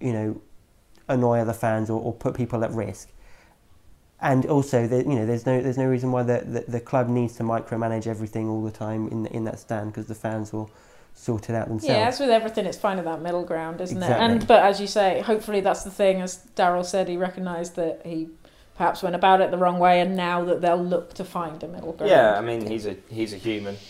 you 0.00 0.12
know, 0.12 0.40
annoy 1.08 1.38
other 1.38 1.52
fans 1.52 1.90
or, 1.90 2.00
or 2.00 2.12
put 2.12 2.34
people 2.34 2.64
at 2.64 2.70
risk. 2.72 3.10
And 4.20 4.46
also, 4.46 4.86
there, 4.86 5.02
you 5.02 5.16
know, 5.16 5.26
there's 5.26 5.44
no 5.44 5.60
there's 5.60 5.76
no 5.76 5.86
reason 5.86 6.10
why 6.12 6.22
the, 6.22 6.42
the, 6.46 6.64
the 6.68 6.80
club 6.80 7.08
needs 7.08 7.34
to 7.36 7.42
micromanage 7.42 8.06
everything 8.06 8.48
all 8.48 8.62
the 8.62 8.70
time 8.70 9.08
in 9.08 9.26
in 9.26 9.44
that 9.44 9.58
stand 9.58 9.92
because 9.92 10.06
the 10.06 10.14
fans 10.14 10.52
will 10.52 10.70
sort 11.14 11.50
it 11.50 11.54
out 11.54 11.68
themselves. 11.68 11.94
Yeah, 11.94 12.08
as 12.08 12.20
with 12.20 12.30
everything, 12.30 12.64
it's 12.66 12.78
finding 12.78 13.04
that 13.04 13.20
middle 13.22 13.44
ground, 13.44 13.80
isn't 13.80 13.96
Exactly. 13.96 14.24
it? 14.24 14.30
And 14.30 14.46
but 14.46 14.62
as 14.64 14.80
you 14.80 14.86
say, 14.86 15.20
hopefully 15.20 15.60
that's 15.60 15.82
the 15.84 15.90
thing. 15.90 16.20
As 16.22 16.44
Darryl 16.56 16.84
said, 16.84 17.08
he 17.08 17.16
recognised 17.16 17.76
that 17.76 18.00
he 18.04 18.28
perhaps 18.76 19.02
went 19.02 19.14
about 19.14 19.40
it 19.40 19.50
the 19.50 19.58
wrong 19.58 19.78
way, 19.78 20.00
and 20.00 20.16
now 20.16 20.44
that 20.44 20.60
they'll 20.60 20.82
look 20.82 21.14
to 21.14 21.24
find 21.24 21.62
a 21.62 21.68
middle 21.68 21.92
ground. 21.92 22.10
Yeah, 22.10 22.38
I 22.38 22.40
mean 22.40 22.66
he's 22.66 22.86
a 22.86 22.96
he's 23.10 23.32
a 23.32 23.38
human. 23.38 23.76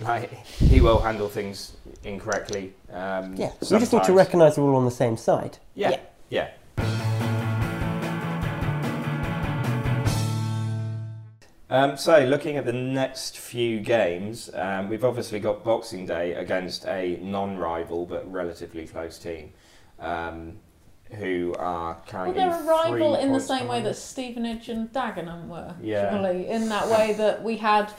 Like 0.00 0.30
he 0.44 0.82
will 0.82 1.00
handle 1.00 1.30
things 1.30 1.72
incorrectly. 2.04 2.74
Um, 2.92 3.34
Yeah, 3.36 3.52
we 3.62 3.78
just 3.78 3.90
need 3.94 4.04
to 4.04 4.12
recognise 4.12 4.58
we're 4.58 4.64
all 4.64 4.76
on 4.76 4.84
the 4.84 4.90
same 4.90 5.16
side. 5.16 5.56
Yeah, 5.74 5.92
yeah. 5.92 6.00
Um, 11.70 11.96
so, 11.96 12.18
looking 12.26 12.58
at 12.58 12.66
the 12.66 12.72
next 12.74 13.38
few 13.38 13.80
games, 13.80 14.50
um, 14.52 14.90
we've 14.90 15.04
obviously 15.04 15.40
got 15.40 15.64
Boxing 15.64 16.04
Day 16.04 16.34
against 16.34 16.84
a 16.84 17.18
non-rival 17.22 18.04
but 18.04 18.30
relatively 18.30 18.86
close 18.86 19.18
team, 19.18 19.54
um, 19.98 20.58
who 21.12 21.54
are 21.58 21.94
Well, 21.94 22.02
currently. 22.06 22.40
they're 22.40 22.60
a 22.60 22.62
rival 22.64 23.14
in 23.14 23.32
the 23.32 23.40
same 23.40 23.68
way 23.68 23.80
that 23.80 23.90
us. 23.92 23.98
Stevenage 24.02 24.68
and 24.68 24.92
Dagenham 24.92 25.48
were. 25.48 25.74
Yeah. 25.80 26.10
Surely, 26.10 26.46
in 26.46 26.68
that 26.68 26.88
way 26.88 27.12
that 27.16 27.42
we 27.42 27.56
had, 27.56 27.90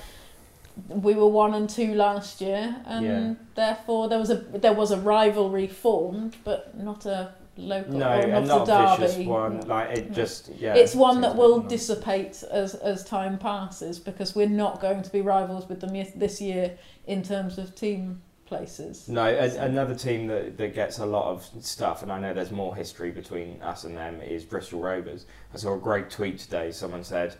we 0.87 1.15
were 1.15 1.27
one 1.27 1.55
and 1.55 1.67
two 1.67 1.95
last 1.95 2.41
year, 2.41 2.75
and 2.85 3.05
Yeah. 3.05 3.33
therefore 3.55 4.07
there 4.07 4.19
was 4.19 4.29
a 4.29 4.35
there 4.35 4.73
was 4.73 4.91
a 4.91 4.97
rivalry 4.99 5.65
formed, 5.65 6.35
but 6.43 6.77
not 6.77 7.07
a 7.07 7.33
local 7.57 7.93
No, 7.93 8.07
or 8.09 8.21
and 8.21 8.47
not, 8.47 8.67
not 8.67 8.69
a 8.69 8.93
a 8.93 8.97
derby. 8.97 9.07
vicious 9.11 9.27
one. 9.27 9.61
Like 9.67 9.97
it 9.97 10.09
No. 10.09 10.15
just 10.15 10.49
yeah. 10.57 10.75
it's 10.75 10.95
one 10.95 11.21
that 11.21 11.35
will 11.35 11.57
like 11.59 11.69
dissipate 11.69 12.43
as 12.51 12.75
as 12.75 13.03
time 13.03 13.37
passes 13.37 13.99
because 13.99 14.35
we're 14.35 14.49
not 14.49 14.81
going 14.81 15.01
to 15.03 15.11
be 15.11 15.21
rivals 15.21 15.67
with 15.69 15.79
them 15.81 15.93
this 16.15 16.41
year 16.41 16.77
in 17.05 17.21
terms 17.23 17.57
of 17.57 17.75
team 17.75 18.21
places. 18.45 19.07
No, 19.07 19.25
a, 19.25 19.49
another 19.57 19.95
team 19.95 20.27
that, 20.27 20.57
that 20.57 20.75
gets 20.75 20.99
a 20.99 21.05
lot 21.05 21.25
of 21.31 21.49
stuff, 21.65 22.03
and 22.03 22.11
I 22.11 22.19
know 22.19 22.33
there's 22.33 22.51
more 22.51 22.75
history 22.75 23.09
between 23.11 23.61
us 23.61 23.83
and 23.83 23.95
them, 23.97 24.21
is 24.21 24.43
Bristol 24.43 24.79
Rovers. 24.79 25.25
I 25.53 25.57
saw 25.57 25.75
a 25.75 25.79
great 25.79 26.09
tweet 26.09 26.39
today. 26.39 26.71
Someone 26.71 27.03
said 27.03 27.35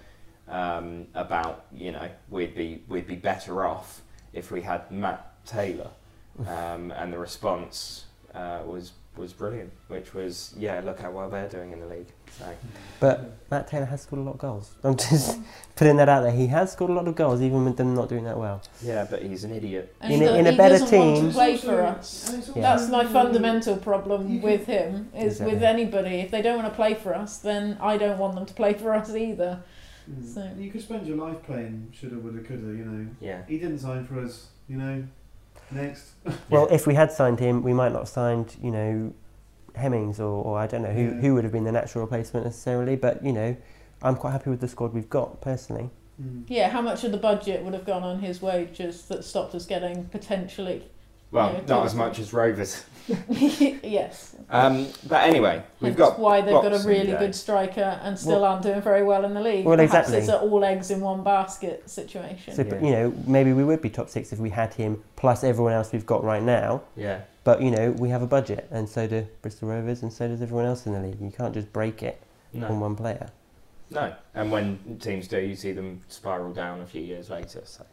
um, 0.48 1.08
about 1.14 1.66
you 1.74 1.92
know 1.92 2.10
we'd 2.30 2.56
be 2.56 2.84
we'd 2.88 3.08
be 3.08 3.16
better 3.16 3.66
off 3.66 4.02
if 4.34 4.52
we 4.52 4.62
had 4.62 4.90
Matt 4.92 5.34
Taylor, 5.46 5.90
um, 6.48 6.92
and 6.92 7.12
the 7.14 7.18
response 7.20 8.06
uh, 8.34 8.60
was 8.66 8.94
was 9.18 9.32
brilliant, 9.34 9.72
which 9.90 10.14
was 10.14 10.54
yeah, 10.58 10.82
look 10.84 11.00
how 11.00 11.12
well 11.12 11.30
they're 11.30 11.48
doing 11.48 11.72
in 11.72 11.80
the 11.80 11.86
league. 11.86 12.08
So 12.40 12.46
But 13.00 13.38
Matt 13.52 13.68
Taylor 13.68 13.86
has 13.86 14.02
scored 14.02 14.22
a 14.22 14.24
lot 14.24 14.34
of 14.34 14.38
goals. 14.40 14.74
I'm 14.84 14.96
just 14.98 15.40
putting 15.76 15.98
that 15.98 16.10
out 16.10 16.22
there. 16.22 16.32
He 16.32 16.48
has 16.48 16.72
scored 16.72 16.90
a 16.90 16.94
lot 16.94 17.08
of 17.08 17.16
goals, 17.16 17.42
even 17.42 17.64
with 17.64 17.78
them 17.78 17.94
not 17.94 18.10
doing 18.10 18.24
that 18.24 18.38
well. 18.38 18.62
yeah, 18.82 19.06
but 19.10 19.22
he's 19.22 19.44
an 19.44 19.52
idiot. 19.52 19.96
And 20.02 20.14
In 20.14 20.20
he 20.22 20.26
a- 20.26 20.36
in 20.36 20.48
a 20.48 20.58
better 20.58 20.80
doesn't 20.80 20.98
want 21.00 21.16
team- 21.18 21.28
to 21.28 21.34
play 21.34 21.58
for 21.58 21.82
us. 21.84 22.52
Yeah. 22.56 22.62
That's 22.62 22.90
my 22.90 23.06
fundamental 23.06 23.78
problem 23.78 24.42
with 24.42 24.66
him. 24.66 25.10
Is 25.16 25.34
Exactly. 25.34 25.54
with 25.54 25.64
anybody, 25.64 26.16
if 26.22 26.32
they 26.32 26.42
don't 26.42 26.58
want 26.58 26.70
to 26.70 26.76
play 26.76 26.96
for 26.96 27.14
us, 27.16 27.38
then 27.38 27.78
I 27.80 27.98
don't 27.98 28.18
want 28.18 28.34
them 28.36 28.46
to 28.48 28.54
play 28.54 28.74
for 28.74 28.94
us 28.96 29.14
either. 29.14 29.62
Mm. 30.10 30.26
So- 30.34 30.50
You 30.58 30.72
could 30.72 30.82
spend 30.82 31.06
your 31.06 31.18
life 31.18 31.44
playing 31.44 31.90
shoulda, 31.94 32.18
woulda, 32.18 32.42
coulda. 32.42 32.64
You 32.80 32.86
know, 32.86 33.08
Yeah, 33.22 33.44
he 33.48 33.58
didn't 33.60 33.78
sign 33.80 34.06
for 34.06 34.20
us. 34.20 34.48
You 34.68 34.78
know, 34.78 35.04
next. 35.76 36.12
Well, 36.50 36.68
if 36.72 36.88
we 36.88 36.94
had 36.96 37.12
signed 37.12 37.40
him, 37.40 37.64
we 37.64 37.74
might 37.74 37.92
not 37.92 38.00
have 38.00 38.10
signed, 38.10 38.56
you 38.62 38.72
know, 38.72 39.14
Hemmings 39.76 40.20
or, 40.20 40.44
or 40.44 40.60
I 40.60 40.68
don't 40.68 40.84
know 40.84 40.92
who, 40.92 41.02
Yeah. 41.06 41.22
who 41.22 41.34
would 41.34 41.44
have 41.44 41.54
been 41.54 41.64
the 41.64 41.72
natural 41.72 42.04
replacement 42.06 42.46
necessarily. 42.46 42.96
But, 42.96 43.24
you 43.26 43.34
know, 43.34 43.56
I'm 44.02 44.16
quite 44.16 44.32
happy 44.32 44.50
with 44.50 44.62
the 44.62 44.68
squad 44.68 44.94
we've 44.94 45.10
got, 45.10 45.42
personally. 45.42 45.90
Mm. 46.22 46.44
Yeah, 46.48 46.70
how 46.70 46.82
much 46.82 47.04
of 47.04 47.12
the 47.12 47.18
budget 47.18 47.64
would 47.64 47.74
have 47.74 47.86
gone 47.86 48.04
on 48.04 48.20
his 48.20 48.42
wages 48.42 49.04
that 49.08 49.24
stopped 49.24 49.56
us 49.56 49.66
getting 49.66 50.06
potentially? 50.06 50.84
Well, 51.34 51.52
Yeah, 51.54 51.62
not 51.68 51.86
as 51.86 51.96
much 51.96 52.20
as 52.20 52.32
Rovers. 52.34 52.86
yes. 53.30 54.36
Um, 54.50 54.88
but 55.08 55.24
anyway, 55.28 55.64
we've 55.82 55.90
Hence 55.94 55.98
got 55.98 56.20
why 56.20 56.42
they've 56.42 56.54
got 56.54 56.74
a 56.74 56.88
really 56.88 57.08
Day. 57.12 57.18
good 57.20 57.36
striker 57.36 58.00
and 58.04 58.18
still 58.18 58.42
Well- 58.42 58.46
aren't 58.46 58.64
doing 58.64 58.82
very 58.82 59.04
well 59.04 59.26
in 59.26 59.34
the 59.34 59.42
league. 59.42 59.66
Well, 59.66 59.76
Perhaps 59.76 59.94
exactly. 60.10 60.18
it's 60.20 60.28
an 60.30 60.36
all 60.50 60.64
eggs 60.64 60.92
in 60.92 61.02
one 61.02 61.24
basket 61.24 61.90
situation. 61.90 62.54
So, 62.56 62.62
Yeah. 62.64 62.80
you 62.82 62.92
know, 62.92 63.14
maybe 63.28 63.52
we 63.54 63.64
would 63.64 63.82
be 63.82 63.90
top 63.90 64.10
six 64.10 64.32
if 64.32 64.40
we 64.40 64.50
had 64.52 64.74
him 64.74 65.04
plus 65.16 65.44
everyone 65.44 65.74
else 65.74 65.92
we've 65.92 66.06
got 66.06 66.24
right 66.24 66.44
now. 66.44 66.82
yeah. 66.96 67.20
But, 67.46 67.62
you 67.62 67.72
know, 67.72 67.92
we 67.92 68.08
have 68.08 68.22
a 68.22 68.26
budget, 68.28 68.70
and 68.72 68.88
so 68.88 69.06
do 69.06 69.28
Bristol 69.42 69.68
Rovers, 69.68 70.02
and 70.02 70.14
so 70.14 70.30
does 70.30 70.42
everyone 70.42 70.64
else 70.66 70.86
in 70.86 70.94
the 70.94 71.00
league. 71.02 71.20
You 71.20 71.30
can't 71.30 71.54
just 71.54 71.74
break 71.74 72.02
it 72.02 72.22
No. 72.54 72.68
on 72.68 72.80
one 72.80 72.96
player. 72.96 73.28
No, 73.94 74.14
and 74.34 74.52
when 74.52 74.98
teams 75.00 75.28
do, 75.28 75.40
you 75.40 75.56
see 75.56 75.72
them 75.72 76.02
spiral 76.08 76.52
down 76.52 76.82
a 76.82 76.86
few 76.86 77.02
years 77.02 77.30
later. 77.30 77.62
So, 77.64 77.86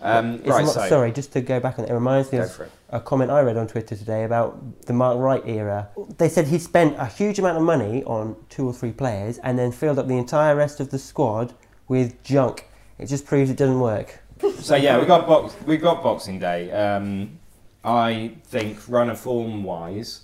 um, 0.00 0.42
right, 0.42 0.64
not- 0.64 0.74
so 0.74 0.88
sorry, 0.88 1.12
just 1.12 1.32
to 1.34 1.40
go 1.40 1.60
back 1.60 1.78
on 1.78 1.84
it, 1.84 1.90
it 1.90 1.94
reminds 1.94 2.32
me 2.32 2.38
of 2.38 2.60
a 2.90 3.00
comment 3.00 3.30
I 3.30 3.40
read 3.42 3.56
on 3.56 3.68
Twitter 3.68 3.94
today 3.94 4.24
about 4.24 4.82
the 4.86 4.92
Mark 4.92 5.18
Wright 5.18 5.42
era. 5.46 5.88
They 6.18 6.28
said 6.28 6.48
he 6.48 6.58
spent 6.58 6.96
a 6.98 7.06
huge 7.06 7.38
amount 7.38 7.58
of 7.58 7.62
money 7.62 8.02
on 8.04 8.34
two 8.48 8.66
or 8.66 8.72
three 8.72 8.90
players 8.92 9.38
and 9.38 9.56
then 9.58 9.70
filled 9.70 9.98
up 10.00 10.08
the 10.08 10.18
entire 10.18 10.56
rest 10.56 10.80
of 10.80 10.90
the 10.90 10.98
squad 10.98 11.54
with 11.86 12.20
junk. 12.24 12.66
It 12.98 13.06
just 13.06 13.24
proves 13.24 13.48
it 13.48 13.56
doesn't 13.56 13.80
work. 13.80 14.18
So 14.60 14.74
yeah, 14.74 14.98
we 14.98 15.06
got 15.06 15.26
box, 15.26 15.54
we 15.64 15.76
got 15.76 16.02
Boxing 16.02 16.38
Day. 16.40 16.70
Um, 16.72 17.38
I 17.84 18.32
think 18.44 18.78
run 18.88 19.10
of 19.10 19.18
form 19.20 19.62
wise, 19.62 20.22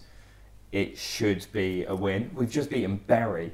it 0.73 0.99
should 0.99 1.47
be 1.53 1.85
a 1.85 1.95
win. 1.95 2.31
We've 2.35 2.51
just 2.51 2.71
beaten 2.71 2.97
Bury. 2.97 3.53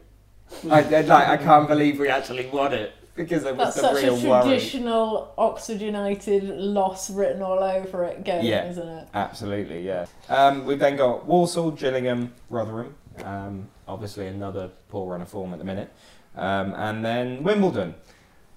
I, 0.70 0.80
I- 0.82 1.00
like, 1.02 1.28
I 1.28 1.36
can't 1.36 1.68
believe 1.68 1.98
we 1.98 2.08
actually 2.08 2.46
won 2.48 2.72
it 2.72 2.92
because 3.14 3.44
it 3.44 3.56
was 3.56 3.74
That's 3.74 3.76
the 3.76 3.94
such 3.94 4.02
real 4.04 4.16
a 4.16 4.28
worry. 4.28 4.42
traditional 4.44 5.34
Oxford 5.36 5.80
United 5.80 6.44
loss 6.44 7.10
written 7.10 7.42
all 7.42 7.62
over 7.62 8.04
it 8.04 8.22
game, 8.24 8.44
Yeah. 8.44 8.68
isn't 8.70 8.88
it? 8.88 9.08
Absolutely, 9.12 9.84
yeah. 9.84 10.06
Um, 10.28 10.64
we've 10.64 10.78
then 10.78 10.96
got 10.96 11.26
Walsall, 11.26 11.72
Gillingham, 11.72 12.32
Rotherham. 12.48 12.94
Um, 13.24 13.68
obviously, 13.88 14.28
another 14.28 14.70
poor 14.88 15.10
run 15.10 15.20
of 15.22 15.28
form 15.28 15.52
at 15.52 15.58
the 15.58 15.64
minute. 15.64 15.90
Um, 16.36 16.72
and 16.74 17.04
then 17.04 17.42
Wimbledon. 17.42 17.94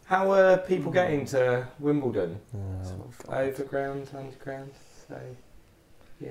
How 0.06 0.32
are 0.32 0.58
people 0.58 0.92
getting 0.92 1.26
to 1.28 1.68
Wimbledon? 1.80 2.40
Sort 2.84 3.00
of 3.00 3.30
overground, 3.34 4.10
underground. 4.16 4.72
So, 5.08 5.18
yeah. 6.20 6.30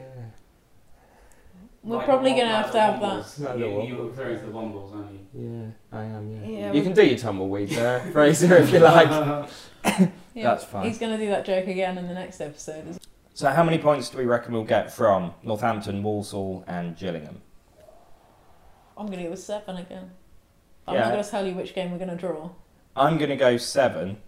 We're 1.83 1.97
Like 1.97 2.07
probably 2.07 2.31
going 2.33 2.47
to 2.49 2.55
have 2.55 2.73
to 2.73 2.81
have 2.81 3.01
the 3.01 3.07
that. 3.07 3.25
Wombles. 3.25 3.41
Like 3.41 3.53
the 3.55 3.59
You, 3.61 3.65
you 3.65 3.73
Wombles, 3.95 3.99
were 3.99 4.05
referring 4.09 4.37
yeah. 4.37 4.43
the 4.45 4.53
Wombles, 4.53 4.95
aren't 4.95 5.13
you? 5.13 5.21
Yeah, 5.91 5.99
I 5.99 6.05
am. 6.05 6.31
Yeah. 6.31 6.49
Yeah, 6.59 6.67
you 6.73 6.81
we- 6.81 6.83
can 6.83 6.93
do 6.93 7.07
your 7.07 7.17
tumbleweed 7.19 7.71
there, 7.71 8.01
Fraser, 8.13 8.57
if 8.57 8.73
you 8.73 8.81
like. 8.81 9.49
Yeah, 10.33 10.45
That's 10.51 10.63
fine. 10.65 10.87
He's 10.87 10.99
going 10.99 11.11
to 11.19 11.19
do 11.25 11.29
that 11.31 11.45
joke 11.45 11.67
again 11.67 11.99
in 11.99 12.07
the 12.07 12.15
next 12.15 12.41
episode. 12.41 12.87
isn't 12.87 13.07
So, 13.35 13.49
how 13.51 13.65
many 13.65 13.79
points 13.79 14.11
do 14.11 14.19
we 14.19 14.25
reckon 14.27 14.53
we'll 14.53 14.63
get 14.63 14.93
from 14.93 15.35
Northampton, 15.43 16.03
Walsall, 16.05 16.63
and 16.69 16.97
Gillingham? 16.97 17.41
he? 17.77 17.83
I'm 18.97 19.07
going 19.07 19.19
to 19.19 19.25
go 19.25 19.31
with 19.31 19.41
seven 19.43 19.77
again. 19.79 20.13
I'm 20.87 20.95
Yeah. 20.95 21.01
not 21.01 21.13
going 21.13 21.25
to 21.25 21.31
tell 21.31 21.47
you 21.47 21.55
which 21.55 21.75
game 21.75 21.91
we're 21.91 21.99
going 21.99 22.11
to 22.11 22.17
draw. 22.17 22.51
I'm 22.95 23.19
going 23.19 23.31
to 23.31 23.37
go 23.37 23.57
seven, 23.57 24.19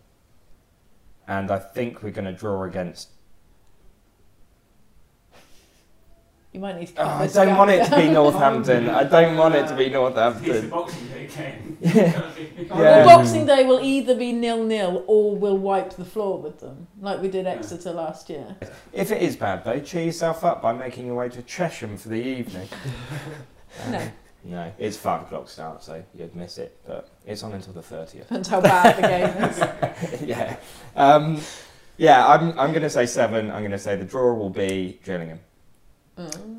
and 1.29 1.51
I 1.53 1.59
think 1.61 2.03
we're 2.03 2.11
going 2.11 2.25
to 2.25 2.33
draw 2.33 2.65
against. 2.65 3.11
You 6.53 6.61
might 6.61 6.79
need 6.79 6.89
to 6.89 7.01
Oh, 7.01 7.05
cut 7.05 7.21
I 7.23 7.27
don't 7.47 7.57
want 7.57 7.71
it 7.71 7.85
to 7.89 7.97
be. 7.97 8.09
Northampton. 8.11 8.91
I 8.91 9.05
don't 9.05 9.37
want 9.43 9.55
it 9.55 9.67
to 9.69 9.75
be 9.77 9.85
It's 9.87 9.93
Northampton. 9.95 10.69
Boxing 10.69 11.07
Day 11.09 11.27
game. 11.35 11.79
Yeah. 11.81 12.31
Well, 12.71 13.05
Boxing 13.07 13.47
Day 13.47 13.65
will 13.65 13.81
either 13.81 14.15
be 14.15 14.33
nil 14.33 14.63
nil 14.63 15.03
or 15.07 15.35
we'll 15.35 15.57
wipe 15.57 15.95
the 15.97 16.05
floor 16.05 16.39
with 16.39 16.61
them, 16.61 16.87
like 17.01 17.23
we 17.23 17.29
did 17.29 17.47
Yeah. 17.47 17.53
Exeter 17.53 17.93
last 17.93 18.29
year. 18.29 18.55
If 18.93 19.11
it 19.11 19.23
is 19.23 19.35
bad 19.37 19.65
though, 19.65 19.81
cheer 19.81 20.05
yourself 20.05 20.45
up 20.45 20.61
by 20.61 20.73
making 20.75 21.07
your 21.07 21.15
way 21.15 21.31
to 21.31 21.43
Chesham 21.43 21.97
for 21.99 22.09
the 22.09 22.23
evening. 22.23 22.69
No, 23.91 24.03
No, 24.45 24.73
it's 24.79 24.99
five 24.99 25.23
o'clock 25.23 25.49
start, 25.49 25.83
so 25.83 26.05
you'd 26.15 26.37
miss 26.37 26.59
it, 26.59 26.79
but 26.87 27.09
it's 27.25 27.43
on 27.43 27.53
until 27.55 27.73
the 27.73 27.81
thirtieth. 27.83 28.25
depends 28.29 28.49
how 28.49 28.61
bad 28.61 28.97
the 28.99 29.09
game 29.09 30.13
is. 30.21 30.23
yeah, 30.23 30.57
um, 30.95 31.41
yeah. 31.97 32.27
I'm 32.29 32.51
I'm 32.59 32.71
going 32.73 32.83
to 32.83 32.91
say 32.91 33.07
seven. 33.07 33.51
I'm 33.51 33.61
going 33.61 33.71
to 33.71 33.79
say 33.79 33.97
the 33.97 34.05
draw 34.05 34.35
will 34.35 34.51
be 34.51 35.01
Gillingham. 35.05 35.41
Mm. 36.19 36.59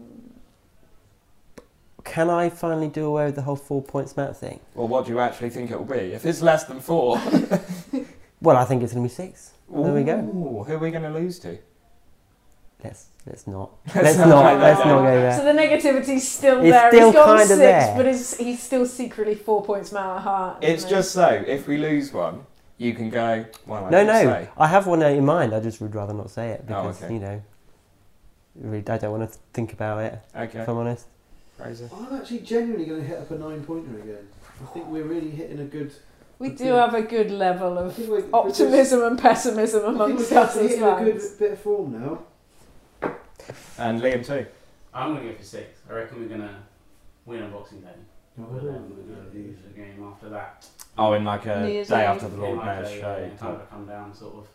Can 2.03 2.29
I 2.29 2.49
finally 2.49 2.89
do 2.89 3.05
away 3.05 3.25
with 3.25 3.35
the 3.35 3.41
whole 3.43 3.55
four 3.55 3.81
points 3.81 4.17
Matt 4.17 4.35
thing? 4.37 4.59
Well, 4.75 4.87
what 4.87 5.05
do 5.05 5.11
you 5.11 5.19
actually 5.19 5.49
think 5.49 5.71
it 5.71 5.77
will 5.77 5.85
be? 5.85 6.13
If 6.13 6.25
it's 6.25 6.41
less 6.41 6.65
than 6.65 6.79
four, 6.79 7.17
Well, 8.41 8.57
I 8.57 8.65
think 8.65 8.83
it's 8.83 8.91
going 8.93 9.07
to 9.07 9.09
be 9.09 9.13
six. 9.15 9.51
There 9.73 9.93
we 9.93 10.03
go. 10.03 10.19
Who 10.21 10.73
are 10.73 10.77
we 10.77 10.91
going 10.91 11.03
to 11.03 11.09
lose 11.09 11.39
to? 11.39 11.57
Let's 12.83 13.05
let's 13.25 13.47
not. 13.47 13.71
Let's 13.95 14.17
not 14.17 14.59
Let's 14.59 14.79
not 14.79 14.87
not. 14.87 15.03
go 15.03 15.05
there. 15.05 15.37
So 15.37 15.45
the 15.45 15.53
negativity's 15.53 16.27
still 16.29 16.59
It's 16.59 16.69
there. 16.71 16.91
still 16.91 17.05
he's 17.07 17.15
got 17.15 17.25
kinda 17.27 17.45
six, 17.45 17.57
there. 17.57 17.93
but 17.95 18.05
he's, 18.07 18.37
he's 18.37 18.61
still 18.61 18.85
secretly 18.85 19.35
four 19.35 19.63
points 19.63 19.93
man 19.93 20.17
at 20.17 20.21
heart. 20.21 20.57
It's 20.61 20.79
isn't 20.83 20.89
just 20.89 21.11
so 21.13 21.29
if 21.47 21.65
we 21.65 21.77
lose 21.77 22.11
one, 22.11 22.45
you 22.77 22.93
can 22.93 23.09
go. 23.09 23.45
Well, 23.65 23.85
I 23.85 23.89
No, 23.89 24.03
no. 24.03 24.13
say." 24.23 24.49
I 24.57 24.67
have 24.67 24.85
one 24.85 25.01
in 25.01 25.23
mind. 25.23 25.53
I 25.55 25.61
just 25.61 25.79
would 25.79 25.95
rather 25.95 26.13
not 26.13 26.29
say 26.29 26.49
it 26.49 26.59
Oh, 26.63 26.65
because 26.67 27.01
okay. 27.03 27.13
you 27.13 27.21
know, 27.21 27.41
really, 28.55 28.83
I 28.87 28.97
don't 28.97 29.17
want 29.17 29.31
to 29.31 29.37
think 29.53 29.73
about 29.73 29.99
it. 30.03 30.19
Okay, 30.35 30.59
If 30.59 30.67
I'm 30.69 30.77
honest. 30.77 31.07
Fraser. 31.57 31.89
I'm 31.95 32.15
actually 32.19 32.39
genuinely 32.39 32.85
going 32.85 33.01
to 33.01 33.07
hit 33.07 33.19
up 33.19 33.29
a 33.31 33.35
nine 33.35 33.63
pointer 33.63 33.99
again. 33.99 34.27
I 34.61 34.65
think 34.67 34.87
we're 34.87 35.03
really 35.05 35.29
hitting 35.29 35.59
a 35.59 35.65
good. 35.65 35.93
we 36.39 36.49
do 36.49 36.65
have 36.73 36.93
a 36.95 37.01
good 37.03 37.29
level 37.31 37.77
of 37.77 37.93
think 37.95 38.09
we're, 38.09 38.15
we're 38.15 38.21
just- 38.49 38.61
optimism 38.61 39.03
and 39.03 39.19
pessimism 39.19 39.81
I 39.81 39.85
think 39.85 39.95
amongst 39.95 40.31
we're 40.31 40.37
us 40.39 40.55
as 40.57 40.69
hitting 40.71 40.83
a 40.83 41.03
good 41.03 41.21
bit 41.39 41.51
of 41.53 41.59
form 41.59 41.91
now. 42.01 42.19
And 43.77 44.01
Liam 44.01 44.25
too. 44.25 44.45
I'm 44.93 45.13
going 45.15 45.25
to 45.27 45.31
go 45.33 45.37
for 45.37 45.43
six. 45.43 45.79
I 45.89 45.93
reckon 45.93 46.21
we're 46.21 46.27
going 46.27 46.41
to 46.41 46.55
win 47.25 47.43
on 47.43 47.51
Boxing 47.51 47.81
Day. 47.81 47.87
But 48.37 48.51
we're 48.51 48.59
going 48.61 48.89
to 48.89 49.37
lose 49.37 49.57
the 49.63 49.79
game 49.79 50.03
after 50.11 50.29
that. 50.29 50.65
Oh, 50.97 51.13
in 51.13 51.23
like 51.25 51.45
a 51.45 51.61
New 51.65 51.71
Year's 51.73 51.87
day 51.87 52.05
after 52.05 52.27
the 52.29 52.37
Lord 52.37 52.57
Yeah, 52.59 52.65
Mayor's 52.65 52.89
like 52.91 52.99
show. 53.01 53.17
yeah, 53.31 53.37
kind 53.37 53.55
of 53.61 53.69
come 53.69 53.85
down 53.85 54.13
sort 54.13 54.35
of 54.35 54.47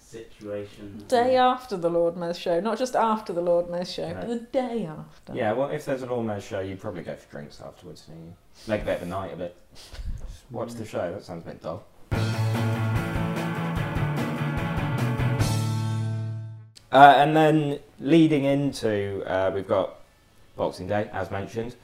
situation. 0.00 1.04
Day 1.08 1.36
after 1.36 1.76
the 1.76 1.90
Lord 1.90 2.16
Mayor's 2.16 2.38
show, 2.38 2.60
not 2.60 2.78
just 2.78 2.94
after 2.96 3.32
the 3.32 3.40
Lord 3.40 3.68
Mayor's 3.70 3.92
show, 3.92 4.04
Right. 4.04 4.16
but 4.20 4.28
the 4.28 4.38
day 4.38 4.86
after. 4.86 5.34
Yeah, 5.34 5.52
well, 5.52 5.70
if 5.70 5.84
there's 5.84 6.02
a 6.02 6.06
Lord 6.06 6.26
Mayor's 6.26 6.44
show, 6.44 6.60
you 6.60 6.76
probably 6.76 7.02
go 7.02 7.14
for 7.16 7.30
drinks 7.30 7.60
afterwards. 7.60 8.06
And 8.08 8.26
you 8.26 8.32
make 8.68 8.82
a 8.82 8.84
bit 8.84 8.96
of 9.02 9.02
a 9.02 9.10
night 9.10 9.32
of 9.32 9.40
it. 9.40 9.56
Just 9.74 10.50
watch 10.50 10.72
the 10.74 10.84
show. 10.84 11.12
That 11.12 11.24
sounds 11.24 11.44
a 11.44 11.50
bit 11.50 11.62
dull. 11.62 11.84
Uh, 16.92 17.14
and 17.16 17.36
then 17.36 17.80
leading 18.00 18.44
into, 18.44 19.22
uh, 19.26 19.50
we've 19.54 19.66
got 19.68 19.96
Boxing 20.56 20.86
Day, 20.86 21.10
as 21.12 21.30
mentioned, 21.30 21.74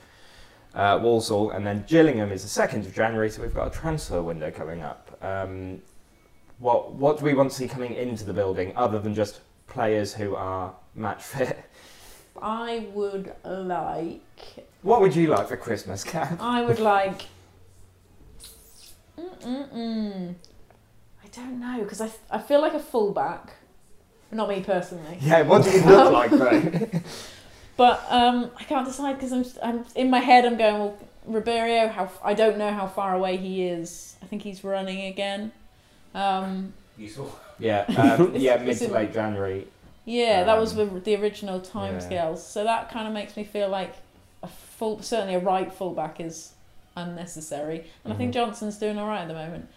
uh, 0.75 0.99
Walsall, 1.03 1.51
and 1.51 1.67
then 1.67 1.85
Gillingham 1.87 2.33
is 2.33 2.43
the 2.43 2.49
2nd 2.63 2.87
of 2.87 2.95
January, 2.95 3.29
so 3.29 3.43
we've 3.43 3.53
got 3.55 3.67
a 3.67 3.71
transfer 3.71 4.23
window 4.23 4.51
coming 4.51 4.81
up. 4.83 5.19
Um, 5.21 5.83
what, 6.63 6.93
what 6.93 7.19
do 7.19 7.25
we 7.25 7.35
want 7.35 7.51
to 7.51 7.57
see 7.57 7.67
coming 7.67 7.93
into 7.95 8.25
the 8.25 8.33
building 8.33 8.73
other 8.77 9.01
than 9.01 9.15
just 9.15 9.41
players 9.67 10.15
who 10.15 10.37
are 10.37 10.73
match 10.95 11.23
fit? 11.23 11.59
I 12.41 12.87
would 12.95 13.35
like. 13.45 14.23
What 14.83 15.01
would 15.01 15.15
you 15.15 15.27
like 15.27 15.49
for 15.49 15.57
Christmas, 15.57 16.05
Kat? 16.05 16.39
I 16.41 16.63
would 16.63 16.79
like. 16.79 17.23
Mm-mm-mm. 19.19 20.35
I 21.23 21.27
don't 21.33 21.61
know 21.61 21.81
because 21.83 22.01
I, 22.01 22.11
I 22.31 22.39
feel 22.39 22.61
like 22.61 22.75
a 22.75 22.81
fullback. 22.81 23.55
Not 24.31 24.49
me 24.49 24.63
personally. 24.63 25.19
Yeah, 25.21 25.43
what 25.43 25.65
do 25.65 25.71
you 25.71 25.83
look 25.85 26.13
like, 26.21 26.31
though? 26.31 27.01
But 27.77 28.05
um, 28.09 28.51
I 28.59 28.65
can't 28.65 28.87
decide 28.87 29.15
because 29.17 29.33
I'm, 29.33 29.45
I'm 29.63 29.85
in 29.97 30.11
my 30.11 30.21
head. 30.21 30.45
I'm 30.45 30.57
going 30.57 30.79
well, 30.79 30.99
Ribeiro. 31.27 31.89
How 31.89 32.11
I 32.23 32.35
don't 32.35 32.57
know 32.57 32.73
how 32.73 32.87
far 32.87 33.15
away 33.15 33.37
he 33.37 33.65
is. 33.67 34.17
I 34.23 34.27
think 34.27 34.43
he's 34.43 34.63
running 34.63 35.07
again. 35.07 35.53
Um, 36.15 36.73
You 36.99 37.09
saw. 37.09 37.27
yeah, 37.59 37.85
um, 38.19 38.35
yeah, 38.37 38.57
mid 38.59 38.69
It's 38.71 38.81
to 38.81 38.89
late 38.93 39.13
January. 39.13 39.67
yeah, 40.05 40.45
that 40.45 40.59
was 40.59 40.77
Um, 40.79 40.95
the, 40.95 41.01
the 41.01 41.17
original 41.17 41.61
timescales. 41.61 42.39
So 42.39 42.65
that 42.65 42.91
kind 42.91 43.07
of 43.07 43.15
makes 43.15 43.37
me 43.37 43.45
feel 43.45 43.69
like 43.69 43.95
a 44.43 44.49
full, 44.49 45.01
certainly 45.03 45.35
a 45.35 45.39
right 45.41 45.73
fullback 45.73 46.21
is 46.21 46.53
unnecessary. 46.97 47.85
And 48.05 48.13
I 48.13 48.17
think 48.17 48.31
Mhm. 48.31 48.35
Johnson's 48.35 48.77
doing 48.79 48.99
all 48.99 49.07
right 49.07 49.23
at 49.23 49.29
the 49.29 49.35
moment. 49.35 49.69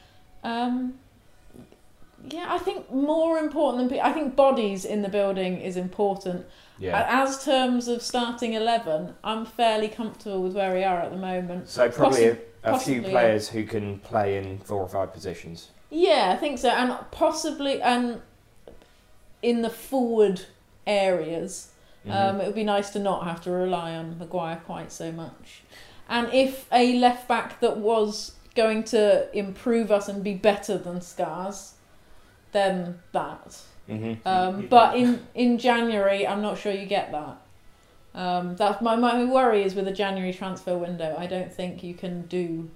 Um, 0.43 0.95
yeah, 2.27 2.47
I 2.49 2.57
think 2.57 2.91
more 2.91 3.37
important 3.37 3.89
than 3.89 3.99
I 3.99 4.11
think 4.11 4.35
bodies 4.35 4.83
in 4.85 5.01
the 5.03 5.09
building 5.09 5.59
is 5.61 5.77
important. 5.77 6.45
Yeah. 6.79 7.05
As 7.07 7.43
terms 7.45 7.87
of 7.87 8.01
starting 8.01 8.53
eleven, 8.53 9.13
I'm 9.23 9.45
fairly 9.45 9.87
comfortable 9.87 10.41
with 10.41 10.53
where 10.55 10.73
we 10.73 10.83
are 10.83 10.99
at 10.99 11.11
the 11.11 11.17
moment. 11.17 11.69
So 11.69 11.87
probably 11.89 12.25
a, 12.25 12.31
a 12.63 12.77
few 12.79 12.95
possibly, 13.01 13.11
players 13.11 13.49
who 13.49 13.63
can 13.63 13.99
play 13.99 14.37
in 14.37 14.57
four 14.59 14.81
or 14.81 14.87
five 14.89 15.13
positions. 15.13 15.69
Yeah, 15.89 16.31
I 16.33 16.37
think 16.37 16.59
so, 16.59 16.69
and 16.69 16.97
possibly 17.11 17.81
and 17.81 18.21
in 19.41 19.61
the 19.61 19.69
forward 19.69 20.41
areas, 20.85 21.71
Mm-hmm. 22.07 22.11
um, 22.15 22.39
it 22.39 22.45
would 22.45 22.53
be 22.55 22.63
nice 22.63 22.91
to 22.91 22.99
not 22.99 23.23
have 23.23 23.41
to 23.41 23.49
rely 23.51 23.95
on 23.95 24.19
Maguire 24.19 24.61
quite 24.63 24.91
so 24.91 25.11
much. 25.11 25.63
And 26.07 26.31
if 26.31 26.67
a 26.71 26.99
left 26.99 27.27
back 27.27 27.59
that 27.61 27.77
was 27.77 28.33
going 28.53 28.83
to 28.83 29.27
improve 29.35 29.89
us 29.91 30.07
and 30.07 30.23
be 30.23 30.35
better 30.35 30.77
than 30.77 30.97
Skarz, 30.99 31.71
then 32.51 32.99
that. 33.11 33.57
hmm 33.87 34.13
Um, 34.23 34.67
but 34.67 34.95
in, 34.95 35.25
in 35.33 35.57
January, 35.57 36.27
I'm 36.27 36.43
not 36.43 36.59
sure 36.59 36.71
you 36.71 36.85
get 36.85 37.11
that. 37.11 37.37
Um, 38.13 38.55
that's 38.55 38.81
my, 38.83 38.95
my 38.95 39.25
worry 39.25 39.63
is 39.63 39.73
with 39.73 39.87
a 39.87 39.91
January 39.91 40.31
transfer 40.31 40.77
window. 40.77 41.15
I 41.17 41.25
don't 41.25 41.51
think 41.51 41.83
you 41.83 41.95
can 41.95 42.27
do 42.27 42.69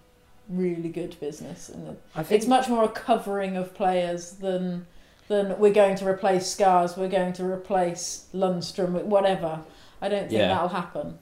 really 0.50 0.90
good 0.90 1.16
business. 1.20 1.70
In 1.70 1.86
the, 1.86 1.96
I 2.16 2.24
think 2.24 2.40
it's 2.42 2.48
much 2.48 2.68
more 2.68 2.84
a 2.84 2.90
covering 2.90 3.56
of 3.56 3.74
players 3.74 4.32
than 4.34 4.86
than 5.28 5.58
we're 5.60 5.72
going 5.74 5.96
to 5.96 6.08
replace 6.08 6.44
Skarz, 6.56 6.98
we're 6.98 7.08
going 7.08 7.34
to 7.34 7.46
replace 7.46 8.26
Lundstram, 8.34 9.04
whatever. 9.04 9.62
I 10.02 10.10
don't 10.10 10.22
think 10.22 10.32
Yeah. 10.32 10.48
that'll 10.48 10.70
happen. 10.70 11.20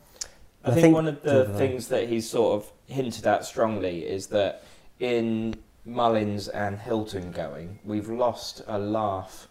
I 0.63 0.69
I 0.69 0.73
think, 0.73 0.81
think- 0.83 0.95
one 0.95 1.07
of 1.07 1.21
the 1.23 1.33
Neither 1.33 1.45
do 1.47 1.53
I. 1.53 1.57
things 1.57 1.87
that 1.89 2.07
he's 2.07 2.29
sort 2.29 2.55
of 2.63 2.71
hinted 2.87 3.27
at 3.27 3.43
strongly 3.43 4.05
is 4.05 4.27
that 4.27 4.63
in 5.01 5.55
Mullins 5.83 6.47
and 6.47 6.79
Hylton 6.79 7.31
going, 7.31 7.79
we've 7.83 8.07
lost 8.09 8.61
a 8.67 8.79
laugh. 8.79 9.49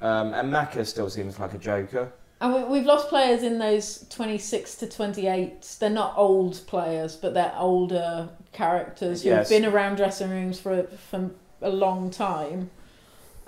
Um, 0.00 0.32
and 0.32 0.50
Macca 0.50 0.86
still 0.86 1.10
seems 1.10 1.38
like 1.38 1.52
a 1.52 1.58
joker. 1.58 2.10
And 2.40 2.54
we, 2.54 2.64
we've 2.64 2.86
lost 2.86 3.08
players 3.10 3.42
in 3.42 3.58
those 3.58 4.06
26 4.08 4.76
to 4.76 4.86
28. 4.88 5.76
They're 5.78 5.90
not 5.90 6.14
old 6.16 6.62
players, 6.66 7.14
but 7.16 7.34
they're 7.34 7.52
older 7.58 8.30
characters 8.52 9.22
who've 9.22 9.32
Yes. 9.32 9.48
been 9.48 9.64
around 9.64 9.96
dressing 9.96 10.30
rooms 10.30 10.58
for, 10.60 10.84
for 10.84 11.30
a 11.62 11.70
long 11.70 12.10
time. 12.10 12.70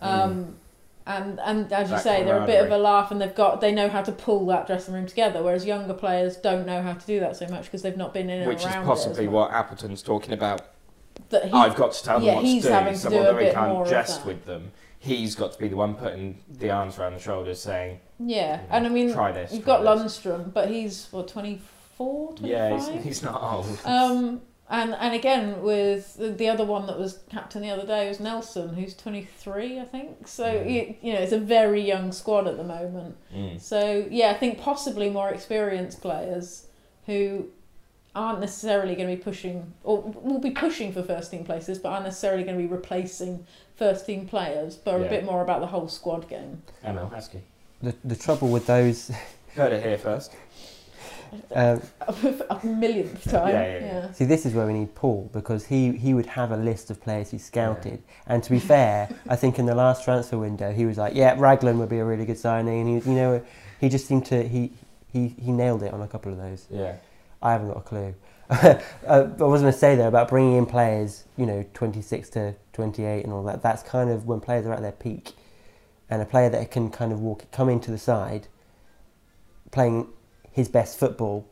Um, 0.01 0.57
And 1.05 1.41
and 1.41 1.73
as 1.73 1.91
you 1.91 1.97
That 1.97 2.03
say, 2.05 2.23
they're 2.23 2.41
a 2.43 2.47
bit 2.47 2.65
of 2.65 2.71
a 2.71 2.79
laugh, 2.79 3.11
and 3.11 3.21
they've 3.21 3.35
got 3.35 3.61
they 3.61 3.73
know 3.73 3.89
how 3.89 4.03
to 4.03 4.13
pull 4.13 4.47
that 4.47 4.69
dressing 4.69 4.95
room 4.95 5.07
together. 5.07 5.43
Whereas 5.43 5.67
younger 5.67 5.95
players 5.95 6.37
don't 6.37 6.65
know 6.65 6.81
how 6.81 6.93
to 6.93 7.05
do 7.07 7.19
that 7.19 7.37
so 7.37 7.49
much 7.49 7.65
because 7.65 7.83
they've 7.83 7.97
not 7.97 8.15
been 8.15 8.31
in 8.31 8.47
Which 8.47 8.59
is 8.59 8.67
around. 8.67 8.75
it 8.77 8.81
as 8.83 8.87
possibly 8.87 9.25
much. 9.27 9.33
what 9.35 9.51
Appleton's 9.51 10.01
talking 10.01 10.33
about. 10.33 10.63
That 11.31 11.47
he- 11.47 11.51
I've 11.53 11.75
got 11.75 11.93
to 11.95 12.05
tell 12.05 12.19
them 12.21 12.27
yeah, 12.29 12.35
what 12.37 12.45
he's 12.45 12.63
to 12.63 12.69
do. 12.69 12.75
having 12.75 12.93
to 12.95 12.99
so 13.01 13.11
do 13.11 13.17
a 13.17 13.19
although 13.19 13.39
he 13.39 13.45
bit 13.47 13.55
can't 13.55 13.89
jest 13.89 14.25
with 14.25 14.45
them, 14.45 14.71
he's 15.01 15.35
got 15.35 15.53
to 15.55 15.59
be 15.59 15.67
the 15.67 15.75
one 15.77 15.97
putting 15.97 16.39
the 16.49 16.71
arms 16.71 16.99
around 17.01 17.15
the 17.15 17.19
shoulders 17.21 17.61
saying, 17.61 17.99
yeah, 18.21 18.61
and 18.71 18.87
I 18.87 18.89
mean, 18.89 19.13
try 19.13 19.33
this. 19.33 19.53
you've 19.53 19.65
try 19.65 19.83
got 19.83 19.99
this." 19.99 20.19
Lundstram, 20.21 20.53
but 20.55 20.69
he's 20.71 21.09
what 21.11 21.27
24, 21.27 22.35
25? 22.37 22.49
Yeah, 22.49 22.75
he's, 22.95 23.05
he's 23.05 23.23
not 23.25 23.43
old. 23.43 23.79
Um, 23.85 24.41
and 24.73 24.95
and 24.95 25.15
again 25.15 25.63
with 25.63 26.17
the, 26.17 26.31
the 26.31 26.49
other 26.49 26.65
one 26.65 26.87
that 26.89 26.99
was 26.99 27.21
captain 27.31 27.63
the 27.63 27.71
other 27.71 27.87
day 27.87 28.09
was 28.09 28.19
Nelson, 28.19 28.75
who's 28.75 28.95
twenty 28.95 29.29
three, 29.39 29.79
I 29.79 29.85
think. 29.85 30.27
So 30.27 30.45
Mm. 30.45 30.71
you, 30.73 30.95
you 31.03 31.13
know 31.13 31.21
it's 31.21 31.33
a 31.33 31.39
very 31.39 31.81
young 31.83 32.11
squad 32.11 32.49
at 32.49 32.57
the 32.57 32.65
moment. 32.65 33.17
Mm. 33.35 33.61
So 33.61 34.07
yeah, 34.11 34.31
I 34.31 34.35
think 34.35 34.59
possibly 34.59 35.11
more 35.11 35.29
experienced 35.29 36.01
players 36.01 36.67
who 37.07 37.47
aren't 38.15 38.41
necessarily 38.41 38.95
going 38.95 39.09
to 39.09 39.17
be 39.17 39.23
pushing 39.23 39.73
or 39.85 40.03
will 40.03 40.39
be 40.39 40.51
pushing 40.51 40.93
for 40.93 41.03
first 41.03 41.31
team 41.31 41.45
places, 41.45 41.79
but 41.79 41.89
aren't 41.91 42.05
necessarily 42.05 42.43
going 42.45 42.57
to 42.59 42.63
be 42.63 42.69
replacing 42.71 43.47
first 43.77 44.05
team 44.07 44.27
players, 44.27 44.77
but 44.77 44.99
Yeah. 45.01 45.07
a 45.07 45.09
bit 45.09 45.25
more 45.25 45.41
about 45.43 45.61
the 45.61 45.67
whole 45.69 45.89
squad 45.89 46.29
game. 46.29 46.63
Emile 46.85 47.11
Heskey. 47.15 47.41
The, 47.83 47.95
the 48.05 48.15
trouble 48.17 48.49
with 48.49 48.67
those, 48.67 49.11
Heard 49.57 49.73
it 49.73 49.83
here 49.83 49.99
first. 49.99 50.33
Um, 51.55 51.83
a 52.51 52.61
millionth 52.65 53.25
time. 53.25 53.49
Yeah, 53.49 53.63
yeah, 53.63 53.81
yeah. 53.81 54.13
see, 54.13 54.25
this 54.25 54.45
is 54.45 54.55
where 54.55 54.67
we 54.67 54.73
need 54.73 54.95
Paul 54.95 55.31
because 55.33 55.67
he, 55.67 55.93
he 55.93 56.15
would 56.15 56.27
have 56.27 56.53
a 56.53 56.57
list 56.57 56.91
of 56.91 57.01
players 57.01 57.31
he 57.31 57.39
scouted. 57.39 58.03
And 58.27 58.43
to 58.43 58.51
be 58.51 58.59
fair, 58.59 59.09
I 59.29 59.37
think 59.37 59.59
in 59.59 59.67
the 59.67 59.75
last 59.75 60.05
transfer 60.05 60.39
window, 60.39 60.73
he 60.73 60.85
was 60.87 60.99
like, 60.99 61.15
"Yeah, 61.15 61.35
Raglan 61.39 61.79
would 61.79 61.89
be 61.89 61.99
a 61.99 62.05
really 62.05 62.25
good 62.25 62.39
signing," 62.39 62.81
and 62.81 63.03
he, 63.03 63.11
you 63.11 63.17
know, 63.17 63.45
he 63.81 63.89
just 63.89 64.07
seemed 64.07 64.27
to 64.27 64.47
he, 64.47 64.73
he 65.13 65.29
he 65.29 65.53
nailed 65.53 65.83
it 65.83 65.93
on 65.93 66.03
a 66.03 66.09
couple 66.09 66.33
of 66.33 66.39
those. 66.39 66.67
Yeah. 66.71 66.97
I 67.41 67.53
haven't 67.53 67.69
got 67.69 67.79
a 67.79 67.81
clue. 67.81 68.15
uh, 68.51 68.79
I 69.07 69.21
was 69.21 69.63
going 69.63 69.73
to 69.73 69.79
say 69.79 69.97
though 69.97 70.09
about 70.09 70.29
bringing 70.29 70.57
in 70.57 70.67
players, 70.67 71.25
you 71.37 71.47
know, 71.47 71.65
26 71.75 72.29
to 72.31 72.55
28 72.73 73.25
and 73.25 73.33
all 73.33 73.43
that. 73.45 73.63
That's 73.63 73.83
kind 73.83 74.11
of 74.11 74.27
when 74.27 74.41
players 74.41 74.67
are 74.67 74.73
at 74.73 74.83
their 74.83 74.93
peak, 74.93 75.33
and 76.11 76.21
a 76.21 76.27
player 76.27 76.51
that 76.51 76.71
can 76.71 76.91
kind 76.91 77.13
of 77.13 77.21
walk, 77.21 77.51
come 77.51 77.69
into 77.69 77.91
the 77.91 77.99
side, 77.99 78.49
playing 79.71 80.09
his 80.53 80.69
best 80.69 80.99
football 80.99 81.45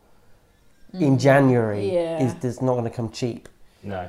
in 0.93 1.17
Mm. 1.17 1.21
January 1.21 1.93
Yeah. 1.95 2.23
is 2.25 2.45
is 2.45 2.61
not 2.63 2.73
going 2.73 2.85
to 2.85 2.91
come 2.91 3.11
cheap. 3.11 3.49
No. 3.83 4.09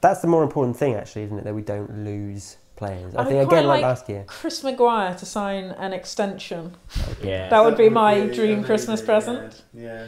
That's 0.00 0.20
the 0.22 0.28
more 0.28 0.42
important 0.42 0.76
thing, 0.76 0.94
actually, 0.94 1.24
isn't 1.24 1.38
it? 1.38 1.44
That 1.44 1.54
we 1.54 1.62
don't 1.62 2.04
lose 2.04 2.56
players. 2.76 3.14
I 3.14 3.20
I 3.20 3.24
think 3.26 3.46
again, 3.46 3.66
like 3.66 3.82
like- 3.82 3.82
last 3.82 4.08
year. 4.08 4.24
Chris 4.26 4.64
Maguire 4.64 5.14
to 5.14 5.26
sign 5.26 5.64
an 5.64 5.92
extension. 5.92 6.74
Yeah. 7.22 7.50
That 7.50 7.62
would 7.64 7.76
be 7.76 7.90
my 7.90 8.14
be 8.14 8.34
dream 8.34 8.50
amazing, 8.52 8.64
Christmas 8.64 9.02
present. 9.02 9.62
Yeah. 9.74 10.06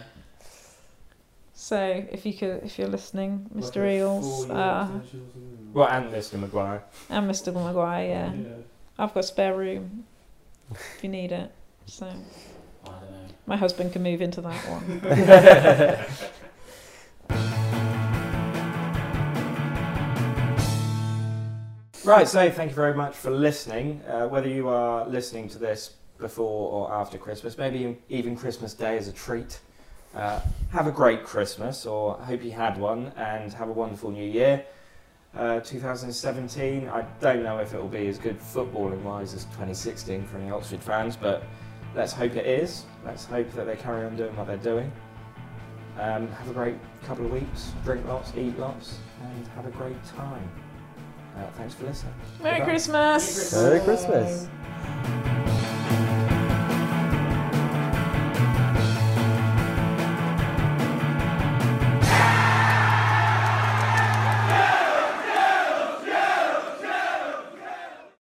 So 1.55 1.77
if 2.11 2.25
you 2.27 2.33
could, 2.33 2.63
if 2.65 2.79
you're 2.79 2.89
listening, 2.89 3.49
Mr. 3.55 3.77
a 3.77 3.99
Eales 4.01 4.47
four-year 4.47 4.57
uh, 4.57 4.83
extension 4.85 5.21
or 5.21 5.33
something. 5.33 5.73
Well, 5.75 5.89
and 5.89 6.13
Mr. 6.13 6.39
Maguire. 6.39 6.83
and 7.11 7.31
Mr. 7.31 7.53
Maguire, 7.55 8.09
yeah. 8.09 8.33
I've 8.99 9.15
got 9.15 9.25
spare 9.25 9.55
room 9.57 10.05
if 10.71 10.99
you 11.03 11.09
need 11.09 11.33
it. 11.33 11.51
So 11.87 12.11
I 12.85 12.89
don't 12.91 13.11
know. 13.11 13.19
my 13.47 13.57
husband 13.57 13.93
can 13.93 14.03
move 14.03 14.21
into 14.23 14.41
that 14.41 14.61
one. 14.69 16.07
Right, 22.05 22.27
so 22.27 22.51
thank 22.51 22.71
you 22.71 22.75
very 22.75 22.95
much 22.95 23.15
for 23.15 23.31
listening. 23.31 24.01
Uh, 24.09 24.27
whether 24.27 24.49
you 24.49 24.69
are 24.69 25.07
listening 25.07 25.49
to 25.51 25.59
this 25.59 25.95
before 26.19 26.73
or 26.73 26.93
after 26.93 27.17
Christmas, 27.17 27.57
maybe 27.57 27.97
even 28.09 28.35
Christmas 28.37 28.75
Day 28.75 28.97
as 28.99 29.07
a 29.07 29.13
treat, 29.13 29.61
uh, 30.17 30.41
have 30.73 30.89
a 30.89 30.91
great 30.91 31.23
Christmas, 31.23 31.87
or 31.87 32.19
I 32.21 32.25
hope 32.25 32.43
you 32.43 32.51
had 32.51 32.77
one, 32.77 33.13
and 33.17 33.53
have 33.53 33.69
a 33.69 33.73
wonderful 33.73 34.11
New 34.11 34.29
Year. 34.29 34.65
uh, 35.35 35.61
2017. 35.61 36.89
I 36.89 37.03
don't 37.21 37.43
know 37.43 37.59
if 37.59 37.73
it 37.73 37.81
will 37.81 37.89
be 37.89 38.07
as 38.09 38.19
good 38.19 38.39
footballing 38.39 39.01
wise 39.03 39.33
as 39.33 39.45
2016 39.45 40.27
for 40.27 40.37
any 40.39 40.51
Oxford 40.51 40.83
fans, 40.83 41.17
but 41.17 41.45
let's 41.95 42.13
hope 42.13 42.37
it 42.37 42.47
is. 42.47 42.85
Let's 43.05 43.25
hope 43.25 43.51
that 43.53 43.65
they 43.65 43.77
carry 43.77 44.07
on 44.07 44.17
doing 44.17 44.35
what 44.37 44.47
they're 44.47 44.57
doing. 44.57 44.91
Um, 45.99 46.29
have 46.29 46.51
a 46.51 46.55
great 46.55 46.77
couple 47.05 47.27
of 47.27 47.33
weeks, 47.33 47.73
drink 47.85 48.07
lots, 48.07 48.33
eat 48.37 48.59
lots, 48.59 48.99
and 49.23 49.47
have 49.49 49.67
a 49.67 49.71
great 49.71 50.03
time. 50.05 50.49
Uh, 51.37 51.47
thanks 51.57 51.75
for 51.75 51.85
listening. 51.85 52.15
Merry 52.43 52.59
Goodbye. 52.59 52.71
Christmas. 52.71 53.53
Merry 53.55 53.81
Christmas. 53.81 54.49